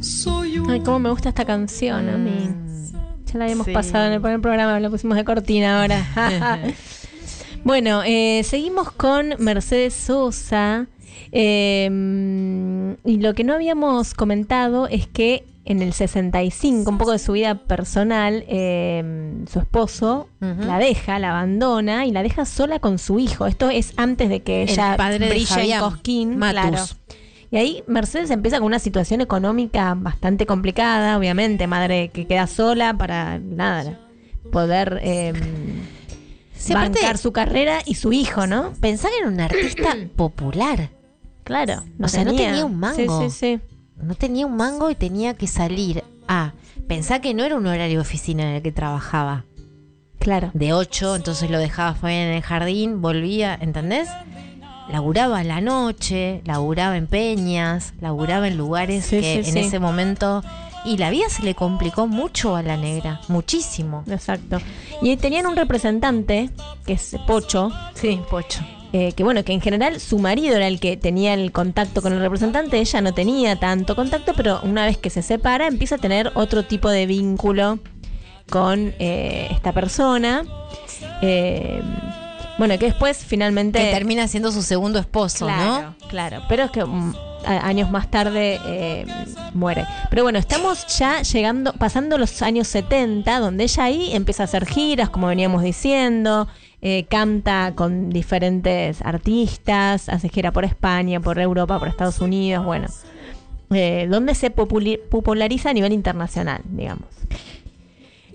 Soy 0.00 0.58
un 0.58 0.70
Ay, 0.70 0.80
cómo 0.80 0.98
me 0.98 1.10
gusta 1.10 1.28
esta 1.28 1.44
canción 1.44 2.08
a 2.08 2.16
mí. 2.16 2.48
Ya 3.26 3.38
la 3.38 3.44
habíamos 3.44 3.66
Sí. 3.66 3.72
pasado 3.72 4.06
en 4.06 4.12
el 4.14 4.20
primer 4.20 4.40
programa, 4.40 4.78
la 4.80 4.88
pusimos 4.90 5.16
de 5.16 5.24
cortina 5.24 5.80
ahora. 5.82 6.06
bueno, 7.64 8.02
eh, 8.04 8.42
seguimos 8.44 8.90
con 8.92 9.34
Mercedes 9.38 9.94
Sosa. 9.94 10.86
eh, 11.32 12.96
y 13.04 13.16
lo 13.18 13.34
que 13.34 13.44
no 13.44 13.54
habíamos 13.54 14.14
comentado 14.14 14.86
es 14.88 15.06
que 15.06 15.44
en 15.66 15.80
el 15.80 15.92
65, 15.92 16.90
un 16.90 16.98
poco 16.98 17.12
de 17.12 17.18
su 17.18 17.32
vida 17.32 17.54
personal, 17.54 18.44
eh, 18.48 19.42
su 19.50 19.58
esposo 19.58 20.28
la 20.40 20.78
deja, 20.78 21.18
la 21.18 21.30
abandona 21.30 22.04
y 22.04 22.10
la 22.12 22.22
deja 22.22 22.44
sola 22.44 22.78
con 22.80 22.98
su 22.98 23.18
hijo. 23.18 23.46
Esto 23.46 23.70
es 23.70 23.94
antes 23.96 24.28
de 24.28 24.42
que 24.42 24.64
El 24.64 24.70
ella 24.70 24.96
padre 24.96 25.26
de 25.26 25.38
en 25.38 25.80
Cosquín. 25.80 26.36
Matus. 26.36 26.60
Claro. 26.60 26.84
Y 27.50 27.56
ahí 27.56 27.84
Mercedes 27.86 28.30
empieza 28.30 28.58
con 28.58 28.66
una 28.66 28.78
situación 28.78 29.20
económica 29.20 29.94
bastante 29.96 30.44
complicada, 30.44 31.16
obviamente, 31.16 31.66
madre 31.66 32.08
que 32.08 32.26
queda 32.26 32.46
sola 32.46 32.94
para 32.94 33.38
nada, 33.38 34.00
poder 34.50 34.98
eh, 35.02 35.32
Sí, 36.56 36.72
bancar 36.72 37.18
su 37.18 37.32
carrera 37.32 37.80
y 37.84 37.94
su 37.94 38.12
hijo, 38.12 38.46
¿no? 38.46 38.72
Pensar 38.80 39.10
en 39.22 39.28
un 39.34 39.40
artista 39.40 39.96
popular. 40.16 40.90
Claro. 41.44 41.84
o 42.02 42.08
sea, 42.08 42.24
no 42.24 42.34
tenía 42.34 42.64
un 42.64 42.78
mango. 42.80 43.28
Sí, 43.28 43.30
sí, 43.30 43.58
sí. 43.58 43.73
No 43.96 44.14
tenía 44.14 44.46
un 44.46 44.56
mango 44.56 44.90
y 44.90 44.94
tenía 44.94 45.34
que 45.34 45.46
salir 45.46 46.04
a. 46.28 46.52
Pensá 46.88 47.20
que 47.20 47.34
no 47.34 47.44
era 47.44 47.56
un 47.56 47.66
horario 47.66 47.96
de 47.96 48.02
oficina 48.02 48.42
en 48.42 48.56
el 48.56 48.62
que 48.62 48.72
trabajaba. 48.72 49.44
Claro. 50.18 50.50
De 50.54 50.72
8, 50.72 51.16
entonces 51.16 51.50
lo 51.50 51.58
dejaba 51.58 52.12
en 52.12 52.28
el 52.28 52.42
jardín, 52.42 53.02
volvía, 53.02 53.54
¿entendés? 53.60 54.08
Laburaba 54.90 55.42
la 55.44 55.60
noche, 55.60 56.42
laburaba 56.44 56.96
en 56.96 57.06
peñas, 57.06 57.94
laburaba 58.00 58.48
en 58.48 58.56
lugares 58.56 59.04
Sí, 59.06 59.20
que 59.20 59.42
sí, 59.42 59.48
en 59.50 59.54
sí. 59.54 59.58
ese 59.60 59.78
momento. 59.78 60.42
Y 60.84 60.98
la 60.98 61.08
vida 61.10 61.28
se 61.30 61.42
le 61.42 61.54
complicó 61.54 62.06
mucho 62.06 62.56
a 62.56 62.62
la 62.62 62.76
negra, 62.76 63.20
muchísimo. 63.28 64.04
Exacto. 64.06 64.58
Y 65.00 65.16
tenían 65.16 65.46
un 65.46 65.56
representante, 65.56 66.50
que 66.86 66.94
es 66.94 67.16
Pocho. 67.26 67.70
Sí, 67.94 68.20
Pocho. 68.28 68.60
Eh, 68.96 69.12
que 69.12 69.24
bueno, 69.24 69.42
que 69.42 69.52
en 69.52 69.60
general 69.60 69.98
su 69.98 70.20
marido 70.20 70.54
era 70.54 70.68
el 70.68 70.78
que 70.78 70.96
tenía 70.96 71.34
el 71.34 71.50
contacto 71.50 72.00
con 72.00 72.12
el 72.12 72.20
representante, 72.20 72.78
ella 72.78 73.00
no 73.00 73.12
tenía 73.12 73.58
tanto 73.58 73.96
contacto, 73.96 74.34
pero 74.36 74.60
una 74.62 74.86
vez 74.86 74.98
que 74.98 75.10
se 75.10 75.20
separa 75.20 75.66
empieza 75.66 75.96
a 75.96 75.98
tener 75.98 76.30
otro 76.36 76.62
tipo 76.62 76.88
de 76.88 77.04
vínculo 77.06 77.80
con 78.48 78.94
eh, 79.00 79.48
esta 79.50 79.72
persona. 79.72 80.44
Eh, 81.22 81.82
bueno, 82.56 82.78
que 82.78 82.86
después 82.86 83.18
finalmente... 83.18 83.80
Que 83.80 83.90
termina 83.90 84.28
siendo 84.28 84.52
su 84.52 84.62
segundo 84.62 85.00
esposo, 85.00 85.46
Claro, 85.46 85.82
¿no? 85.98 86.08
claro, 86.08 86.42
pero 86.48 86.62
es 86.62 86.70
que 86.70 86.84
mm, 86.84 87.14
años 87.46 87.90
más 87.90 88.12
tarde 88.12 88.60
eh, 88.64 89.06
muere. 89.54 89.86
Pero 90.08 90.22
bueno, 90.22 90.38
estamos 90.38 90.86
ya 90.98 91.20
llegando, 91.22 91.72
pasando 91.72 92.16
los 92.16 92.42
años 92.42 92.68
70, 92.68 93.40
donde 93.40 93.64
ella 93.64 93.82
ahí 93.82 94.14
empieza 94.14 94.44
a 94.44 94.46
hacer 94.46 94.66
giras, 94.66 95.10
como 95.10 95.26
veníamos 95.26 95.64
diciendo, 95.64 96.46
eh, 96.84 97.06
canta 97.08 97.72
con 97.74 98.10
diferentes 98.10 99.02
artistas, 99.02 100.08
hace 100.08 100.28
gira 100.28 100.52
por 100.52 100.64
España, 100.64 101.18
por 101.18 101.40
Europa, 101.40 101.80
por 101.80 101.88
Estados 101.88 102.20
Unidos, 102.20 102.64
bueno, 102.64 102.86
eh, 103.72 104.06
donde 104.08 104.36
se 104.36 104.50
populariza 104.50 105.70
a 105.70 105.72
nivel 105.72 105.92
internacional, 105.92 106.62
digamos. 106.64 107.08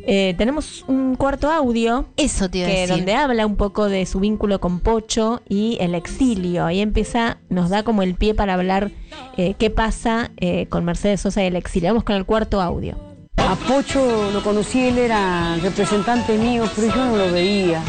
Eh, 0.05 0.33
tenemos 0.37 0.85
un 0.87 1.15
cuarto 1.15 1.51
audio. 1.51 2.05
Eso 2.17 2.49
te 2.49 2.59
iba 2.59 2.67
a 2.67 2.71
que 2.71 2.79
decir. 2.81 2.95
donde 2.95 3.13
habla 3.13 3.45
un 3.45 3.55
poco 3.55 3.89
de 3.89 4.05
su 4.05 4.19
vínculo 4.19 4.59
con 4.59 4.79
Pocho 4.79 5.41
y 5.47 5.77
el 5.81 5.93
exilio. 5.93 6.65
Ahí 6.65 6.79
empieza, 6.79 7.37
nos 7.49 7.69
da 7.69 7.83
como 7.83 8.01
el 8.01 8.15
pie 8.15 8.33
para 8.33 8.53
hablar 8.53 8.91
eh, 9.37 9.55
qué 9.57 9.69
pasa 9.69 10.31
eh, 10.37 10.67
con 10.67 10.85
Mercedes 10.85 11.21
Sosa 11.21 11.43
y 11.43 11.47
el 11.47 11.55
exilio. 11.55 11.89
Vamos 11.89 12.03
con 12.03 12.15
el 12.15 12.25
cuarto 12.25 12.61
audio. 12.61 12.97
A 13.37 13.55
Pocho 13.55 14.31
lo 14.31 14.41
conocí, 14.43 14.87
él 14.87 14.97
era 14.97 15.57
representante 15.61 16.37
mío, 16.37 16.65
pero 16.75 16.87
yo 16.87 17.05
no 17.05 17.17
lo 17.17 17.31
veía. 17.31 17.81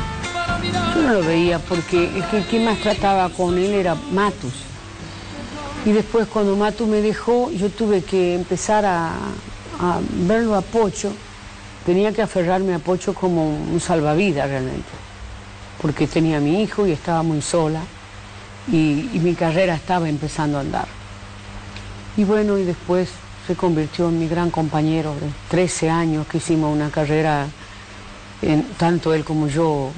Yo 0.95 1.03
no 1.03 1.15
lo 1.15 1.23
veía 1.25 1.59
porque 1.59 2.05
el 2.17 2.25
que, 2.27 2.43
que 2.45 2.61
más 2.61 2.79
trataba 2.79 3.29
con 3.31 3.57
él 3.57 3.73
era 3.73 3.95
Matus. 4.13 4.53
Y 5.85 5.93
después 5.93 6.27
cuando 6.29 6.57
Matus 6.57 6.87
me 6.89 7.01
dejó, 7.01 7.51
yo 7.53 7.71
tuve 7.71 8.03
que 8.03 8.35
empezar 8.35 8.85
a, 8.85 9.13
verlo 10.27 10.55
a 10.57 10.61
Pocho. 10.63 11.13
Tenía 11.87 12.13
que 12.13 12.23
aferrarme 12.23 12.75
a 12.75 12.79
Pocho 12.79 13.15
como 13.15 13.49
un 13.49 13.81
salvavidas 13.81 14.49
realmente. 14.49 14.89
Porque 15.81 16.07
tenía 16.07 16.39
mi 16.41 16.63
hijo 16.63 16.87
y 16.87 16.93
estaba 16.93 17.23
muy 17.23 17.41
sola. 17.41 17.81
Y, 18.71 19.09
y 19.15 19.21
mi 19.23 19.35
carrera 19.35 19.75
estaba 19.75 20.09
empezando 20.09 20.59
a 20.59 20.61
andar. 20.61 20.87
Y 22.17 22.25
bueno, 22.25 22.59
y 22.59 22.65
después 22.65 23.09
se 23.47 23.57
convirtió 23.57 24.09
en 24.11 24.19
mi 24.19 24.29
gran 24.29 24.51
compañero 24.51 25.15
de 25.15 25.29
13 25.49 25.89
años 25.89 26.27
que 26.27 26.37
hicimos 26.39 26.73
una 26.73 26.91
carrera, 26.91 27.47
en- 28.43 28.65
tanto 28.77 29.15
él 29.15 29.25
como 29.25 29.49
yo, 29.49 29.91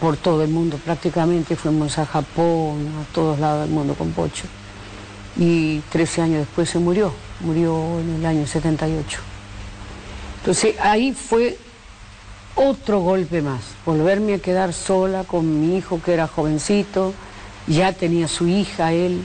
por 0.00 0.16
todo 0.16 0.42
el 0.42 0.50
mundo 0.50 0.78
prácticamente. 0.84 1.56
Fuimos 1.56 1.98
a 1.98 2.06
Japón, 2.06 2.88
a 3.00 3.14
todos 3.14 3.38
lados 3.38 3.66
del 3.66 3.74
mundo 3.74 3.94
con 3.94 4.12
Pocho. 4.12 4.44
Y 5.36 5.80
13 5.90 6.22
años 6.22 6.38
después 6.40 6.68
se 6.68 6.78
murió, 6.78 7.12
murió 7.40 8.00
en 8.00 8.16
el 8.16 8.26
año 8.26 8.46
78. 8.46 9.20
Entonces 10.40 10.74
ahí 10.80 11.12
fue 11.12 11.58
otro 12.54 13.00
golpe 13.00 13.40
más, 13.40 13.60
volverme 13.86 14.34
a 14.34 14.38
quedar 14.38 14.72
sola 14.72 15.22
con 15.24 15.60
mi 15.60 15.76
hijo 15.76 16.00
que 16.04 16.14
era 16.14 16.26
jovencito, 16.26 17.14
ya 17.68 17.92
tenía 17.92 18.26
su 18.26 18.48
hija 18.48 18.92
él, 18.92 19.24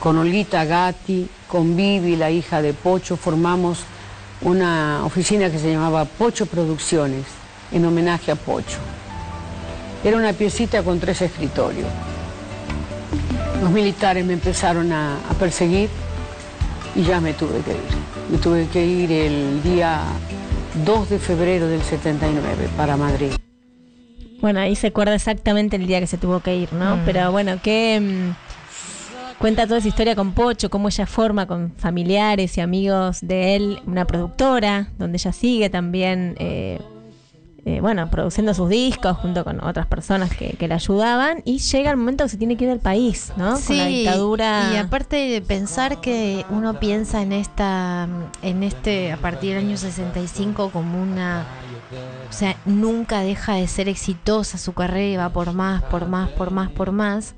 con 0.00 0.16
Olguita 0.16 0.64
Gatti, 0.64 1.28
con 1.46 1.76
Vivi, 1.76 2.16
la 2.16 2.30
hija 2.30 2.62
de 2.62 2.72
Pocho, 2.72 3.16
formamos 3.16 3.80
una 4.40 5.04
oficina 5.04 5.50
que 5.50 5.58
se 5.58 5.72
llamaba 5.72 6.04
Pocho 6.04 6.46
Producciones, 6.46 7.24
en 7.72 7.84
homenaje 7.84 8.30
a 8.30 8.36
Pocho. 8.36 8.78
Era 10.04 10.16
una 10.16 10.32
piecita 10.32 10.82
con 10.82 11.00
tres 11.00 11.22
escritorios. 11.22 11.88
Los 13.60 13.70
militares 13.70 14.24
me 14.24 14.34
empezaron 14.34 14.92
a, 14.92 15.16
a 15.16 15.34
perseguir 15.34 15.88
y 16.94 17.02
ya 17.02 17.20
me 17.20 17.34
tuve 17.34 17.60
que 17.60 17.72
ir. 17.72 18.30
Me 18.30 18.38
tuve 18.38 18.66
que 18.68 18.84
ir 18.84 19.10
el 19.10 19.62
día 19.62 20.02
2 20.84 21.10
de 21.10 21.18
febrero 21.18 21.66
del 21.66 21.82
79 21.82 22.68
para 22.76 22.96
Madrid. 22.96 23.32
Bueno, 24.40 24.60
ahí 24.60 24.76
se 24.76 24.88
acuerda 24.88 25.14
exactamente 25.14 25.76
el 25.76 25.86
día 25.86 26.00
que 26.00 26.06
se 26.06 26.18
tuvo 26.18 26.40
que 26.40 26.56
ir, 26.56 26.72
¿no? 26.72 26.96
Mm. 26.96 27.00
Pero 27.04 27.32
bueno, 27.32 27.60
que 27.60 28.00
mm, 28.00 29.38
cuenta 29.38 29.66
toda 29.66 29.78
esa 29.78 29.88
historia 29.88 30.14
con 30.14 30.32
Pocho, 30.32 30.70
cómo 30.70 30.88
ella 30.88 31.06
forma 31.06 31.46
con 31.46 31.72
familiares 31.76 32.56
y 32.56 32.60
amigos 32.60 33.18
de 33.20 33.56
él 33.56 33.80
una 33.86 34.06
productora, 34.06 34.90
donde 34.98 35.16
ella 35.16 35.32
sigue 35.32 35.70
también 35.70 36.36
eh, 36.38 36.80
eh, 37.68 37.82
bueno, 37.82 38.08
produciendo 38.08 38.54
sus 38.54 38.70
discos 38.70 39.18
junto 39.18 39.44
con 39.44 39.62
otras 39.62 39.84
personas 39.84 40.34
que, 40.34 40.56
que 40.56 40.68
le 40.68 40.72
ayudaban 40.72 41.42
y 41.44 41.58
llega 41.58 41.90
el 41.90 41.98
momento 41.98 42.24
que 42.24 42.30
se 42.30 42.38
tiene 42.38 42.56
que 42.56 42.64
ir 42.64 42.70
del 42.70 42.80
país, 42.80 43.30
¿no? 43.36 43.60
con 43.60 43.76
la 43.76 43.84
dictadura. 43.84 44.70
Y 44.72 44.76
aparte 44.78 45.16
de 45.16 45.42
pensar 45.42 46.00
que 46.00 46.46
uno 46.48 46.80
piensa 46.80 47.20
en 47.20 47.32
esta, 47.32 48.08
en 48.40 48.62
este, 48.62 49.12
a 49.12 49.18
partir 49.18 49.54
del 49.54 49.66
año 49.66 49.76
65 49.76 50.70
como 50.70 51.02
una, 51.02 51.44
o 52.30 52.32
sea, 52.32 52.56
nunca 52.64 53.20
deja 53.20 53.56
de 53.56 53.68
ser 53.68 53.90
exitosa 53.90 54.56
su 54.56 54.72
carrera 54.72 55.12
y 55.12 55.16
va 55.18 55.28
por 55.28 55.52
más, 55.52 55.82
por 55.82 56.08
más, 56.08 56.30
por 56.30 56.50
más, 56.50 56.70
por 56.70 56.90
más. 56.90 57.34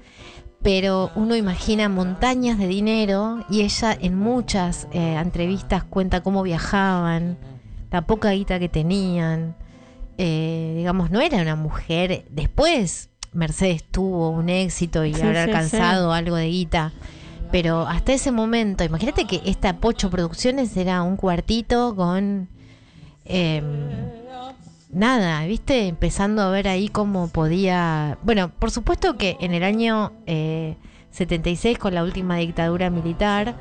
Pero 0.63 1.11
uno 1.17 1.35
imagina 1.35 1.89
montañas 1.89 2.57
de 2.57 2.69
dinero 2.69 3.45
y 3.51 3.63
ella 3.63 3.99
en 4.01 4.17
muchas 4.17 4.87
eh, 4.93 5.15
entrevistas 5.15 5.83
cuenta 5.83 6.23
cómo 6.23 6.45
viajaban, 6.45 7.37
la 7.91 8.03
poca 8.03 8.31
guita 8.31 8.61
que 8.61 8.69
tenían. 8.69 9.57
Eh, 10.23 10.75
digamos, 10.77 11.11
no 11.11 11.23
era 11.23 11.41
una 11.41 11.57
mujer. 11.57 12.27
Después 12.29 13.09
Mercedes 13.33 13.83
tuvo 13.85 14.29
un 14.29 14.51
éxito 14.51 15.07
y 15.07 15.15
Sí, 15.15 15.23
habrá 15.23 15.45
sí, 15.45 15.51
alcanzado 15.51 16.13
algo 16.13 16.37
de 16.37 16.49
guita. 16.49 16.93
Pero 17.51 17.89
hasta 17.89 18.13
ese 18.13 18.31
momento, 18.31 18.85
imagínate 18.85 19.25
que 19.25 19.41
esta 19.47 19.79
Pocho 19.79 20.11
Producciones 20.11 20.77
era 20.77 21.03
un 21.03 21.17
cuartito 21.17 21.97
con 21.97 22.49
em, 23.25 23.65
nada, 24.93 25.47
¿viste? 25.47 25.89
Empezando 25.89 26.43
a 26.43 26.51
ver 26.51 26.69
ahí 26.69 26.91
cómo 26.91 27.29
podía. 27.29 28.19
Bueno, 28.23 28.51
por 28.51 28.71
supuesto 28.71 29.17
que 29.17 29.39
en 29.41 29.55
el 29.55 29.65
año 29.65 30.13
eh, 30.27 30.77
76, 31.11 31.79
con 31.79 31.95
la 31.95 32.05
última 32.05 32.37
dictadura 32.37 32.89
militar, 32.91 33.57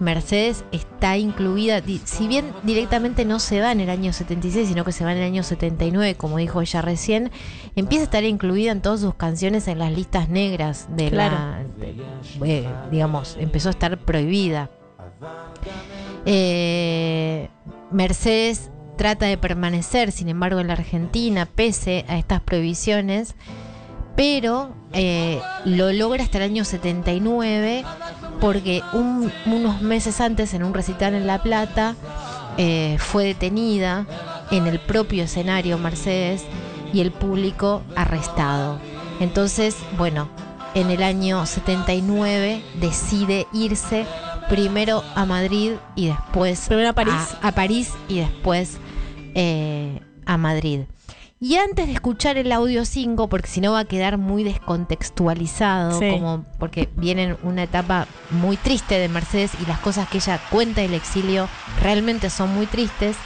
Mercedes 0.00 0.64
está 0.72 1.16
incluida, 1.16 1.80
si 2.04 2.26
bien 2.28 2.52
directamente 2.62 3.24
no 3.24 3.38
se 3.38 3.60
va 3.60 3.70
en 3.72 3.80
el 3.80 3.90
año 3.90 4.12
76, 4.12 4.68
sino 4.68 4.84
que 4.84 4.92
se 4.92 5.04
va 5.04 5.12
en 5.12 5.18
el 5.18 5.24
año 5.24 5.42
79, 5.42 6.14
como 6.16 6.38
dijo 6.38 6.60
ella 6.60 6.82
recién, 6.82 7.30
empieza 7.76 8.02
a 8.02 8.06
estar 8.06 8.24
incluida 8.24 8.72
en 8.72 8.82
todas 8.82 9.00
sus 9.00 9.14
canciones 9.14 9.68
en 9.68 9.78
las 9.78 9.92
listas 9.92 10.28
negras 10.28 10.88
de 10.96 11.10
Claro. 11.10 11.36
la. 11.36 11.64
de- 11.78 11.94
eh, 12.60 12.68
digamos, 12.90 13.36
empezó 13.38 13.68
a 13.68 13.72
estar 13.72 13.98
prohibida. 13.98 14.70
Eh, 16.24 17.48
Mercedes 17.90 18.70
trata 18.96 19.26
de 19.26 19.36
permanecer, 19.38 20.12
sin 20.12 20.28
embargo, 20.28 20.60
en 20.60 20.68
la 20.68 20.74
Argentina, 20.74 21.46
pese 21.46 22.04
a 22.08 22.16
estas 22.18 22.40
prohibiciones, 22.40 23.34
pero 24.16 24.74
eh, 24.92 25.40
lo 25.64 25.92
logra 25.92 26.22
hasta 26.22 26.38
el 26.38 26.44
año 26.44 26.64
79 26.64 27.84
porque 28.40 28.82
un- 28.92 29.32
unos 29.46 29.80
meses 29.82 30.20
antes, 30.20 30.52
en 30.54 30.64
un 30.64 30.74
recital 30.74 31.14
en 31.14 31.26
La 31.26 31.42
Plata, 31.42 31.94
eh, 32.58 32.96
fue 32.98 33.24
detenida 33.24 34.06
en 34.50 34.66
el 34.66 34.78
propio 34.80 35.24
escenario 35.24 35.78
Mercedes 35.78 36.44
y 36.92 37.00
el 37.00 37.10
público 37.12 37.82
arrestado. 37.96 38.78
Entonces, 39.20 39.76
bueno, 39.96 40.28
en 40.74 40.90
el 40.90 41.02
año 41.02 41.46
79 41.46 42.62
decide 42.80 43.46
irse 43.52 44.04
primero 44.48 45.02
a 45.14 45.24
Madrid 45.24 45.72
y 45.96 46.08
después 46.08 46.66
Primero 46.66 46.90
a 46.90 46.92
París. 46.92 47.14
a, 47.40 47.48
a 47.48 47.52
París 47.52 47.90
y 48.08 48.18
después 48.18 48.76
eh, 49.34 50.00
a 50.26 50.36
Madrid. 50.36 50.80
Y 51.44 51.56
antes 51.56 51.88
de 51.88 51.92
escuchar 51.94 52.38
el 52.38 52.52
audio 52.52 52.84
5, 52.84 53.26
porque 53.28 53.48
si 53.48 53.60
no 53.60 53.72
va 53.72 53.80
a 53.80 53.84
quedar 53.84 54.16
muy 54.16 54.44
descontextualizado, 54.44 55.98
Sí. 55.98 56.08
como 56.08 56.44
porque 56.60 56.88
viene 56.94 57.36
una 57.42 57.64
etapa 57.64 58.06
muy 58.30 58.56
triste 58.56 58.96
de 58.96 59.08
Mercedes 59.08 59.50
y 59.60 59.66
las 59.66 59.80
cosas 59.80 60.08
que 60.08 60.18
ella 60.18 60.40
cuenta 60.50 60.82
del 60.82 60.94
exilio 60.94 61.48
realmente 61.82 62.30
son 62.30 62.54
muy 62.54 62.66
tristes. 62.66 63.16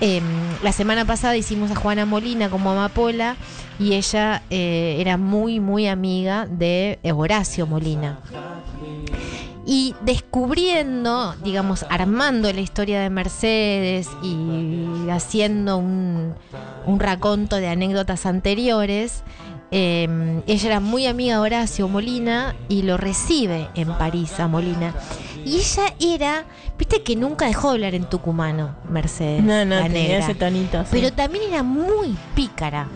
Eh, 0.00 0.22
la 0.62 0.70
semana 0.70 1.04
pasada 1.04 1.36
hicimos 1.36 1.72
a 1.72 1.74
Juana 1.74 2.06
Molina 2.06 2.50
como 2.50 2.70
amapola 2.70 3.34
y 3.80 3.94
ella 3.94 4.44
eh, 4.48 4.98
era 5.00 5.16
muy, 5.16 5.58
muy 5.58 5.88
amiga 5.88 6.46
de 6.46 7.00
Horacio 7.12 7.66
Molina. 7.66 8.20
Y 9.72 9.94
descubriendo, 10.02 11.36
digamos, 11.44 11.86
armando 11.90 12.52
la 12.52 12.60
historia 12.60 13.00
de 13.00 13.08
Mercedes 13.08 14.08
y 14.20 15.08
haciendo 15.10 15.76
un, 15.76 16.34
un 16.86 16.98
raconto 16.98 17.54
de 17.54 17.68
anécdotas 17.68 18.26
anteriores, 18.26 19.22
eh, 19.70 20.42
ella 20.48 20.66
era 20.66 20.80
muy 20.80 21.06
amiga 21.06 21.34
de 21.34 21.40
Horacio 21.42 21.86
Molina 21.86 22.56
y 22.68 22.82
lo 22.82 22.96
recibe 22.96 23.68
en 23.76 23.96
París 23.96 24.40
a 24.40 24.48
Molina. 24.48 24.92
Y 25.44 25.58
ella 25.58 25.94
era, 26.00 26.44
viste 26.76 27.04
que 27.04 27.14
nunca 27.14 27.46
dejó 27.46 27.68
de 27.68 27.74
hablar 27.74 27.94
en 27.94 28.06
tucumano, 28.10 28.74
Mercedes. 28.88 29.44
No, 29.44 29.64
no, 29.64 29.76
la 29.76 29.82
tenía 29.84 30.18
ese 30.18 30.34
tonito. 30.34 30.80
sí. 30.82 30.88
Pero 30.90 31.12
también 31.12 31.44
era 31.48 31.62
muy 31.62 32.16
pícara. 32.34 32.88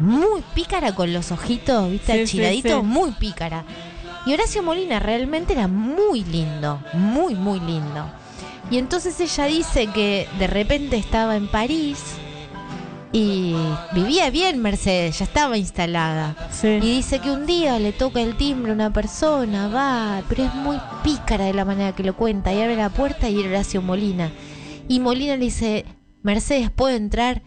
Muy 0.00 0.42
pícara 0.54 0.94
con 0.94 1.12
los 1.12 1.32
ojitos, 1.32 1.90
viste, 1.90 2.12
Sí, 2.12 2.18
sí, 2.18 2.22
achiladitos, 2.38 2.80
sí. 2.82 2.86
muy 2.86 3.10
pícara. 3.10 3.64
Y 4.26 4.34
Horacio 4.34 4.62
Molina 4.62 4.98
realmente 5.00 5.54
era 5.54 5.66
muy 5.66 6.24
lindo, 6.24 6.82
muy, 6.92 7.34
muy 7.34 7.60
lindo. 7.60 8.10
Y 8.70 8.78
entonces 8.78 9.18
ella 9.20 9.46
dice 9.46 9.86
que 9.88 10.28
de 10.38 10.46
repente 10.46 10.96
estaba 10.96 11.36
en 11.36 11.48
París 11.48 11.98
y 13.12 13.54
vivía 13.92 14.30
bien 14.30 14.62
Mercedes, 14.62 15.18
ya 15.18 15.24
estaba 15.24 15.56
instalada. 15.56 16.36
Y 16.62 16.78
dice 16.80 17.18
que 17.18 17.30
un 17.30 17.46
día 17.46 17.78
le 17.80 17.92
toca 17.92 18.20
el 18.20 18.36
timbre 18.36 18.70
a 18.70 18.74
una 18.74 18.92
persona, 18.92 19.68
va, 19.68 20.22
pero 20.28 20.44
es 20.44 20.54
muy 20.54 20.76
pícara 21.02 21.46
de 21.46 21.54
la 21.54 21.64
manera 21.64 21.94
que 21.94 22.04
lo 22.04 22.14
cuenta. 22.14 22.52
Y 22.52 22.60
abre 22.60 22.76
la 22.76 22.90
puerta 22.90 23.28
y 23.28 23.40
era 23.40 23.48
Horacio 23.48 23.82
Molina. 23.82 24.30
Y 24.86 25.00
Molina 25.00 25.36
le 25.36 25.46
dice, 25.46 25.86
Mercedes, 26.22 26.70
¿puedo 26.70 26.94
entrar? 26.94 27.42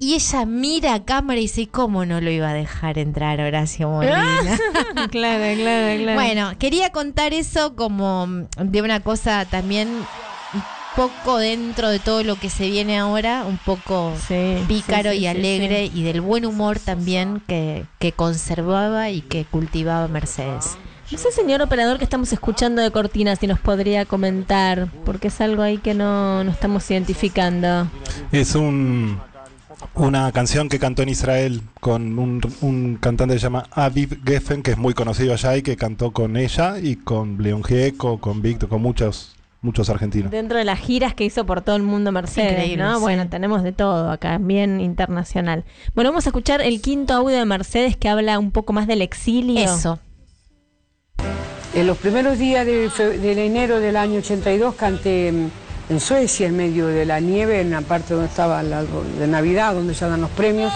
Y 0.00 0.14
ella 0.14 0.44
mira 0.44 0.94
a 0.94 1.04
cámara 1.04 1.38
y 1.38 1.44
dice, 1.44 1.62
"¿Y 1.62 1.66
¿cómo 1.66 2.04
no 2.04 2.20
lo 2.20 2.30
iba 2.30 2.50
a 2.50 2.54
dejar 2.54 2.98
entrar 2.98 3.40
Horacio 3.40 3.88
Molina? 3.88 4.14
claro, 5.10 5.44
claro, 5.56 6.02
claro. 6.02 6.14
Bueno, 6.14 6.52
quería 6.58 6.90
contar 6.90 7.32
eso 7.32 7.74
como 7.76 8.26
de 8.58 8.82
una 8.82 9.00
cosa 9.00 9.44
también 9.44 9.88
un 9.88 10.62
poco 10.96 11.38
dentro 11.38 11.88
de 11.88 12.00
todo 12.00 12.22
lo 12.22 12.36
que 12.36 12.50
se 12.50 12.68
viene 12.68 12.98
ahora, 12.98 13.44
un 13.46 13.58
poco 13.58 14.12
pícaro 14.68 15.10
sí, 15.12 15.16
sí, 15.16 15.18
y 15.18 15.20
sí, 15.20 15.26
alegre 15.26 15.90
y 15.92 16.02
del 16.02 16.20
buen 16.20 16.44
humor 16.44 16.78
también 16.78 17.40
que, 17.46 17.84
que 17.98 18.12
conservaba 18.12 19.10
y 19.10 19.20
que 19.22 19.44
cultivaba 19.44 20.06
Mercedes. 20.08 20.76
No 21.10 21.18
sé, 21.18 21.30
señor 21.32 21.60
operador, 21.62 21.98
que 21.98 22.04
estamos 22.04 22.32
escuchando 22.32 22.80
de 22.82 22.90
Cortina, 22.90 23.36
si 23.36 23.46
nos 23.46 23.60
podría 23.60 24.04
comentar, 24.06 24.88
porque 25.04 25.28
es 25.28 25.40
algo 25.40 25.62
ahí 25.62 25.78
que 25.78 25.94
no, 25.94 26.42
no 26.44 26.50
estamos 26.50 26.90
identificando. 26.90 27.88
Es 28.32 28.54
un, 28.54 29.20
una 29.94 30.30
canción 30.32 30.68
que 30.68 30.78
cantó 30.78 31.02
en 31.02 31.08
Israel 31.08 31.62
con 31.80 32.18
un, 32.18 32.40
un 32.60 32.96
cantante 32.96 33.34
que 33.34 33.40
se 33.40 33.44
llama 33.44 33.66
Aviv 33.72 34.24
Geffen, 34.24 34.62
que 34.62 34.72
es 34.72 34.78
muy 34.78 34.94
conocido 34.94 35.32
allá 35.32 35.56
y 35.56 35.62
que 35.62 35.76
cantó 35.76 36.12
con 36.12 36.36
ella 36.36 36.78
y 36.78 36.96
con 36.96 37.42
León 37.42 37.62
Gieco, 37.62 38.18
con 38.18 38.42
Víctor, 38.42 38.68
con 38.68 38.82
muchos, 38.82 39.36
muchos 39.62 39.88
argentinos. 39.90 40.30
Dentro 40.30 40.58
de 40.58 40.64
las 40.64 40.78
giras 40.78 41.14
que 41.14 41.24
hizo 41.24 41.46
por 41.46 41.62
todo 41.62 41.76
el 41.76 41.82
mundo 41.82 42.12
Mercedes, 42.12 42.52
Increíble, 42.52 42.84
¿no? 42.84 42.96
sí. 42.96 43.02
Bueno, 43.02 43.28
tenemos 43.28 43.62
de 43.62 43.72
todo 43.72 44.10
acá, 44.10 44.38
bien 44.38 44.80
internacional. 44.80 45.64
Bueno, 45.94 46.10
vamos 46.10 46.26
a 46.26 46.30
escuchar 46.30 46.60
el 46.60 46.80
quinto 46.80 47.14
audio 47.14 47.36
de 47.36 47.44
Mercedes 47.44 47.96
que 47.96 48.08
habla 48.08 48.38
un 48.38 48.50
poco 48.50 48.72
más 48.72 48.86
del 48.86 49.02
exilio. 49.02 49.60
Eso. 49.60 49.98
En 51.74 51.86
los 51.88 51.98
primeros 51.98 52.38
días 52.38 52.64
de 52.64 53.46
enero 53.46 53.80
del 53.80 53.96
año 53.96 54.18
82 54.18 54.76
canté 54.76 55.32
mm, 55.32 55.63
en 55.88 56.00
Suecia, 56.00 56.46
en 56.46 56.56
medio 56.56 56.86
de 56.86 57.04
la 57.04 57.20
nieve, 57.20 57.60
en 57.60 57.70
la 57.70 57.82
parte 57.82 58.14
donde 58.14 58.28
estaba 58.28 58.60
árbol 58.60 59.18
de 59.18 59.26
Navidad, 59.26 59.74
donde 59.74 59.94
se 59.94 60.08
dan 60.08 60.20
los 60.20 60.30
premios. 60.30 60.72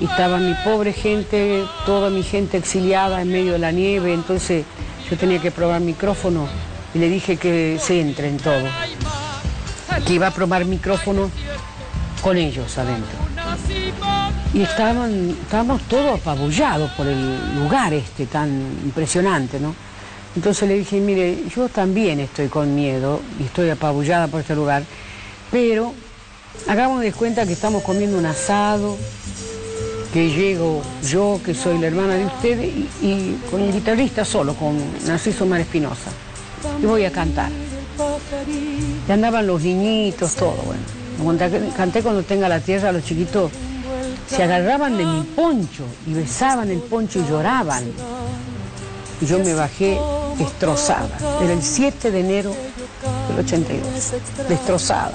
Y 0.00 0.06
estaba 0.06 0.38
mi 0.38 0.54
pobre 0.64 0.92
gente, 0.92 1.64
toda 1.86 2.10
mi 2.10 2.22
gente 2.22 2.56
exiliada 2.56 3.22
en 3.22 3.30
medio 3.30 3.52
de 3.52 3.58
la 3.60 3.70
nieve. 3.70 4.12
Entonces 4.12 4.64
yo 5.08 5.16
tenía 5.16 5.40
que 5.40 5.50
probar 5.50 5.80
micrófono 5.80 6.48
y 6.94 6.98
le 6.98 7.08
dije 7.08 7.36
que 7.36 7.78
se 7.80 8.00
entre 8.00 8.28
en 8.28 8.38
todo. 8.38 8.64
Que 10.06 10.14
iba 10.14 10.26
a 10.26 10.30
probar 10.32 10.64
micrófono 10.64 11.30
con 12.22 12.36
ellos 12.36 12.76
adentro. 12.76 13.18
Y 14.52 14.62
estábamos 14.62 15.82
todos 15.88 16.20
apabullados 16.20 16.90
por 16.92 17.06
el 17.06 17.56
lugar 17.56 17.92
este 17.92 18.26
tan 18.26 18.50
impresionante, 18.84 19.60
¿no? 19.60 19.74
Entonces 20.36 20.68
le 20.68 20.78
dije, 20.78 21.00
mire, 21.00 21.44
yo 21.54 21.68
también 21.68 22.18
estoy 22.20 22.48
con 22.48 22.74
miedo 22.74 23.20
y 23.38 23.44
estoy 23.44 23.70
apabullada 23.70 24.26
por 24.26 24.40
este 24.40 24.56
lugar, 24.56 24.82
pero 25.52 25.92
hagamos 26.66 27.02
de 27.02 27.12
cuenta 27.12 27.46
que 27.46 27.52
estamos 27.52 27.82
comiendo 27.82 28.18
un 28.18 28.26
asado, 28.26 28.96
que 30.12 30.30
llego 30.30 30.82
yo, 31.04 31.40
que 31.44 31.54
soy 31.54 31.78
la 31.78 31.86
hermana 31.86 32.14
de 32.14 32.26
usted, 32.26 32.62
y, 33.02 33.36
con 33.50 33.60
el 33.60 33.72
guitarrista 33.72 34.24
solo, 34.24 34.54
con 34.54 34.76
Narciso 35.06 35.46
Mar 35.46 35.60
Espinosa, 35.60 36.10
y 36.82 36.86
voy 36.86 37.04
a 37.04 37.12
cantar. 37.12 37.50
Y 39.08 39.12
andaban 39.12 39.46
los 39.46 39.62
niñitos, 39.62 40.34
todo, 40.34 40.56
bueno. 40.64 41.38
Canté 41.76 42.02
cuando 42.02 42.24
tenga 42.24 42.48
la 42.48 42.58
tierra, 42.58 42.90
los 42.90 43.04
chiquitos 43.04 43.52
se 44.28 44.42
agarraban 44.42 44.96
de 44.96 45.04
mi 45.04 45.22
poncho 45.22 45.84
y 46.06 46.14
besaban 46.14 46.70
el 46.70 46.78
poncho 46.78 47.20
y 47.20 47.28
lloraban. 47.28 47.84
Yo 49.26 49.38
me 49.38 49.54
bajé 49.54 49.98
destrozada. 50.38 51.16
Era 51.42 51.52
el 51.52 51.62
7 51.62 52.10
de 52.10 52.20
enero 52.20 52.54
del 53.28 53.38
82. 53.38 54.12
Destrozada. 54.48 55.14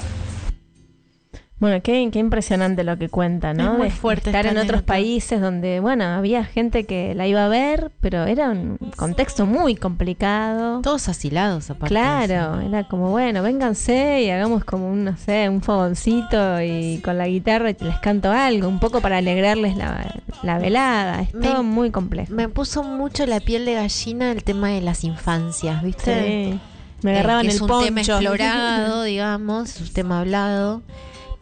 Bueno, 1.60 1.82
qué, 1.82 2.08
qué 2.10 2.18
impresionante 2.18 2.84
lo 2.84 2.96
que 2.96 3.10
cuenta, 3.10 3.52
¿no? 3.52 3.72
Es 3.72 3.78
muy 3.78 3.88
De 3.88 3.94
fuerte 3.94 4.30
estar 4.30 4.46
esta 4.46 4.58
en 4.58 4.64
otros 4.66 4.82
países 4.82 5.40
donde, 5.42 5.78
bueno, 5.80 6.04
había 6.04 6.42
gente 6.42 6.84
que 6.84 7.14
la 7.14 7.26
iba 7.26 7.44
a 7.44 7.48
ver, 7.48 7.92
pero 8.00 8.24
era 8.24 8.48
un 8.48 8.78
contexto 8.96 9.44
muy 9.44 9.76
complicado. 9.76 10.80
Todos 10.80 11.08
asilados, 11.10 11.68
aparte. 11.68 11.94
Claro, 11.94 12.60
era 12.60 12.84
como, 12.88 13.10
bueno, 13.10 13.42
vénganse 13.42 14.22
y 14.22 14.30
hagamos 14.30 14.64
como 14.64 14.88
un, 14.90 15.04
no 15.04 15.16
sé, 15.18 15.50
un 15.50 15.60
fogoncito 15.62 16.62
y 16.62 16.98
con 17.04 17.18
la 17.18 17.28
guitarra 17.28 17.72
les 17.78 17.98
canto 18.00 18.30
algo, 18.32 18.66
un 18.66 18.80
poco 18.80 19.02
para 19.02 19.18
alegrarles 19.18 19.76
la, 19.76 20.14
la 20.42 20.58
velada. 20.58 21.20
Es 21.20 21.34
Me- 21.34 21.42
todo 21.46 21.62
muy 21.62 21.90
complejo. 21.90 22.32
Me 22.32 22.48
puso 22.48 22.82
mucho 22.82 23.26
la 23.26 23.38
piel 23.40 23.66
de 23.66 23.74
gallina 23.74 24.32
el 24.32 24.44
tema 24.44 24.68
de 24.70 24.80
las 24.80 25.04
infancias, 25.04 25.82
¿viste? 25.82 26.52
Sí. 26.52 26.60
Me 27.02 27.12
agarraban 27.12 27.44
Eh, 27.46 27.48
el 27.50 27.54
es 27.56 27.60
un 27.60 27.68
poncho. 27.68 27.84
tema 27.84 28.00
explorado, 28.00 29.02
digamos, 29.02 29.76
es 29.76 29.80
un 29.82 29.88
tema 29.94 30.20
hablado, 30.20 30.82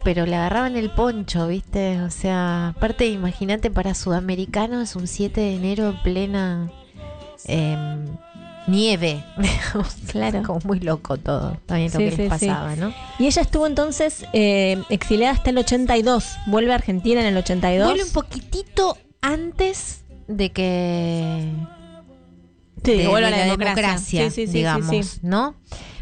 pero 0.03 0.25
le 0.25 0.35
agarraban 0.35 0.75
el 0.75 0.89
poncho, 0.91 1.47
¿viste? 1.47 2.01
O 2.01 2.09
sea, 2.09 2.69
aparte, 2.69 3.07
imagínate, 3.07 3.69
para 3.69 3.93
sudamericanos 3.93 4.89
es 4.89 4.95
un 4.95 5.07
7 5.07 5.39
de 5.41 5.55
enero 5.55 5.89
en 5.89 6.03
plena 6.03 6.71
em, 7.45 8.05
nieve. 8.67 9.23
claro. 10.11 10.43
Como 10.43 10.59
muy 10.65 10.79
loco 10.79 11.17
todo, 11.17 11.57
también 11.65 11.91
lo 11.91 11.99
Sí, 11.99 12.05
que 12.05 12.11
sí, 12.11 12.17
les 12.17 12.39
sí. 12.39 12.47
pasaba, 12.47 12.75
¿no? 12.75 12.93
Y 13.17 13.27
ella 13.27 13.41
estuvo 13.41 13.67
entonces 13.67 14.25
eh, 14.33 14.81
exiliada 14.89 15.33
hasta 15.33 15.49
el 15.49 15.57
82. 15.57 16.25
Vuelve 16.47 16.71
a 16.71 16.75
Argentina 16.75 17.19
en 17.21 17.27
el 17.27 17.37
82. 17.37 17.87
Vuelve 17.87 18.03
un 18.03 18.11
poquitito 18.13 18.97
antes 19.21 20.03
de 20.27 20.51
que 20.51 21.51
Sí, 22.85 22.93
de, 22.93 23.07
vuelve 23.07 23.27
a 23.27 23.31
de 23.31 23.37
la 23.37 23.45
la 23.45 23.51
democracia. 23.51 24.19
democracia, 24.21 24.47
digamos. 24.53 25.19
¿no? 25.23 25.55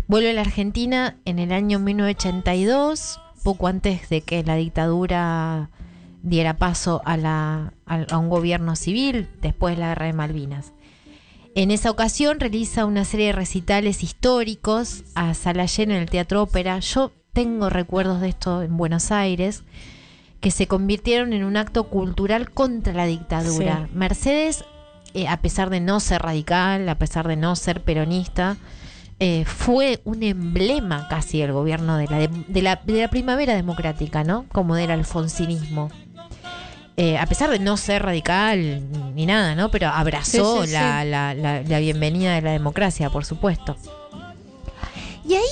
Vuelve 0.08 0.30
a 0.30 0.34
la 0.34 0.42
Argentina 0.42 1.18
en 1.26 1.40
el 1.40 1.52
año 1.52 1.80
1982, 1.80 3.20
poco 3.44 3.68
antes 3.68 4.10
de 4.10 4.22
que 4.22 4.44
la 4.44 4.56
dictadura 4.56 5.70
diera 6.24 6.58
paso 6.58 7.02
a, 7.06 7.18
la, 7.18 7.74
a, 7.86 8.18
un 8.18 8.30
gobierno 8.30 8.76
civil 8.76 9.28
después 9.42 9.76
de 9.76 9.82
la 9.82 9.90
guerra 9.90 10.06
de 10.08 10.14
Malvinas. 10.14 10.74
En 11.56 11.72
esa 11.72 11.90
ocasión 11.90 12.40
realiza 12.40 12.86
una 12.86 13.04
serie 13.04 13.28
de 13.28 13.32
recitales 13.32 14.04
históricos 14.04 15.04
a 15.16 15.34
sala 15.34 15.66
llena 15.66 15.96
en 15.96 16.02
el 16.02 16.10
Teatro 16.10 16.44
Ópera. 16.44 16.80
Yo 16.80 17.12
tengo 17.34 17.70
recuerdos 17.70 18.22
de 18.22 18.30
esto 18.30 18.62
en 18.62 18.78
Buenos 18.78 19.12
Aires, 19.12 19.64
que 20.40 20.52
se 20.52 20.68
convirtieron 20.68 21.34
en 21.34 21.44
un 21.44 21.58
acto 21.58 21.86
cultural 21.86 22.52
contra 22.52 22.94
la 22.94 23.06
dictadura. 23.06 23.88
Sí. 23.88 23.98
Mercedes, 23.98 24.66
eh, 25.14 25.28
a 25.28 25.42
pesar 25.42 25.72
de 25.72 25.80
no 25.80 26.00
ser 26.00 26.22
radical, 26.22 26.88
a 26.90 26.96
pesar 27.00 27.28
de 27.28 27.38
no 27.38 27.56
ser 27.56 27.82
peronista, 27.82 28.58
eh, 29.20 29.46
fue 29.46 30.00
un 30.04 30.22
emblema 30.24 31.08
casi 31.10 31.40
del 31.40 31.52
gobierno 31.52 31.98
de 31.98 32.08
la, 32.08 32.18
de, 32.20 32.30
de 32.48 32.62
la, 32.62 32.76
de 32.86 33.02
la 33.02 33.08
primavera 33.10 33.56
democrática, 33.56 34.24
¿no? 34.24 34.46
Como 34.52 34.76
del 34.76 34.92
alfonsinismo. 34.92 35.90
Eh, 36.98 37.18
a 37.18 37.26
pesar 37.28 37.50
de 37.52 37.60
no 37.60 37.78
ser 37.78 38.04
radical 38.04 38.82
ni 39.16 39.26
nada, 39.28 39.54
¿no? 39.56 39.70
Pero 39.70 39.88
abrazó 39.90 40.62
Sí, 40.64 40.68
sí, 40.68 40.74
la, 40.74 41.02
sí. 41.04 41.10
la- 41.10 41.34
la- 41.36 41.62
la 41.62 41.80
bienvenida 41.80 42.34
de 42.36 42.42
la 42.42 42.52
democracia, 42.52 43.10
por 43.12 43.24
supuesto. 43.26 43.76
Y 45.28 45.36
ahí 45.36 45.44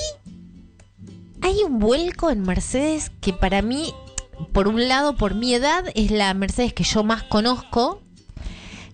hay 1.42 1.62
un 1.64 1.78
vuelco 1.78 2.30
en 2.30 2.42
Mercedes 2.42 3.10
que 3.20 3.32
para 3.32 3.62
mí, 3.62 3.92
por 4.52 4.66
un 4.68 4.88
lado, 4.88 5.16
por 5.16 5.34
mi 5.34 5.54
edad, 5.54 5.84
es 5.94 6.10
la 6.10 6.32
Mercedes 6.34 6.72
que 6.72 6.82
yo 6.84 7.04
más 7.04 7.22
conozco, 7.24 8.00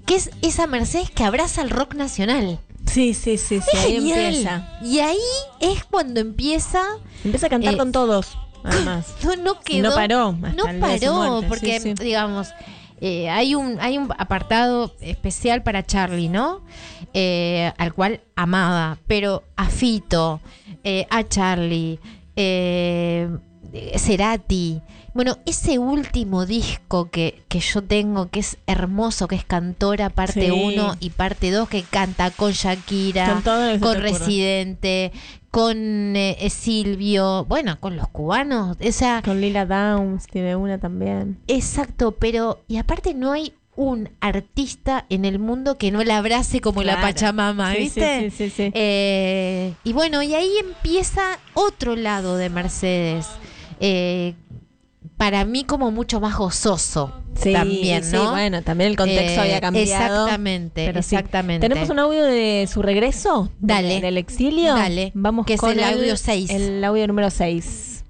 que 0.06 0.16
es 0.16 0.30
esa 0.42 0.66
Mercedes 0.66 1.10
que 1.10 1.24
abraza 1.24 1.62
el 1.62 1.70
rock 1.70 1.94
nacional. 1.94 2.58
Sí, 2.86 3.14
sí, 3.14 3.38
sí, 3.38 3.60
sí. 3.60 3.76
Ahí 3.78 3.96
empieza. 3.96 4.78
Y 4.82 4.98
ahí 4.98 5.16
es 5.60 5.84
cuando 5.84 6.20
empieza. 6.20 6.82
Empieza 7.24 7.46
a 7.46 7.50
cantar 7.50 7.74
Eh, 7.74 7.76
con 7.76 7.92
todos, 7.92 8.36
además. 8.64 9.14
No, 9.24 9.36
no 9.36 9.60
quedó. 9.60 9.88
No 9.90 9.94
paró 9.94 10.32
No 10.32 10.64
paró, 10.80 11.14
muerte, 11.14 11.48
porque, 11.48 11.80
sí, 11.80 11.94
sí. 11.96 12.04
digamos, 12.04 12.48
eh, 13.00 13.30
hay, 13.30 13.54
un, 13.54 13.78
hay 13.80 13.98
un 13.98 14.08
apartado 14.18 14.94
especial 15.00 15.62
para 15.62 15.84
Charlie, 15.84 16.28
¿no? 16.28 16.60
Eh, 17.14 17.72
al 17.78 17.94
cual 17.94 18.20
amaba, 18.36 18.98
pero 19.06 19.42
a 19.56 19.66
Fito, 19.68 20.40
a 21.10 21.28
Charlie, 21.28 21.98
eh, 22.36 23.28
Cerati. 23.96 24.80
Bueno, 25.14 25.36
ese 25.44 25.78
último 25.78 26.46
disco 26.46 27.10
que, 27.10 27.42
que 27.48 27.60
yo 27.60 27.82
tengo, 27.82 28.30
que 28.30 28.40
es 28.40 28.56
hermoso, 28.66 29.28
que 29.28 29.36
es 29.36 29.44
Cantora 29.44 30.08
parte 30.10 30.46
Sí. 30.46 30.50
1 30.50 30.96
y 31.00 31.10
parte 31.10 31.50
2, 31.50 31.68
que 31.68 31.82
canta 31.82 32.30
con 32.30 32.52
Shakira, 32.52 33.42
Con. 33.80 34.00
Residente, 34.00 35.12
con 35.50 36.16
eh, 36.16 36.48
Silvio, 36.50 37.44
bueno, 37.44 37.78
con 37.78 37.96
los 37.96 38.08
cubanos, 38.08 38.76
o 38.82 38.92
sea, 38.92 39.20
Con 39.22 39.40
Lila 39.42 39.66
Downs 39.66 40.26
tiene 40.26 40.56
una 40.56 40.78
también. 40.78 41.38
exacto, 41.46 42.12
pero 42.12 42.60
y 42.68 42.78
aparte 42.78 43.12
no 43.12 43.32
hay 43.32 43.52
un 43.76 44.10
artista 44.20 45.06
en 45.08 45.24
el 45.24 45.38
mundo 45.38 45.76
que 45.78 45.90
no 45.90 46.02
la 46.04 46.18
abrace 46.18 46.60
como 46.60 46.82
la. 46.82 47.00
Pachamama, 47.00 47.72
Sí, 47.72 47.78
¿viste? 47.78 48.20
sí, 48.20 48.30
sí, 48.30 48.50
sí, 48.50 48.50
sí. 48.66 48.70
Eh, 48.74 49.74
y 49.84 49.92
bueno, 49.92 50.22
y 50.22 50.34
ahí 50.34 50.50
empieza 50.58 51.38
otro 51.54 51.96
lado 51.96 52.36
de 52.36 52.48
Mercedes. 52.50 53.26
eh, 53.80 54.34
para 55.22 55.44
mí 55.44 55.62
como 55.62 55.92
mucho 55.92 56.20
más 56.20 56.36
gozoso 56.36 57.12
Sí, 57.40 57.52
también, 57.52 58.02
sí, 58.02 58.16
¿no? 58.16 58.32
bueno, 58.32 58.60
también 58.62 58.90
el 58.90 58.96
contexto 58.96 59.40
Eh, 59.40 59.44
había 59.44 59.60
cambiado. 59.60 60.24
Exactamente, 60.24 60.84
pero 60.84 61.00
sí. 61.00 61.14
exactamente. 61.14 61.68
Tenemos 61.68 61.90
un 61.90 62.00
audio 62.00 62.24
de 62.24 62.68
su 62.70 62.82
regreso. 62.82 63.48
Dale. 63.60 64.00
Del 64.00 64.18
exilio. 64.18 64.74
Dale, 64.74 65.12
Vamos 65.14 65.46
que 65.46 65.54
es 65.54 65.60
con 65.60 65.70
el 65.78 65.84
audio 65.84 66.16
seis. 66.16 66.50
El 66.50 66.82
audio 66.82 67.06
número 67.06 67.30
6. 67.30 68.02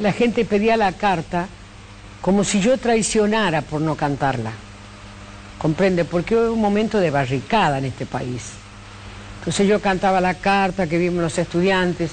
La 0.00 0.12
gente 0.12 0.44
pedía 0.44 0.76
la 0.76 0.92
carta 0.92 1.48
como 2.20 2.44
si 2.44 2.60
yo 2.60 2.78
traicionara 2.78 3.62
por 3.62 3.80
no 3.80 3.96
cantarla. 3.96 4.52
Comprende, 5.58 6.04
porque 6.04 6.36
hubo 6.36 6.52
un 6.52 6.60
momento 6.60 6.98
de 7.00 7.10
barricada 7.10 7.78
en 7.78 7.86
este 7.86 8.06
país. 8.06 8.52
Entonces 9.40 9.66
yo 9.66 9.80
cantaba 9.80 10.20
la 10.20 10.34
carta 10.34 10.86
que 10.86 10.96
vimos 10.96 11.22
los 11.22 11.36
estudiantes. 11.38 12.12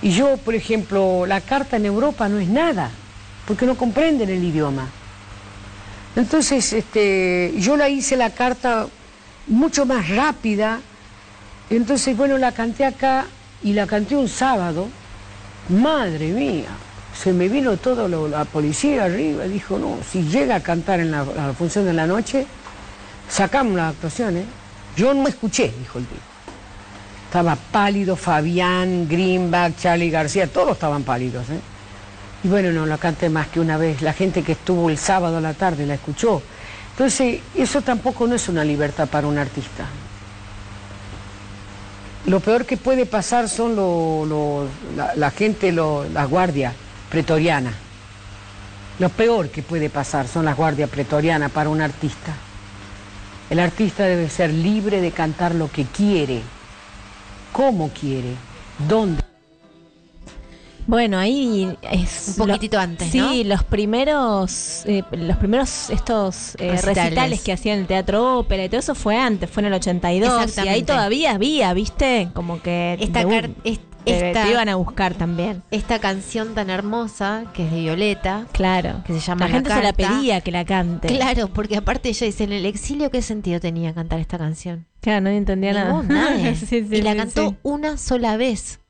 Y 0.00 0.10
yo, 0.12 0.38
por 0.38 0.54
ejemplo, 0.54 1.26
la 1.26 1.42
carta 1.42 1.76
en 1.76 1.84
Europa 1.84 2.30
no 2.30 2.38
es 2.40 2.48
nada, 2.48 2.90
porque 3.50 3.66
no 3.66 3.74
comprenden 3.74 4.30
el 4.30 4.44
idioma. 4.44 4.86
Entonces, 6.14 6.72
este, 6.72 7.52
yo 7.58 7.76
la 7.76 7.88
hice 7.88 8.16
la 8.16 8.30
carta 8.30 8.86
mucho 9.48 9.84
más 9.84 10.08
rápida. 10.08 10.78
Entonces, 11.68 12.16
bueno, 12.16 12.38
la 12.38 12.52
canté 12.52 12.84
acá 12.84 13.26
y 13.64 13.72
la 13.72 13.88
canté 13.88 14.14
un 14.14 14.28
sábado. 14.28 14.86
Madre 15.68 16.28
mía, 16.28 16.68
se 17.20 17.32
me 17.32 17.48
vino 17.48 17.76
todo 17.76 18.06
la 18.28 18.44
policía 18.44 19.06
arriba. 19.06 19.42
Dijo, 19.46 19.80
no, 19.80 19.98
si 20.08 20.22
llega 20.22 20.54
a 20.54 20.60
cantar 20.60 21.00
en 21.00 21.10
la, 21.10 21.24
función 21.58 21.84
de 21.86 21.92
la 21.92 22.06
noche, 22.06 22.46
sacamos 23.28 23.74
la 23.74 23.88
actuación, 23.88 24.36
¿eh? 24.36 24.44
Yo 24.96 25.12
no 25.12 25.26
escuché, 25.26 25.74
dijo 25.76 25.98
el 25.98 26.06
tipo. 26.06 26.20
Estaba 27.26 27.56
pálido 27.56 28.14
Fabián, 28.14 29.08
Greenback, 29.08 29.76
Charlie 29.76 30.10
García, 30.10 30.46
todos 30.46 30.74
estaban 30.74 31.02
pálidos, 31.02 31.50
¿eh? 31.50 31.58
Y 32.42 32.48
bueno, 32.48 32.72
no 32.72 32.86
la 32.86 32.98
canté 32.98 33.28
más 33.28 33.48
que 33.48 33.60
una 33.60 33.76
vez. 33.76 34.00
La 34.02 34.12
gente 34.12 34.42
que 34.42 34.52
estuvo 34.52 34.88
el 34.88 34.98
sábado 34.98 35.38
a 35.38 35.40
la 35.40 35.54
tarde 35.54 35.86
la 35.86 35.94
escuchó. 35.94 36.42
Entonces, 36.92 37.40
eso 37.54 37.82
tampoco 37.82 38.26
no 38.26 38.34
es 38.34 38.48
una 38.48 38.64
libertad 38.64 39.08
para 39.08 39.26
un 39.26 39.38
artista. 39.38 39.86
Lo 42.26 42.40
peor 42.40 42.66
que 42.66 42.76
puede 42.76 43.06
pasar 43.06 43.48
son 43.48 43.76
la 45.16 45.30
gente, 45.30 45.72
lo- 45.72 46.04
las 46.12 46.28
guardias 46.28 46.74
pretorianas. 47.10 47.74
Lo 48.98 49.08
peor 49.08 49.48
que 49.48 49.62
puede 49.62 49.88
pasar 49.88 50.28
son 50.28 50.44
las 50.44 50.56
guardias 50.56 50.90
pretorianas 50.90 51.50
para 51.50 51.70
un 51.70 51.80
artista. 51.80 52.34
El 53.48 53.58
artista 53.58 54.04
debe 54.04 54.28
ser 54.28 54.50
libre 54.52 55.00
de 55.00 55.10
cantar 55.10 55.54
lo 55.54 55.70
que 55.72 55.84
quiere, 55.86 56.42
cómo 57.52 57.88
quiere, 57.90 58.34
dónde. 58.86 59.29
Bueno, 60.90 61.18
ahí 61.18 61.76
es 61.92 62.34
Un 62.36 62.46
poquitito 62.48 62.78
antes, 62.80 63.10
Sí, 63.12 63.18
¿no? 63.18 63.32
los 63.44 63.62
primeros, 63.62 64.82
eh, 64.86 65.04
los 65.12 65.36
primeros 65.36 65.88
estos 65.90 66.56
eh, 66.56 66.72
Recitales. 66.72 66.96
recitales. 67.04 67.40
que 67.42 67.52
hacían 67.52 67.78
el 67.78 67.86
Teatro 67.86 68.38
Ópera 68.40 68.64
y 68.64 68.68
todo 68.68 68.80
eso 68.80 68.96
fue 68.96 69.16
antes, 69.16 69.48
fue 69.48 69.60
en 69.62 69.66
el 69.68 69.74
82 69.74 70.58
y 70.58 70.68
ahí 70.68 70.82
todavía 70.82 71.30
había, 71.32 71.72
¿viste? 71.74 72.28
Como 72.34 72.60
que 72.60 72.96
Esta, 73.00 73.24
de 73.24 73.48
te, 73.62 73.78
esta- 74.04 74.42
te 74.44 74.50
iban 74.50 74.68
a 74.68 74.74
buscar 74.74 75.14
también. 75.14 75.62
esta 75.70 76.00
canción 76.00 76.54
tan 76.54 76.70
hermosa, 76.70 77.44
que 77.54 77.66
es 77.66 77.70
de 77.70 77.80
Violeta, 77.82 78.46
Claro. 78.50 79.02
que 79.06 79.12
se 79.12 79.20
llama 79.20 79.46
La 79.46 79.52
gente 79.52 79.72
se 79.72 79.82
la 79.84 79.92
pedía 79.92 80.40
que 80.40 80.50
la 80.50 80.64
cante. 80.64 81.06
Claro, 81.06 81.48
porque 81.48 81.76
aparte 81.76 82.08
ella 82.08 82.26
dice, 82.26 82.42
en 82.44 82.52
el 82.52 82.66
exilio, 82.66 83.10
¿qué 83.12 83.22
sentido 83.22 83.60
tenía 83.60 83.94
cantar 83.94 84.18
esta 84.18 84.38
canción? 84.38 84.86
Claro, 85.00 85.20
nadie 85.20 85.36
entendía 85.36 85.72
nada. 85.72 86.02
Nadie. 86.02 86.54
Sí, 86.56 86.66
sí, 86.66 86.86
y 86.90 87.02
la 87.02 87.12
sí, 87.12 87.16
cantó 87.18 87.50
sí. 87.50 87.56
una 87.62 87.96
sola 87.96 88.36
vez, 88.36 88.80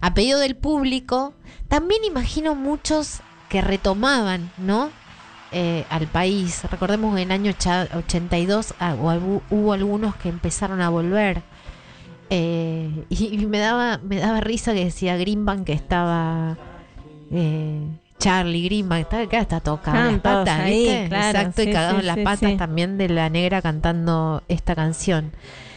a 0.00 0.14
pedido 0.14 0.38
del 0.38 0.56
público. 0.56 1.34
También 1.68 2.02
imagino 2.04 2.54
muchos 2.54 3.20
que 3.48 3.60
retomaban, 3.60 4.50
¿no? 4.58 4.90
Eh, 5.52 5.84
al 5.90 6.06
país. 6.06 6.62
Recordemos 6.70 7.14
que 7.14 7.22
en 7.22 7.30
el 7.32 7.40
año 7.40 7.50
ocha- 7.50 7.88
82 7.96 8.74
ah, 8.78 8.94
hubo, 8.94 9.42
hubo 9.50 9.72
algunos 9.72 10.14
que 10.16 10.28
empezaron 10.28 10.80
a 10.80 10.88
volver. 10.88 11.42
Eh, 12.32 13.04
y, 13.08 13.26
y 13.40 13.46
me 13.46 13.58
daba 13.58 13.98
me 13.98 14.18
daba 14.18 14.40
risa 14.40 14.72
que 14.72 14.84
decía 14.84 15.16
Greenbank 15.16 15.64
que 15.64 15.72
estaba 15.72 16.56
eh, 17.32 17.88
Charlie 18.20 18.68
que 18.68 19.00
está, 19.00 19.20
acá 19.22 19.38
está 19.40 19.56
en 19.56 20.12
las 20.12 20.20
patas, 20.20 20.60
ahí, 20.60 20.84
¿viste? 20.84 21.08
claro, 21.08 21.38
Exacto, 21.40 21.62
sí, 21.62 21.68
y 21.68 21.72
cagado 21.72 22.00
sí, 22.00 22.06
las 22.06 22.16
sí, 22.16 22.22
patas 22.22 22.56
también 22.56 22.98
de 22.98 23.08
la 23.08 23.30
negra 23.30 23.60
cantando 23.62 24.42
esta 24.46 24.76
canción. 24.76 25.32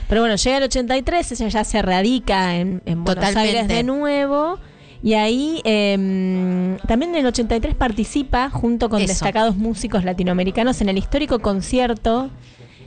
Pero 0.09 0.21
bueno, 0.21 0.35
llega 0.35 0.57
el 0.57 0.63
83, 0.63 1.31
ella 1.31 1.47
ya 1.47 1.63
se 1.63 1.81
radica 1.81 2.55
en, 2.55 2.81
en 2.85 3.03
Buenos 3.03 3.25
Totalmente. 3.25 3.59
Aires 3.59 3.67
de 3.67 3.83
nuevo. 3.83 4.59
Y 5.01 5.15
ahí 5.15 5.61
eh, 5.65 6.77
también 6.87 7.11
en 7.11 7.17
el 7.21 7.25
83 7.25 7.75
participa 7.75 8.49
junto 8.49 8.89
con 8.89 9.01
Eso. 9.01 9.09
destacados 9.09 9.57
músicos 9.57 10.05
latinoamericanos 10.05 10.79
en 10.79 10.87
el 10.87 10.97
histórico 10.97 11.39
concierto, 11.39 12.29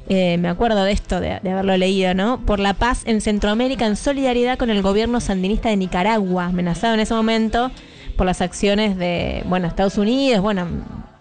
eh, 0.08 0.38
me 0.38 0.48
acuerdo 0.48 0.84
de 0.84 0.92
esto, 0.92 1.20
de, 1.20 1.40
de 1.42 1.50
haberlo 1.50 1.76
leído, 1.76 2.14
¿no? 2.14 2.40
Por 2.40 2.58
la 2.58 2.72
paz 2.72 3.02
en 3.04 3.20
Centroamérica 3.20 3.84
en 3.86 3.96
solidaridad 3.96 4.56
con 4.56 4.70
el 4.70 4.80
gobierno 4.80 5.20
sandinista 5.20 5.68
de 5.68 5.76
Nicaragua, 5.76 6.46
amenazado 6.46 6.94
en 6.94 7.00
ese 7.00 7.12
momento 7.12 7.70
por 8.16 8.24
las 8.24 8.40
acciones 8.40 8.96
de, 8.96 9.42
bueno, 9.46 9.66
Estados 9.68 9.98
Unidos, 9.98 10.40
bueno, 10.40 10.68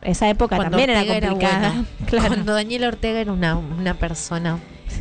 esa 0.01 0.29
época 0.29 0.55
Cuando 0.55 0.77
también 0.77 0.91
era 0.97 1.05
complicada. 1.27 1.69
bueno. 1.71 1.85
Claro. 2.05 2.27
Cuando 2.27 2.53
Daniel 2.53 2.85
Ortega 2.85 3.19
era 3.19 3.33
una, 3.33 3.57
una 3.57 3.95
persona. 3.95 4.59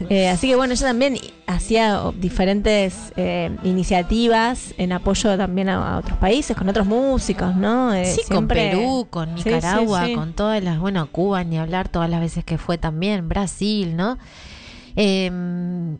Eh, 0.09 0.29
así 0.29 0.49
que 0.49 0.57
bueno, 0.57 0.75
ella 0.75 0.87
también 0.87 1.17
hacía 1.47 2.01
diferentes 2.19 3.13
eh, 3.17 3.51
iniciativas 3.65 4.75
en 4.79 4.93
apoyo 4.93 5.37
también 5.37 5.69
a, 5.69 5.95
a 5.95 5.99
otros 5.99 6.19
países, 6.19 6.57
con 6.57 6.69
otros 6.69 6.87
músicos, 6.87 7.55
¿no? 7.57 7.93
Eh, 7.95 8.05
Sí, 8.07 8.23
con 8.29 8.49
Perú, 8.49 9.07
con 9.11 9.37
Sí, 9.37 9.43
sí, 9.45 9.49
Nicaragua, 9.51 10.07
sí. 10.07 10.15
con 10.15 10.33
todas 10.33 10.63
las, 10.63 10.79
bueno, 10.79 11.07
Cuba, 11.11 11.45
ni 11.45 11.59
hablar, 11.59 11.89
todas 11.89 12.09
las 12.11 12.21
veces 12.21 12.45
que 12.45 12.59
fue 12.59 12.79
también, 12.79 13.29
Brasil, 13.29 13.97
¿no? 13.97 14.19
Eh, 14.97 15.31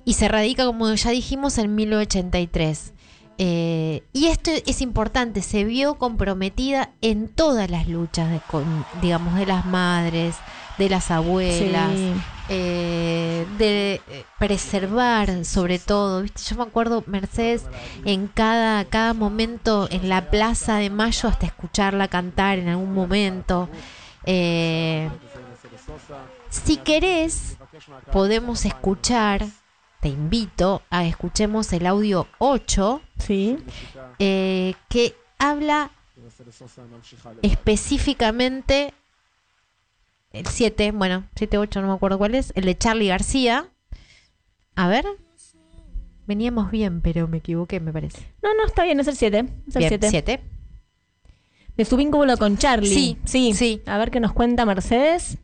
y 0.05 0.13
se 0.15 0.29
radica, 0.29 0.65
como 0.67 0.93
ya 0.95 1.11
dijimos, 1.11 1.59
en 1.59 1.75
1983. 1.75 2.94
Eh, 3.39 4.05
y 4.13 4.27
esto 4.27 4.51
es 4.67 4.81
importante, 4.81 5.43
se 5.43 5.65
vio 5.65 5.97
comprometida 5.97 6.91
en 7.01 7.29
todas 7.29 7.69
las 7.71 7.89
luchas, 7.89 8.31
de, 8.31 8.41
con- 8.41 8.85
digamos, 9.03 9.35
de 9.35 9.47
las 9.47 9.65
madres, 9.67 10.37
de 10.79 10.89
las 10.89 11.11
abuelas, 11.11 11.93
Sí. 11.93 12.13
eh, 12.49 13.47
de 13.59 14.01
preservar 14.39 15.45
sobre 15.45 15.79
todo, 15.79 16.23
¿viste? 16.23 16.43
Yo 16.49 16.57
me 16.57 16.63
acuerdo, 16.65 17.03
Mercedes, 17.07 17.65
en 18.05 18.29
cada, 18.29 18.85
cada 18.85 19.15
momento 19.15 19.89
en 19.91 20.09
la 20.09 20.31
Plaza 20.31 20.77
de 20.77 20.91
Mayo 20.91 21.29
hasta 21.29 21.47
escucharla 21.47 22.09
cantar 22.09 22.59
en 22.59 22.69
algún 22.69 22.93
momento. 22.95 23.69
Eh, 24.27 25.09
si 26.51 26.77
querés, 26.77 27.57
podemos 28.13 28.65
escuchar, 28.65 29.47
te 30.05 30.11
invito 30.11 30.83
a 30.91 31.07
escuchemos 31.07 31.73
el 31.73 31.87
audio 31.87 32.29
8, 32.37 33.01
¿Sí? 33.21 33.57
eh, 34.19 34.75
que 34.91 35.17
habla 35.39 35.93
específicamente 37.41 38.93
el 40.31 40.45
7, 40.47 40.93
bueno, 40.93 41.25
7, 41.37 41.57
8, 41.57 41.81
no 41.81 41.89
me 41.89 41.95
acuerdo 41.95 42.19
cuál 42.19 42.35
es, 42.35 42.53
el 42.55 42.67
de 42.67 42.77
Charlie 42.77 43.09
García. 43.09 43.71
A 44.77 44.89
ver. 44.89 45.07
Veníamos 46.27 46.71
bien, 46.71 47.01
pero 47.01 47.27
me 47.27 47.39
equivoqué, 47.39 47.81
me 47.81 47.91
parece. 47.91 48.31
No, 48.43 48.53
no, 48.53 48.67
está 48.67 48.85
bien, 48.85 49.01
es 49.01 49.09
el 49.09 49.17
7. 49.17 49.39
Es 49.69 49.77
el 49.77 49.79
Bien, 49.79 49.89
7. 49.89 50.11
siete. 50.11 50.41
De 51.79 51.85
su 51.87 51.97
vínculo 51.97 52.37
con 52.37 52.59
Charlie. 52.59 52.93
Sí, 52.95 53.17
sí, 53.25 53.55
sí. 53.55 53.81
A 53.87 53.97
ver 53.97 54.11
qué 54.11 54.21
nos 54.21 54.35
cuenta 54.35 54.67
Mercedes. 54.67 55.39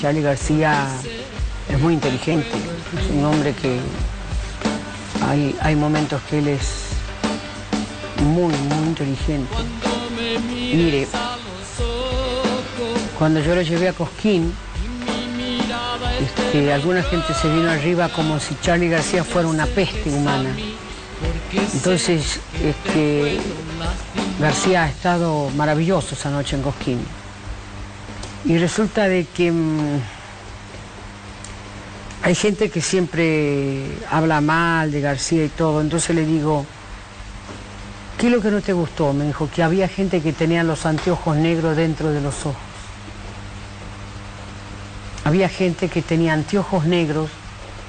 Charlie 0.00 0.22
García 0.22 0.88
es 1.72 1.80
muy 1.80 1.94
inteligente, 1.94 2.48
es 2.98 3.10
un 3.10 3.24
hombre 3.24 3.54
que 3.54 3.78
hay, 5.26 5.56
hay 5.60 5.74
momentos 5.74 6.20
que 6.28 6.38
él 6.38 6.48
es 6.48 6.88
muy, 8.22 8.52
muy 8.54 8.88
inteligente. 8.88 9.54
Mire, 10.48 11.08
cuando 13.18 13.40
yo 13.40 13.54
lo 13.54 13.62
llevé 13.62 13.88
a 13.88 13.92
Cosquín, 13.94 14.52
este, 16.20 16.72
alguna 16.72 17.02
gente 17.02 17.32
se 17.34 17.48
vino 17.48 17.70
arriba 17.70 18.08
como 18.10 18.38
si 18.38 18.54
Charlie 18.60 18.88
García 18.88 19.24
fuera 19.24 19.48
una 19.48 19.66
peste 19.66 20.10
humana. 20.10 20.54
Entonces, 21.74 22.40
este, 22.62 23.38
García 24.38 24.84
ha 24.84 24.88
estado 24.88 25.50
maravilloso 25.56 26.14
esa 26.14 26.30
noche 26.30 26.56
en 26.56 26.62
Cosquín. 26.62 27.00
Y 28.44 28.58
resulta 28.58 29.08
de 29.08 29.24
que 29.24 29.52
mm, 29.52 30.00
hay 32.22 32.34
gente 32.36 32.70
que 32.70 32.80
siempre 32.80 33.82
habla 34.08 34.40
mal 34.40 34.92
de 34.92 35.00
García 35.00 35.44
y 35.44 35.48
todo, 35.48 35.80
entonces 35.80 36.14
le 36.14 36.24
digo, 36.24 36.64
¿qué 38.18 38.26
es 38.26 38.32
lo 38.32 38.40
que 38.40 38.50
no 38.50 38.60
te 38.60 38.72
gustó? 38.72 39.12
Me 39.12 39.26
dijo 39.26 39.50
que 39.52 39.62
había 39.62 39.88
gente 39.88 40.20
que 40.20 40.32
tenía 40.32 40.62
los 40.62 40.86
anteojos 40.86 41.36
negros 41.36 41.76
dentro 41.76 42.10
de 42.10 42.20
los 42.20 42.46
ojos. 42.46 42.56
Había 45.24 45.48
gente 45.48 45.88
que 45.88 46.02
tenía 46.02 46.32
anteojos 46.32 46.84
negros 46.84 47.28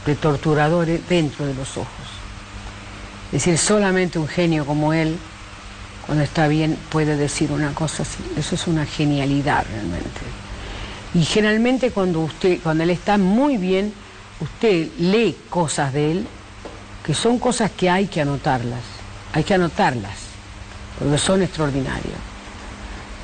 de 0.05 0.15
torturadores 0.15 1.07
dentro 1.07 1.45
de 1.45 1.53
los 1.53 1.77
ojos. 1.77 1.89
Es 3.27 3.45
decir, 3.45 3.57
solamente 3.57 4.17
un 4.17 4.27
genio 4.27 4.65
como 4.65 4.93
él, 4.93 5.17
cuando 6.07 6.23
está 6.23 6.47
bien, 6.47 6.77
puede 6.89 7.17
decir 7.17 7.51
una 7.51 7.73
cosa 7.73 8.01
así. 8.01 8.23
Eso 8.35 8.55
es 8.55 8.67
una 8.67 8.85
genialidad 8.85 9.63
realmente. 9.71 10.21
Y 11.13 11.23
generalmente 11.23 11.91
cuando 11.91 12.21
usted, 12.21 12.59
cuando 12.61 12.83
él 12.83 12.89
está 12.89 13.17
muy 13.17 13.57
bien, 13.57 13.93
usted 14.43 14.89
lee 14.99 15.35
cosas 15.49 15.93
de 15.93 16.11
él 16.11 16.27
que 17.03 17.13
son 17.13 17.39
cosas 17.39 17.71
que 17.71 17.89
hay 17.89 18.07
que 18.07 18.21
anotarlas. 18.21 18.81
Hay 19.33 19.43
que 19.43 19.55
anotarlas, 19.55 20.17
porque 20.99 21.17
son 21.17 21.41
extraordinarias. 21.41 22.19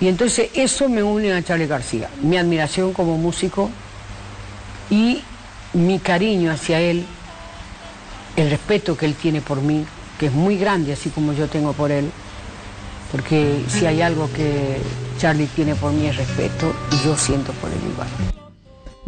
Y 0.01 0.07
entonces 0.07 0.49
eso 0.53 0.89
me 0.89 1.03
une 1.03 1.31
a 1.31 1.43
Charlie 1.43 1.67
García. 1.67 2.09
Mi 2.21 2.37
admiración 2.37 2.93
como 2.93 3.17
músico 3.17 3.69
y 4.89 5.21
mi 5.73 5.99
cariño 5.99 6.51
hacia 6.51 6.79
él, 6.79 7.05
el 8.35 8.49
respeto 8.49 8.97
que 8.97 9.05
él 9.05 9.13
tiene 9.13 9.41
por 9.41 9.61
mí, 9.61 9.85
que 10.19 10.27
es 10.27 10.33
muy 10.33 10.57
grande, 10.57 10.93
así 10.93 11.09
como 11.09 11.33
yo 11.33 11.47
tengo 11.47 11.73
por 11.73 11.91
él. 11.91 12.09
Porque 13.11 13.63
si 13.67 13.85
hay 13.85 14.01
algo 14.01 14.31
que 14.33 14.77
Charlie 15.19 15.47
tiene 15.47 15.75
por 15.75 15.91
mí 15.91 16.07
es 16.07 16.15
respeto 16.15 16.73
y 16.91 17.05
yo 17.05 17.15
siento 17.17 17.51
por 17.53 17.69
él 17.69 17.79
igual. 17.91 18.38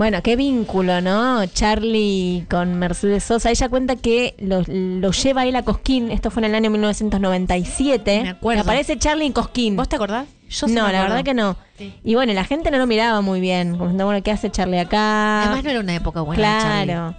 Bueno, 0.01 0.23
qué 0.23 0.35
vínculo, 0.35 0.99
¿no? 0.99 1.45
Charlie 1.45 2.47
con 2.49 2.73
Mercedes 2.73 3.23
Sosa. 3.23 3.51
Ella 3.51 3.69
cuenta 3.69 3.97
que 3.97 4.33
lo, 4.39 4.63
lo 4.65 5.11
lleva 5.11 5.45
él 5.45 5.55
a 5.55 5.61
Cosquín. 5.61 6.09
Esto 6.09 6.31
fue 6.31 6.41
en 6.41 6.45
el 6.45 6.55
año 6.55 6.71
1997. 6.71 8.23
Me 8.23 8.29
acuerdo. 8.29 8.63
Aparece 8.63 8.97
Charlie 8.97 9.27
en 9.27 9.31
Cosquín. 9.31 9.75
¿Vos 9.75 9.87
te 9.87 9.97
acordás? 9.97 10.25
Yo 10.49 10.67
sí 10.67 10.73
no, 10.73 10.87
me 10.87 10.93
la 10.93 11.03
verdad 11.03 11.23
que 11.23 11.35
no. 11.35 11.55
Y 12.03 12.15
bueno, 12.15 12.33
la 12.33 12.45
gente 12.45 12.71
no 12.71 12.79
lo 12.79 12.87
miraba 12.87 13.21
muy 13.21 13.39
bien. 13.41 13.73
Como 13.73 13.83
diciendo, 13.83 14.05
bueno, 14.05 14.23
¿qué 14.23 14.31
hace 14.31 14.49
Charlie 14.49 14.79
acá? 14.79 15.43
Además 15.43 15.63
no 15.65 15.69
era 15.69 15.79
una 15.81 15.93
época 15.93 16.21
buena 16.21 16.41
Charlie. 16.59 16.93
Claro. 16.93 17.15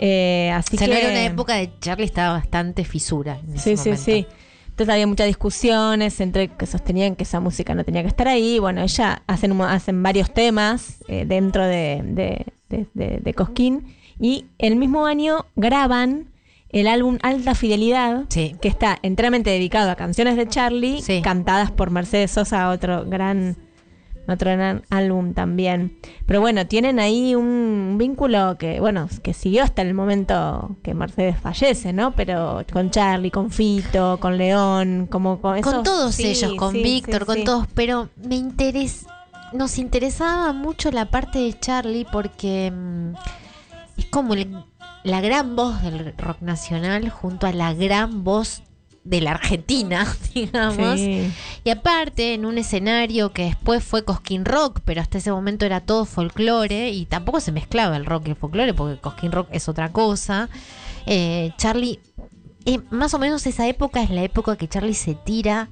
Eh, 0.00 0.50
así 0.52 0.74
o 0.74 0.78
sea, 0.80 0.88
que... 0.88 0.94
no 0.94 0.98
era 0.98 1.10
una 1.10 1.24
época 1.26 1.54
de 1.54 1.70
Charlie 1.80 2.06
estaba 2.06 2.32
bastante 2.32 2.84
fisura. 2.84 3.38
En 3.46 3.56
Sí, 3.56 3.70
ese 3.70 3.76
sí, 3.76 3.88
momento. 3.90 4.04
sí. 4.04 4.26
Entonces 4.76 4.92
había 4.92 5.06
muchas 5.06 5.26
discusiones 5.26 6.20
entre 6.20 6.48
que 6.48 6.66
sostenían 6.66 7.16
que 7.16 7.22
esa 7.22 7.40
música 7.40 7.74
no 7.74 7.82
tenía 7.82 8.02
que 8.02 8.08
estar 8.08 8.28
ahí. 8.28 8.58
Bueno, 8.58 8.82
ella 8.82 9.22
hacen, 9.26 9.58
hacen 9.62 10.02
varios 10.02 10.30
temas 10.34 10.98
eh, 11.08 11.24
dentro 11.26 11.64
de, 11.64 12.02
de, 12.04 12.46
de- 12.68 12.86
de- 12.92 13.20
de 13.22 13.34
Cosquín. 13.34 13.94
Y 14.20 14.44
el 14.58 14.76
mismo 14.76 15.06
año 15.06 15.46
graban 15.56 16.26
el 16.68 16.88
álbum 16.88 17.16
Alta 17.22 17.54
Fidelidad, 17.54 18.28
que 18.28 18.68
está 18.68 18.98
enteramente 19.02 19.48
dedicado 19.48 19.90
a 19.90 19.94
canciones 19.94 20.36
de 20.36 20.46
Charlie, 20.46 21.00
cantadas 21.22 21.70
por 21.70 21.88
Mercedes 21.90 22.32
Sosa, 22.32 22.68
otro 22.68 23.06
gran, 23.06 23.56
otro 24.28 24.50
gran 24.50 24.82
álbum 24.90 25.34
también. 25.34 25.98
Pero 26.26 26.40
bueno, 26.40 26.66
tienen 26.66 26.98
ahí 26.98 27.34
un 27.34 27.96
vínculo 27.98 28.56
que, 28.58 28.80
bueno, 28.80 29.08
que 29.22 29.32
siguió 29.34 29.62
hasta 29.62 29.82
el 29.82 29.94
momento 29.94 30.76
que 30.82 30.94
Mercedes 30.94 31.38
fallece, 31.40 31.92
¿no? 31.92 32.12
Pero 32.14 32.64
con 32.72 32.90
Charlie, 32.90 33.30
con 33.30 33.50
Fito, 33.50 34.18
con 34.20 34.36
León, 34.38 35.06
como 35.10 35.40
con 35.40 35.60
Con 35.62 35.72
esos- 35.74 35.82
todos 35.84 36.14
sí, 36.14 36.26
ellos, 36.26 36.54
con 36.54 36.72
sí, 36.72 36.82
Víctor, 36.82 37.20
sí, 37.20 37.26
con 37.26 37.44
todos, 37.44 37.66
pero 37.74 38.08
me 38.16 38.36
interesa, 38.36 39.06
nos 39.52 39.78
interesaba 39.78 40.52
mucho 40.52 40.90
la 40.90 41.06
parte 41.10 41.38
de 41.38 41.58
Charlie 41.58 42.06
porque 42.10 42.72
mm, 42.74 43.12
es 43.98 44.06
como 44.06 44.34
el- 44.34 44.64
la 45.04 45.20
gran 45.20 45.54
voz 45.54 45.80
del 45.82 46.14
rock 46.16 46.40
nacional 46.40 47.08
junto 47.10 47.46
a 47.46 47.52
la 47.52 47.72
gran 47.74 48.24
voz 48.24 48.62
de 49.06 49.20
la 49.20 49.30
Argentina, 49.32 50.06
digamos. 50.34 50.98
Sí. 50.98 51.30
Y 51.64 51.70
aparte, 51.70 52.34
en 52.34 52.44
un 52.44 52.58
escenario 52.58 53.32
que 53.32 53.44
después 53.44 53.82
fue 53.82 54.04
Cosquín 54.04 54.44
Rock, 54.44 54.80
pero 54.84 55.00
hasta 55.00 55.18
ese 55.18 55.30
momento 55.30 55.64
era 55.64 55.80
todo 55.80 56.04
folclore 56.04 56.90
y 56.90 57.06
tampoco 57.06 57.40
se 57.40 57.52
mezclaba 57.52 57.96
el 57.96 58.04
rock 58.04 58.26
y 58.26 58.30
el 58.30 58.36
folclore 58.36 58.74
porque 58.74 59.00
Cosquín 59.00 59.32
Rock 59.32 59.48
es 59.52 59.68
otra 59.68 59.92
cosa. 59.92 60.48
Eh, 61.06 61.52
Charlie, 61.56 62.00
eh, 62.64 62.80
más 62.90 63.14
o 63.14 63.18
menos 63.18 63.46
esa 63.46 63.66
época 63.68 64.02
es 64.02 64.10
la 64.10 64.22
época 64.24 64.56
que 64.56 64.66
Charlie 64.68 64.94
se 64.94 65.14
tira 65.14 65.68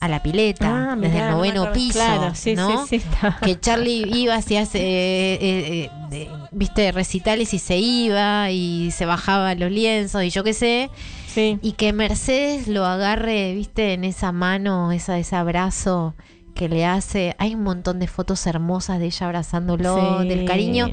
a 0.00 0.08
la 0.08 0.20
pileta 0.22 0.92
Ah, 0.92 0.96
desde 0.96 1.12
mirá, 1.14 1.26
el 1.26 1.30
no 1.30 1.36
noveno 1.36 1.60
acuerdo. 1.62 1.74
piso, 1.74 1.92
Claro, 2.00 2.34
sí, 2.34 2.54
¿no? 2.56 2.86
sí, 2.88 3.00
que 3.44 3.60
Charlie 3.60 4.02
iba 4.18 4.34
hacia 4.34 4.62
hace, 4.62 4.80
eh, 4.80 5.38
eh, 5.40 5.90
eh, 6.10 6.28
viste 6.50 6.90
recitales 6.90 7.54
y 7.54 7.58
se 7.60 7.76
iba 7.78 8.50
y 8.50 8.90
se 8.90 9.06
bajaba 9.06 9.54
los 9.54 9.70
lienzos 9.70 10.24
y 10.24 10.30
yo 10.30 10.42
qué 10.42 10.54
sé 10.54 10.90
y 11.36 11.72
que 11.72 11.92
Mercedes 11.92 12.68
lo 12.68 12.84
agarre 12.84 13.54
viste 13.54 13.92
en 13.94 14.04
esa 14.04 14.32
mano 14.32 14.92
esa 14.92 15.18
ese 15.18 15.36
abrazo 15.36 16.14
que 16.54 16.68
le 16.68 16.84
hace. 16.84 17.34
Hay 17.38 17.54
un 17.54 17.62
montón 17.62 17.98
de 17.98 18.06
fotos 18.06 18.46
hermosas 18.46 18.98
de 18.98 19.06
ella 19.06 19.26
abrazándolo, 19.26 20.20
Sí. 20.22 20.28
del 20.28 20.44
cariño 20.44 20.90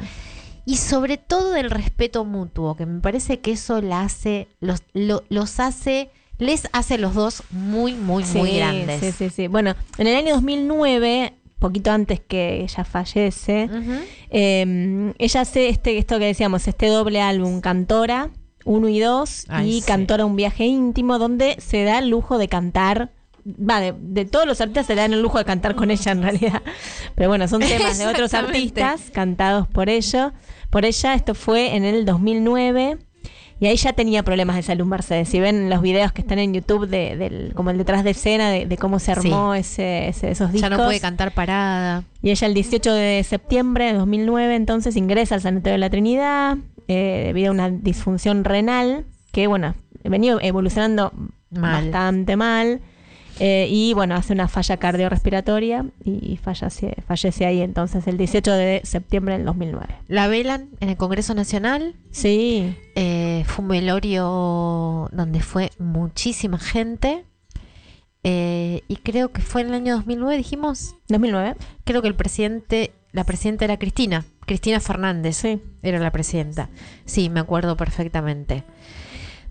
y 0.65 0.77
sobre 0.77 1.17
todo 1.17 1.51
del 1.51 1.69
respeto 1.69 2.23
mutuo, 2.25 2.75
que 2.75 2.85
me 2.85 3.01
parece 3.01 3.39
que 3.39 3.51
eso 3.51 3.81
la 3.81 4.01
hace, 4.01 4.47
los, 4.61 4.83
lo- 4.93 5.23
los 5.29 5.59
hace, 5.59 6.11
les 6.37 6.67
hace 6.71 6.97
los 6.97 7.13
dos 7.15 7.43
muy, 7.49 7.93
muy, 7.93 8.23
muy 8.35 8.55
grandes. 8.55 8.99
Sí, 9.01 9.11
sí, 9.11 9.29
sí. 9.29 9.47
Bueno, 9.47 9.75
en 9.97 10.07
el 10.07 10.15
año 10.15 10.35
2009, 10.35 11.33
poquito 11.59 11.91
antes 11.91 12.21
que 12.21 12.61
ella 12.61 12.85
fallece, 12.85 13.69
eh, 14.29 15.13
ella 15.17 15.41
hace 15.41 15.69
este, 15.69 15.97
esto 15.97 16.19
que 16.19 16.25
decíamos, 16.25 16.67
este 16.67 16.87
doble 16.87 17.19
álbum, 17.21 17.59
Cantora 17.61 18.29
1 18.65 18.89
y 18.89 18.99
2, 18.99 19.45
Ay, 19.49 19.69
y 19.69 19.81
sí. 19.81 19.87
Cantora 19.87 20.25
Un 20.25 20.35
Viaje 20.35 20.65
Íntimo, 20.65 21.17
donde 21.19 21.55
se 21.59 21.83
da 21.83 21.99
el 21.99 22.09
lujo 22.09 22.37
de 22.37 22.47
cantar. 22.47 23.11
Va, 23.47 23.79
de, 23.79 23.93
de 23.97 24.25
todos 24.25 24.45
los 24.45 24.59
artistas 24.61 24.85
se 24.85 24.95
dan 24.95 25.13
el 25.13 25.21
lujo 25.21 25.37
de 25.37 25.45
cantar 25.45 25.75
con 25.75 25.89
ella 25.91 26.11
en 26.11 26.21
realidad. 26.21 26.61
Pero 27.15 27.29
bueno, 27.29 27.47
son 27.47 27.61
temas 27.61 27.97
de 27.97 28.05
otros 28.07 28.33
artistas 28.33 29.09
cantados 29.13 29.67
por 29.67 29.89
ello. 29.89 30.33
Por 30.69 30.85
ella, 30.85 31.13
esto 31.15 31.33
fue 31.33 31.75
en 31.75 31.83
el 31.85 32.05
2009. 32.05 32.97
Y 33.61 33.65
ahí 33.67 33.75
ya 33.75 33.91
tenía 33.91 34.23
problemas 34.23 34.55
de 34.55 34.61
salud 34.63 34.85
Mercedes. 34.85 35.27
Si 35.27 35.39
ven 35.39 35.69
los 35.69 35.81
videos 35.81 36.13
que 36.13 36.21
están 36.21 36.39
en 36.39 36.53
YouTube 36.53 36.87
de, 36.87 37.17
del, 37.17 37.53
como 37.55 37.71
el 37.71 37.77
detrás 37.77 38.05
de 38.05 38.11
escena 38.11 38.49
de, 38.51 38.65
de 38.65 38.77
cómo 38.77 38.99
se 38.99 39.11
armó 39.11 39.53
ese, 39.53 40.07
ese- 40.07 40.31
esos 40.31 40.51
discos. 40.53 40.69
Ya 40.69 40.77
no 40.77 40.83
puede 40.85 40.99
cantar 41.01 41.33
parada. 41.33 42.03
Y 42.21 42.29
ella 42.29 42.47
el 42.47 42.53
18 42.53 42.93
de 42.93 43.23
septiembre 43.27 43.85
de 43.85 43.93
2009 43.95 44.55
entonces 44.55 44.95
ingresa 44.95 45.35
al 45.35 45.41
Sanatorio 45.41 45.73
de 45.73 45.77
la 45.79 45.89
Trinidad 45.89 46.57
eh, 46.89 47.23
debido 47.27 47.49
a 47.51 47.53
una 47.53 47.69
disfunción 47.69 48.43
renal 48.43 49.05
que, 49.31 49.47
bueno, 49.47 49.75
venía 50.03 50.37
evolucionando 50.41 51.13
Mal. 51.51 51.91
bastante 51.91 52.35
mal. 52.35 52.81
eh, 53.39 53.67
y 53.69 53.93
bueno, 53.93 54.15
hace 54.15 54.33
una 54.33 54.47
falla 54.49 54.75
cardiorrespiratoria 54.77 55.85
y 56.03 56.37
fallece, 56.37 56.95
fallece 57.07 57.45
ahí 57.45 57.61
entonces 57.61 58.05
el 58.07 58.17
18 58.17 58.51
de 58.51 58.81
septiembre 58.83 59.37
del 59.37 59.45
2009. 59.45 59.87
La 60.07 60.27
velan 60.27 60.69
en 60.81 60.89
el 60.89 60.97
Congreso 60.97 61.33
Nacional. 61.35 61.95
Sí. 62.11 62.75
Eh, 62.95 63.43
fue 63.47 63.63
un 63.63 63.69
velorio 63.69 65.09
donde 65.13 65.39
fue 65.41 65.69
muchísima 65.79 66.57
gente. 66.59 67.23
Eh, 68.23 68.83
y 68.89 68.97
creo 68.97 69.31
que 69.31 69.41
fue 69.41 69.61
en 69.61 69.67
el 69.67 69.73
año 69.75 69.95
2009, 69.95 70.35
dijimos. 70.37 70.95
2009. 71.07 71.55
Creo 71.85 72.01
que 72.01 72.07
el 72.09 72.15
presidente, 72.15 72.91
la 73.13 73.23
presidenta 73.23 73.63
era 73.65 73.77
Cristina. 73.77 74.25
Cristina 74.49 74.79
Fernández. 74.79 75.37
Sí. 75.37 75.61
Era 75.83 75.99
la 75.99 76.11
presidenta. 76.11 76.69
Sí, 77.05 77.29
me 77.29 77.39
acuerdo 77.39 77.77
perfectamente. 77.77 78.63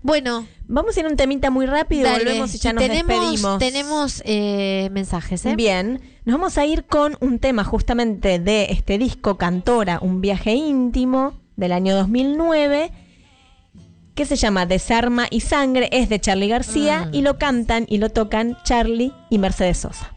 Bueno. 0.03 0.45
Vamos 0.67 0.95
a 0.95 0.99
ir 0.99 1.05
a 1.07 1.09
un 1.09 1.15
temita 1.15 1.49
muy 1.49 1.65
rápido 1.65 2.03
Dale. 2.03 2.23
volvemos 2.25 2.53
y 2.53 2.59
ya 2.59 2.73
nos 2.73 2.83
tenemos, 2.83 3.07
despedimos. 3.07 3.57
Tenemos 3.59 4.21
eh, 4.25 4.89
mensajes, 4.91 5.43
¿eh? 5.47 5.55
Bien, 5.55 5.99
nos 6.25 6.37
vamos 6.37 6.57
a 6.59 6.65
ir 6.67 6.83
con 6.85 7.17
un 7.21 7.39
tema 7.39 7.63
justamente 7.63 8.37
de 8.37 8.65
este 8.69 8.99
disco 8.99 9.37
Cantora, 9.39 9.97
un 10.01 10.21
viaje 10.21 10.51
íntimo 10.53 11.33
del 11.55 11.71
año 11.71 11.95
2009 11.95 12.91
que 14.13 14.25
se 14.25 14.35
llama 14.35 14.65
Desarma 14.67 15.27
y 15.31 15.39
Sangre, 15.39 15.89
es 15.91 16.09
de 16.09 16.19
Charlie 16.19 16.49
García 16.49 17.05
Mm. 17.05 17.13
y 17.15 17.21
lo 17.21 17.37
cantan 17.39 17.85
y 17.89 17.97
lo 17.99 18.09
tocan 18.09 18.57
Charlie 18.63 19.11
y 19.29 19.37
Mercedes 19.39 19.77
Sosa. 19.77 20.13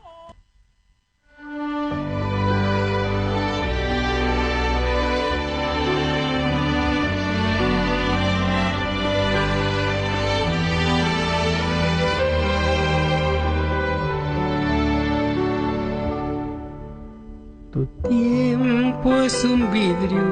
Tu 17.83 17.89
tiempo 18.09 19.11
es 19.23 19.43
un 19.43 19.73
vidrio, 19.73 20.23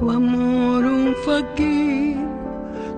tu 0.00 0.10
amor 0.10 0.86
un 0.86 1.14
faquín, 1.26 2.26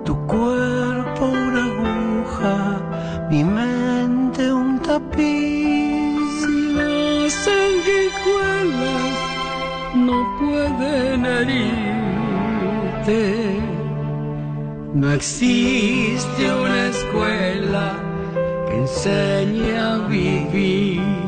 tu 0.05 0.15
cuerpo 0.29 1.25
una 1.25 1.65
aguja, 1.65 3.27
mi 3.29 3.43
mente 3.43 4.53
un 4.53 4.79
tapiz. 4.79 6.21
Si 6.41 6.73
las 6.73 7.33
sanguijuelas 7.33 9.17
no 10.07 10.17
pueden 10.39 11.27
herirte, 11.27 12.39
no 14.95 15.11
existe 15.11 16.55
una 16.55 16.87
escuela 16.87 17.97
que 18.69 18.77
enseñe 18.77 19.77
a 19.77 19.99
vivir. 20.07 21.28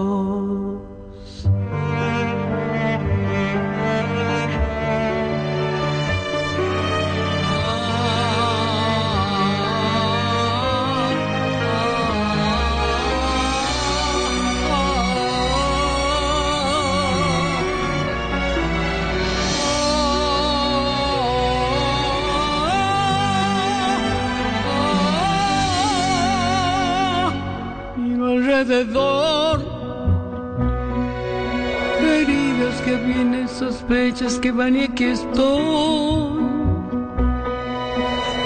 Sospechas 34.51 34.55
que 34.55 34.57
van 34.57 34.75
y 34.75 34.83
aquí 34.83 35.03
estoy 35.05 36.43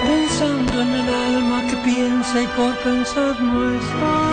pensando 0.04 0.82
en 0.82 0.88
el 0.88 1.14
alma 1.14 1.66
que 1.68 1.76
piensa 1.78 2.42
y 2.42 2.46
por 2.48 2.74
pensar 2.78 3.40
no 3.40 3.74
es 3.74 4.25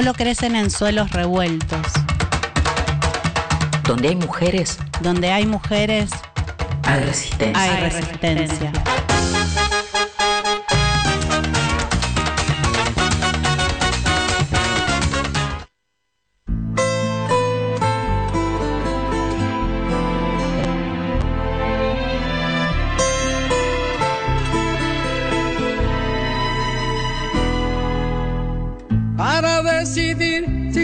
Solo 0.00 0.14
crecen 0.14 0.56
en 0.56 0.70
suelos 0.70 1.10
revueltos. 1.10 1.86
Donde 3.86 4.08
hay 4.08 4.16
mujeres 4.16 4.78
Donde 5.02 5.30
hay 5.30 5.44
mujeres, 5.44 6.08
hay 6.84 7.00
resistencia. 7.00 7.62
hay 7.62 7.90
resistencia. 7.90 8.72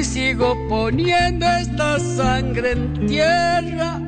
Sigo 0.05 0.57
poniendo 0.68 1.47
esta 1.47 1.99
sangre 1.99 2.72
en 2.72 3.07
tierra, 3.07 4.01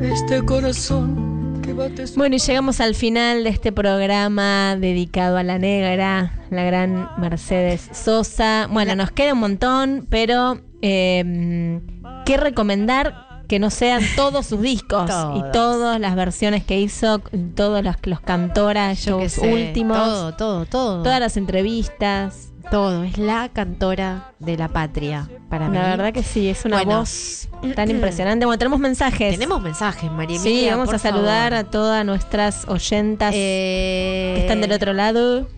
este 0.00 0.42
corazón 0.44 1.60
que 1.62 1.72
bate 1.72 2.06
su- 2.06 2.16
Bueno, 2.16 2.36
y 2.36 2.38
llegamos 2.38 2.80
al 2.80 2.94
final 2.94 3.44
de 3.44 3.50
este 3.50 3.72
programa 3.72 4.76
dedicado 4.76 5.36
a 5.36 5.42
la 5.42 5.58
negra, 5.58 6.32
la 6.50 6.64
gran 6.64 7.08
Mercedes 7.18 7.88
Sosa. 7.92 8.68
Bueno, 8.70 8.94
nos 8.96 9.10
queda 9.10 9.32
un 9.34 9.40
montón, 9.40 10.06
pero 10.08 10.60
eh, 10.82 11.80
¿qué 12.24 12.36
recomendar? 12.36 13.42
Que 13.48 13.58
no 13.58 13.70
sean 13.70 14.02
todos 14.16 14.46
sus 14.46 14.60
discos 14.62 15.06
Todos. 15.10 15.38
y 15.38 15.52
todas 15.52 16.00
las 16.00 16.14
versiones 16.16 16.64
que 16.64 16.80
hizo, 16.80 17.20
todos 17.54 17.84
los, 17.84 17.96
los 18.04 18.20
cantoras, 18.20 19.04
Yo 19.04 19.18
shows 19.20 19.32
sé, 19.32 19.52
últimos, 19.52 19.98
Todo, 19.98 20.34
todo, 20.34 20.64
todo. 20.66 21.02
todas 21.02 21.20
las 21.20 21.36
entrevistas. 21.36 22.48
Todo. 22.70 23.04
Es 23.04 23.18
la 23.18 23.48
cantora 23.50 24.32
de 24.38 24.56
la 24.56 24.68
patria 24.68 25.28
para 25.48 25.68
mí. 25.68 25.76
La 25.76 25.88
verdad 25.88 26.12
que 26.12 26.22
sí, 26.22 26.48
es 26.48 26.64
una 26.64 26.76
Bueno. 26.84 27.00
voz 27.00 27.48
tan 27.74 27.90
impresionante. 27.90 28.46
Bueno, 28.46 28.58
tenemos 28.58 28.80
mensajes. 28.80 29.32
Tenemos 29.34 29.60
mensajes, 29.62 30.10
María 30.10 30.38
Sí, 30.38 30.48
Emilia, 30.50 30.72
vamos 30.72 30.86
por 30.86 30.94
a 30.96 30.98
saludar 30.98 31.52
favor. 31.52 31.66
a 31.66 31.70
todas 31.70 32.06
nuestras 32.06 32.66
oyentas 32.68 33.32
Eh, 33.36 34.32
que 34.36 34.40
están 34.42 34.60
del 34.60 34.72
otro 34.72 34.92
lado. 34.92 35.48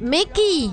Meki, 0.00 0.72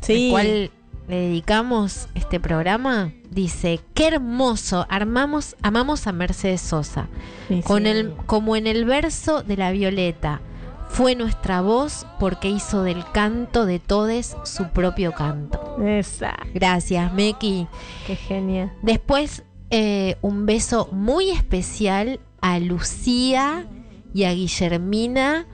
Sí. 0.00 0.26
al 0.26 0.30
cual 0.32 0.70
le 1.08 1.16
dedicamos 1.16 2.08
este 2.14 2.40
programa, 2.40 3.12
dice, 3.30 3.80
qué 3.94 4.08
hermoso, 4.08 4.86
armamos, 4.90 5.56
amamos 5.62 6.06
a 6.06 6.12
Mercedes 6.12 6.60
Sosa, 6.60 7.06
Sí, 7.48 7.62
con 7.62 7.82
sí. 7.84 7.88
el, 7.88 8.12
como 8.26 8.56
en 8.56 8.66
el 8.66 8.84
verso 8.84 9.42
de 9.42 9.56
la 9.56 9.70
Violeta, 9.70 10.40
fue 10.88 11.14
nuestra 11.14 11.60
voz 11.60 12.06
porque 12.18 12.48
hizo 12.48 12.82
del 12.82 13.04
canto 13.12 13.66
de 13.66 13.78
todes 13.78 14.36
su 14.44 14.68
propio 14.68 15.12
canto. 15.12 15.76
Esa. 15.82 16.34
Gracias, 16.54 17.12
Meki. 17.12 17.66
Qué 18.06 18.16
genia. 18.16 18.74
Después, 18.82 19.44
eh, 19.70 20.16
un 20.22 20.46
beso 20.46 20.88
muy 20.92 21.30
especial 21.30 22.20
a 22.40 22.58
Lucía 22.58 23.66
y 24.14 24.24
a 24.24 24.32
Guillermina 24.32 25.46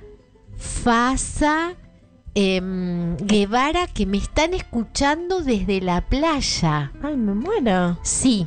Fasa 0.57 1.75
em, 2.35 3.17
Guevara 3.17 3.87
que 3.89 4.07
me 4.07 4.19
están 4.19 4.55
escuchando 4.55 5.41
desde 5.41 5.81
la 5.81 6.03
playa. 6.03 6.93
Ay, 7.03 7.17
me 7.17 7.35
muero. 7.35 7.99
Sí, 8.03 8.47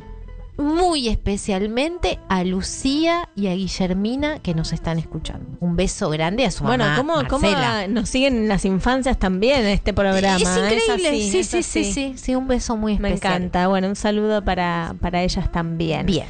muy 0.58 1.08
especialmente 1.08 2.18
a 2.28 2.42
Lucía 2.44 3.28
y 3.36 3.48
a 3.48 3.54
Guillermina 3.54 4.38
que 4.40 4.54
nos 4.54 4.72
están 4.72 4.98
escuchando. 4.98 5.46
Un 5.60 5.76
beso 5.76 6.08
grande 6.10 6.44
a 6.46 6.50
su 6.50 6.64
Bueno, 6.64 6.84
mamá. 6.84 6.96
¿cómo, 6.96 7.28
cómo 7.28 7.48
nos 7.88 8.08
siguen 8.08 8.36
en 8.36 8.48
las 8.48 8.64
infancias 8.64 9.18
también 9.18 9.60
en 9.60 9.66
este 9.66 9.92
programa? 9.92 10.36
Es 10.36 10.42
increíble, 10.42 11.08
así, 11.08 11.30
sí, 11.30 11.38
es 11.40 11.46
sí, 11.48 11.62
sí, 11.62 11.80
así. 11.80 11.92
sí, 11.92 12.12
sí, 12.16 12.34
un 12.34 12.48
beso 12.48 12.76
muy 12.76 12.98
Me 12.98 13.08
especial. 13.08 13.34
encanta. 13.34 13.68
Bueno, 13.68 13.88
un 13.88 13.96
saludo 13.96 14.44
para, 14.44 14.94
para 15.00 15.22
ellas 15.22 15.50
también. 15.52 16.06
Bien. 16.06 16.26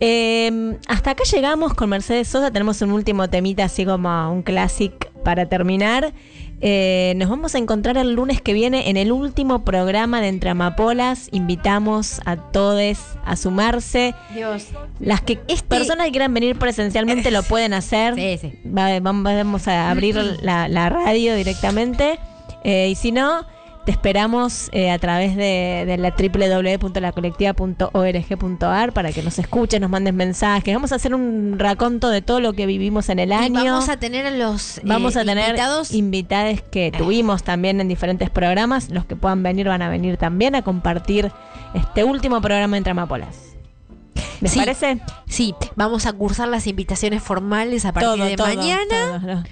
Eh, 0.00 0.78
hasta 0.86 1.10
acá 1.10 1.24
llegamos 1.24 1.74
con 1.74 1.90
Mercedes 1.90 2.28
Sosa. 2.28 2.50
Tenemos 2.50 2.80
un 2.82 2.92
último 2.92 3.28
temita, 3.28 3.64
así 3.64 3.84
como 3.84 4.32
un 4.32 4.42
clásico 4.42 5.08
para 5.24 5.46
terminar. 5.48 6.12
Eh, 6.60 7.12
nos 7.16 7.28
vamos 7.28 7.54
a 7.54 7.58
encontrar 7.58 7.96
el 7.98 8.14
lunes 8.14 8.40
que 8.42 8.52
viene 8.52 8.90
en 8.90 8.96
el 8.96 9.12
último 9.12 9.64
programa 9.64 10.20
de 10.20 10.28
Entre 10.28 10.50
Amapolas. 10.50 11.28
Invitamos 11.32 12.20
a 12.24 12.36
todos 12.36 12.98
a 13.24 13.36
sumarse. 13.36 14.14
Dios. 14.34 14.66
Las 14.98 15.20
que 15.20 15.36
personas 15.68 16.06
que 16.06 16.10
quieran 16.12 16.34
venir 16.34 16.58
presencialmente 16.58 17.30
lo 17.30 17.42
pueden 17.44 17.74
hacer. 17.74 18.14
Sí, 18.16 18.38
sí. 18.40 18.58
Va- 18.66 18.98
vam- 18.98 19.22
vamos 19.22 19.68
a 19.68 19.90
abrir 19.90 20.16
la, 20.42 20.68
la 20.68 20.88
radio 20.88 21.34
directamente. 21.36 22.18
Eh, 22.64 22.88
y 22.90 22.94
si 22.96 23.12
no, 23.12 23.46
te 23.88 23.92
esperamos 23.92 24.68
eh, 24.72 24.90
a 24.90 24.98
través 24.98 25.34
de, 25.34 25.84
de 25.86 25.96
la 25.96 26.10
www.lacolectiva.org.ar 26.10 28.92
para 28.92 29.12
que 29.12 29.22
nos 29.22 29.38
escuches, 29.38 29.80
nos 29.80 29.88
mandes 29.88 30.12
mensajes. 30.12 30.74
Vamos 30.74 30.92
a 30.92 30.96
hacer 30.96 31.14
un 31.14 31.58
raconto 31.58 32.10
de 32.10 32.20
todo 32.20 32.40
lo 32.40 32.52
que 32.52 32.66
vivimos 32.66 33.08
en 33.08 33.18
el 33.18 33.30
Y 33.30 33.32
año. 33.32 33.64
vamos 33.64 33.88
a 33.88 33.96
tener 33.96 34.26
a 34.26 34.30
los 34.30 34.76
eh, 34.76 34.82
Vamos 34.84 35.16
a 35.16 35.24
tener 35.24 35.46
invitados. 35.48 35.94
invitades 35.94 36.60
que 36.60 36.92
tuvimos 36.92 37.42
también 37.44 37.80
en 37.80 37.88
diferentes 37.88 38.28
programas. 38.28 38.90
Los 38.90 39.06
que 39.06 39.16
puedan 39.16 39.42
venir 39.42 39.68
van 39.68 39.80
a 39.80 39.88
venir 39.88 40.18
también 40.18 40.54
a 40.54 40.60
compartir 40.60 41.32
este 41.72 42.04
último 42.04 42.42
programa 42.42 42.76
entre 42.76 42.90
Amapolas. 42.90 43.47
¿Les 44.40 44.52
Sí, 44.52 44.58
parece? 44.58 45.00
Sí, 45.26 45.54
vamos 45.76 46.06
a 46.06 46.12
cursar 46.12 46.48
las 46.48 46.66
invitaciones 46.66 47.22
formales 47.22 47.84
a 47.84 47.92
partir 47.92 48.10
Todo, 48.10 48.24
de 48.24 48.36
todo, 48.36 48.46
mañana. 48.46 49.20
todo. 49.20 49.42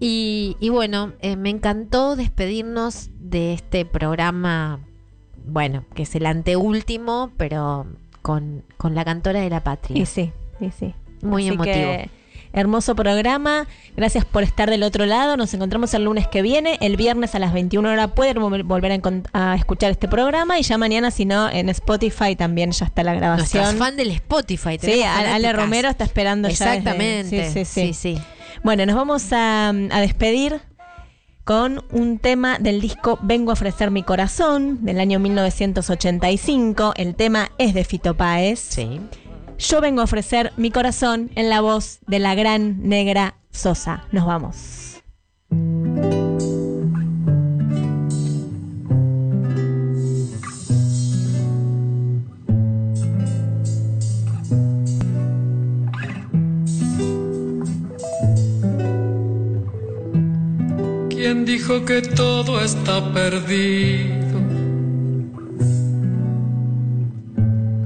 Y, 0.00 0.56
y 0.60 0.68
bueno, 0.68 1.12
eh, 1.20 1.36
me 1.36 1.50
encantó 1.50 2.16
despedirnos 2.16 3.10
de 3.18 3.54
este 3.54 3.84
programa, 3.84 4.80
bueno, 5.46 5.84
que 5.94 6.02
es 6.04 6.14
el 6.14 6.26
anteúltimo, 6.26 7.30
pero 7.36 7.86
con, 8.22 8.64
con 8.76 8.94
la 8.94 9.04
cantora 9.04 9.40
de 9.40 9.50
la 9.50 9.62
patria. 9.64 10.00
Y 10.00 10.06
sí, 10.06 10.32
y 10.60 10.70
sí. 10.70 10.94
Muy 11.22 11.44
Así 11.44 11.54
emotivo. 11.54 11.74
que, 11.74 12.10
hermoso 12.56 12.96
programa. 12.96 13.68
Gracias 13.96 14.24
por 14.24 14.42
estar 14.42 14.68
del 14.68 14.82
otro 14.82 15.06
lado. 15.06 15.36
Nos 15.36 15.54
encontramos 15.54 15.94
el 15.94 16.02
lunes 16.04 16.26
que 16.26 16.42
viene. 16.42 16.78
El 16.80 16.96
viernes 16.96 17.34
a 17.36 17.38
las 17.38 17.52
21 17.52 17.88
horas 17.88 18.10
pueden 18.16 18.38
vol- 18.38 18.64
volver 18.64 19.00
a, 19.32 19.54
escuchar 19.54 19.92
este 19.92 20.08
programa. 20.08 20.58
Y 20.58 20.62
ya 20.62 20.76
mañana, 20.78 21.10
si 21.12 21.24
no, 21.24 21.48
en 21.48 21.68
Spotify 21.68 22.34
también 22.34 22.72
ya 22.72 22.86
está 22.86 23.04
la 23.04 23.14
grabación. 23.14 23.62
Nuestras 23.62 23.88
fan 23.88 23.96
del 23.96 24.10
Spotify. 24.10 24.78
Sí, 24.80 25.02
Ale. 25.04 25.52
Romero 25.52 25.88
está 25.88 26.02
esperando 26.04 26.48
ya. 26.48 26.52
Exactamente. 26.52 27.50
sí, 27.50 27.52
sí, 27.52 27.64
sí. 27.64 27.92
sí, 27.94 28.14
sí. 28.16 28.22
Bueno, 28.64 28.84
nos 28.86 28.96
vamos 28.96 29.32
a, 29.32 29.68
a 29.68 30.00
despedir 30.00 30.60
con 31.44 31.84
un 31.92 32.18
tema 32.18 32.58
del 32.58 32.80
disco 32.80 33.20
Vengo 33.22 33.50
a 33.50 33.52
ofrecer 33.52 33.92
mi 33.92 34.02
corazón 34.02 34.84
del 34.84 34.98
año 34.98 35.20
1985. 35.20 36.94
El 36.96 37.14
tema 37.14 37.50
es 37.58 37.74
de 37.74 37.84
Fito 37.84 38.16
Páez. 38.16 38.58
Sí. 38.58 39.00
Yo 39.58 39.80
vengo 39.80 40.00
a 40.00 40.04
ofrecer 40.04 40.52
mi 40.56 40.70
corazón 40.70 41.30
en 41.34 41.48
la 41.48 41.60
voz 41.60 41.98
de 42.06 42.18
la 42.18 42.34
gran 42.34 42.88
negra 42.88 43.36
Sosa. 43.50 44.04
Nos 44.12 44.26
vamos. 44.26 45.02
¿Quién 61.08 61.44
dijo 61.46 61.84
que 61.84 62.02
todo 62.02 62.60
está 62.60 63.12
perdido? 63.12 64.15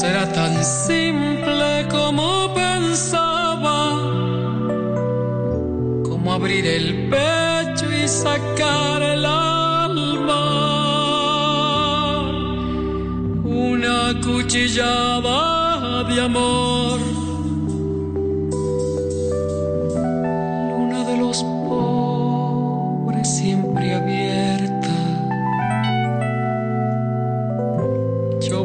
Será 0.00 0.26
tan 0.26 0.54
simple 0.64 1.86
como 1.88 2.52
pensaba. 2.52 3.78
Como 6.02 6.32
abrir 6.32 6.66
el 6.66 7.08
pecho 7.08 7.86
y 7.92 8.08
sacar 8.08 9.00
el 9.02 9.24
alma. 9.24 10.42
Una 13.44 14.20
cuchillada 14.20 16.02
de 16.04 16.20
amor. 16.20 16.98
Luna 20.70 21.04
de 21.04 21.16
los 21.18 21.44
pobres 21.68 23.28
siempre 23.28 23.73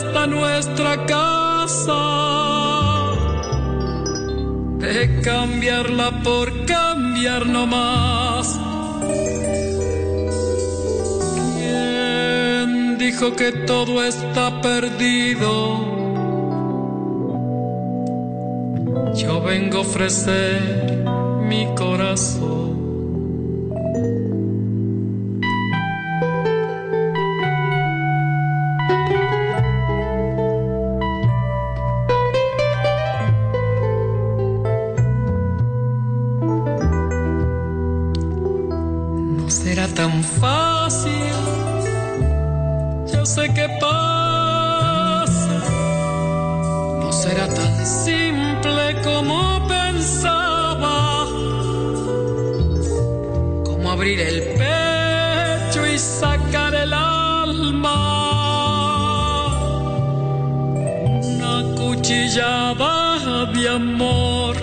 esta 0.00 0.26
nuestra 0.26 1.04
casa. 1.06 2.00
De 4.78 5.20
cambiarla 5.20 6.22
por 6.22 6.64
cambiar 6.64 7.46
no 7.46 7.66
más. 7.66 8.58
¿Quién 11.54 12.96
dijo 12.98 13.32
que 13.36 13.52
todo 13.52 14.02
está 14.02 14.60
perdido? 14.62 15.52
Yo 19.14 19.42
vengo 19.42 19.78
a 19.78 19.80
ofrecer 19.80 21.04
mi 21.48 21.66
corazón. 21.74 22.59
Cuchillada 62.10 63.46
de 63.54 63.68
amor. 63.68 64.56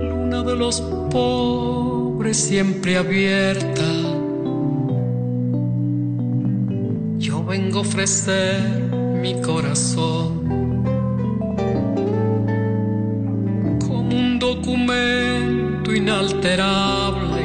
Luna 0.00 0.42
de 0.42 0.56
los 0.56 0.80
pobres 1.10 2.38
siempre 2.38 2.96
abierta. 2.96 3.82
Yo 7.18 7.44
vengo 7.44 7.78
a 7.78 7.82
ofrecer 7.82 8.62
mi 9.20 9.42
corazón 9.42 10.40
como 13.78 14.16
un 14.16 14.38
documento 14.38 15.92
inalterable. 15.94 17.42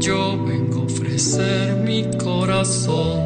Yo 0.00 0.44
vengo 0.44 0.82
a 0.82 0.84
ofrecer 0.84 1.71
mi 1.92 2.04
corazón 2.16 3.18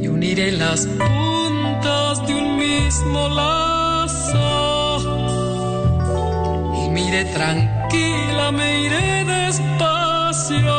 y 0.00 0.06
uniré 0.06 0.52
las 0.52 0.86
puntas 0.86 2.24
de 2.24 2.34
un 2.36 2.56
mismo 2.56 3.28
lazo. 3.28 4.48
Y 6.80 6.88
me 6.90 7.00
iré 7.08 7.24
tranquila, 7.38 8.52
me 8.52 8.68
iré 8.86 9.24
despacio. 9.24 10.76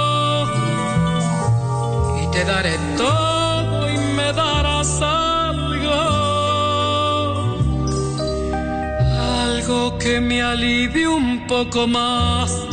Y 2.22 2.32
te 2.32 2.46
daré 2.46 2.76
todo 2.96 3.90
y 3.90 3.98
me 4.18 4.32
darás 4.32 5.02
algo, 5.02 6.02
algo 9.42 9.98
que 9.98 10.22
me 10.22 10.42
alivie 10.42 11.10
un 11.10 11.46
poco 11.46 11.88
más. 11.88 12.73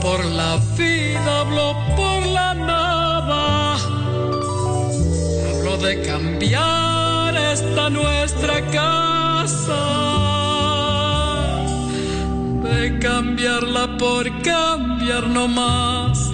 Por 0.00 0.24
la 0.24 0.58
vida, 0.76 1.40
hablo 1.40 1.74
por 1.96 2.26
la 2.26 2.54
nada. 2.54 3.74
Hablo 5.48 5.76
de 5.78 6.02
cambiar 6.02 7.36
esta 7.36 7.90
nuestra 7.90 8.60
casa. 8.70 9.82
De 12.62 12.98
cambiarla 12.98 13.96
por 13.96 14.24
cambiar 14.42 15.26
no 15.28 15.48
más. 15.48 16.32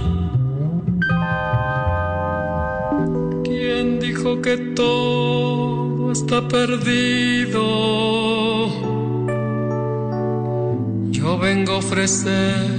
¿Quién 3.44 4.01
dijo 4.01 4.40
que 4.43 4.56
todo 4.74 6.12
está 6.12 6.47
perdido? 6.48 7.62
Yo 11.10 11.39
vengo 11.39 11.72
a 11.72 11.76
ofrecer. 11.76 12.72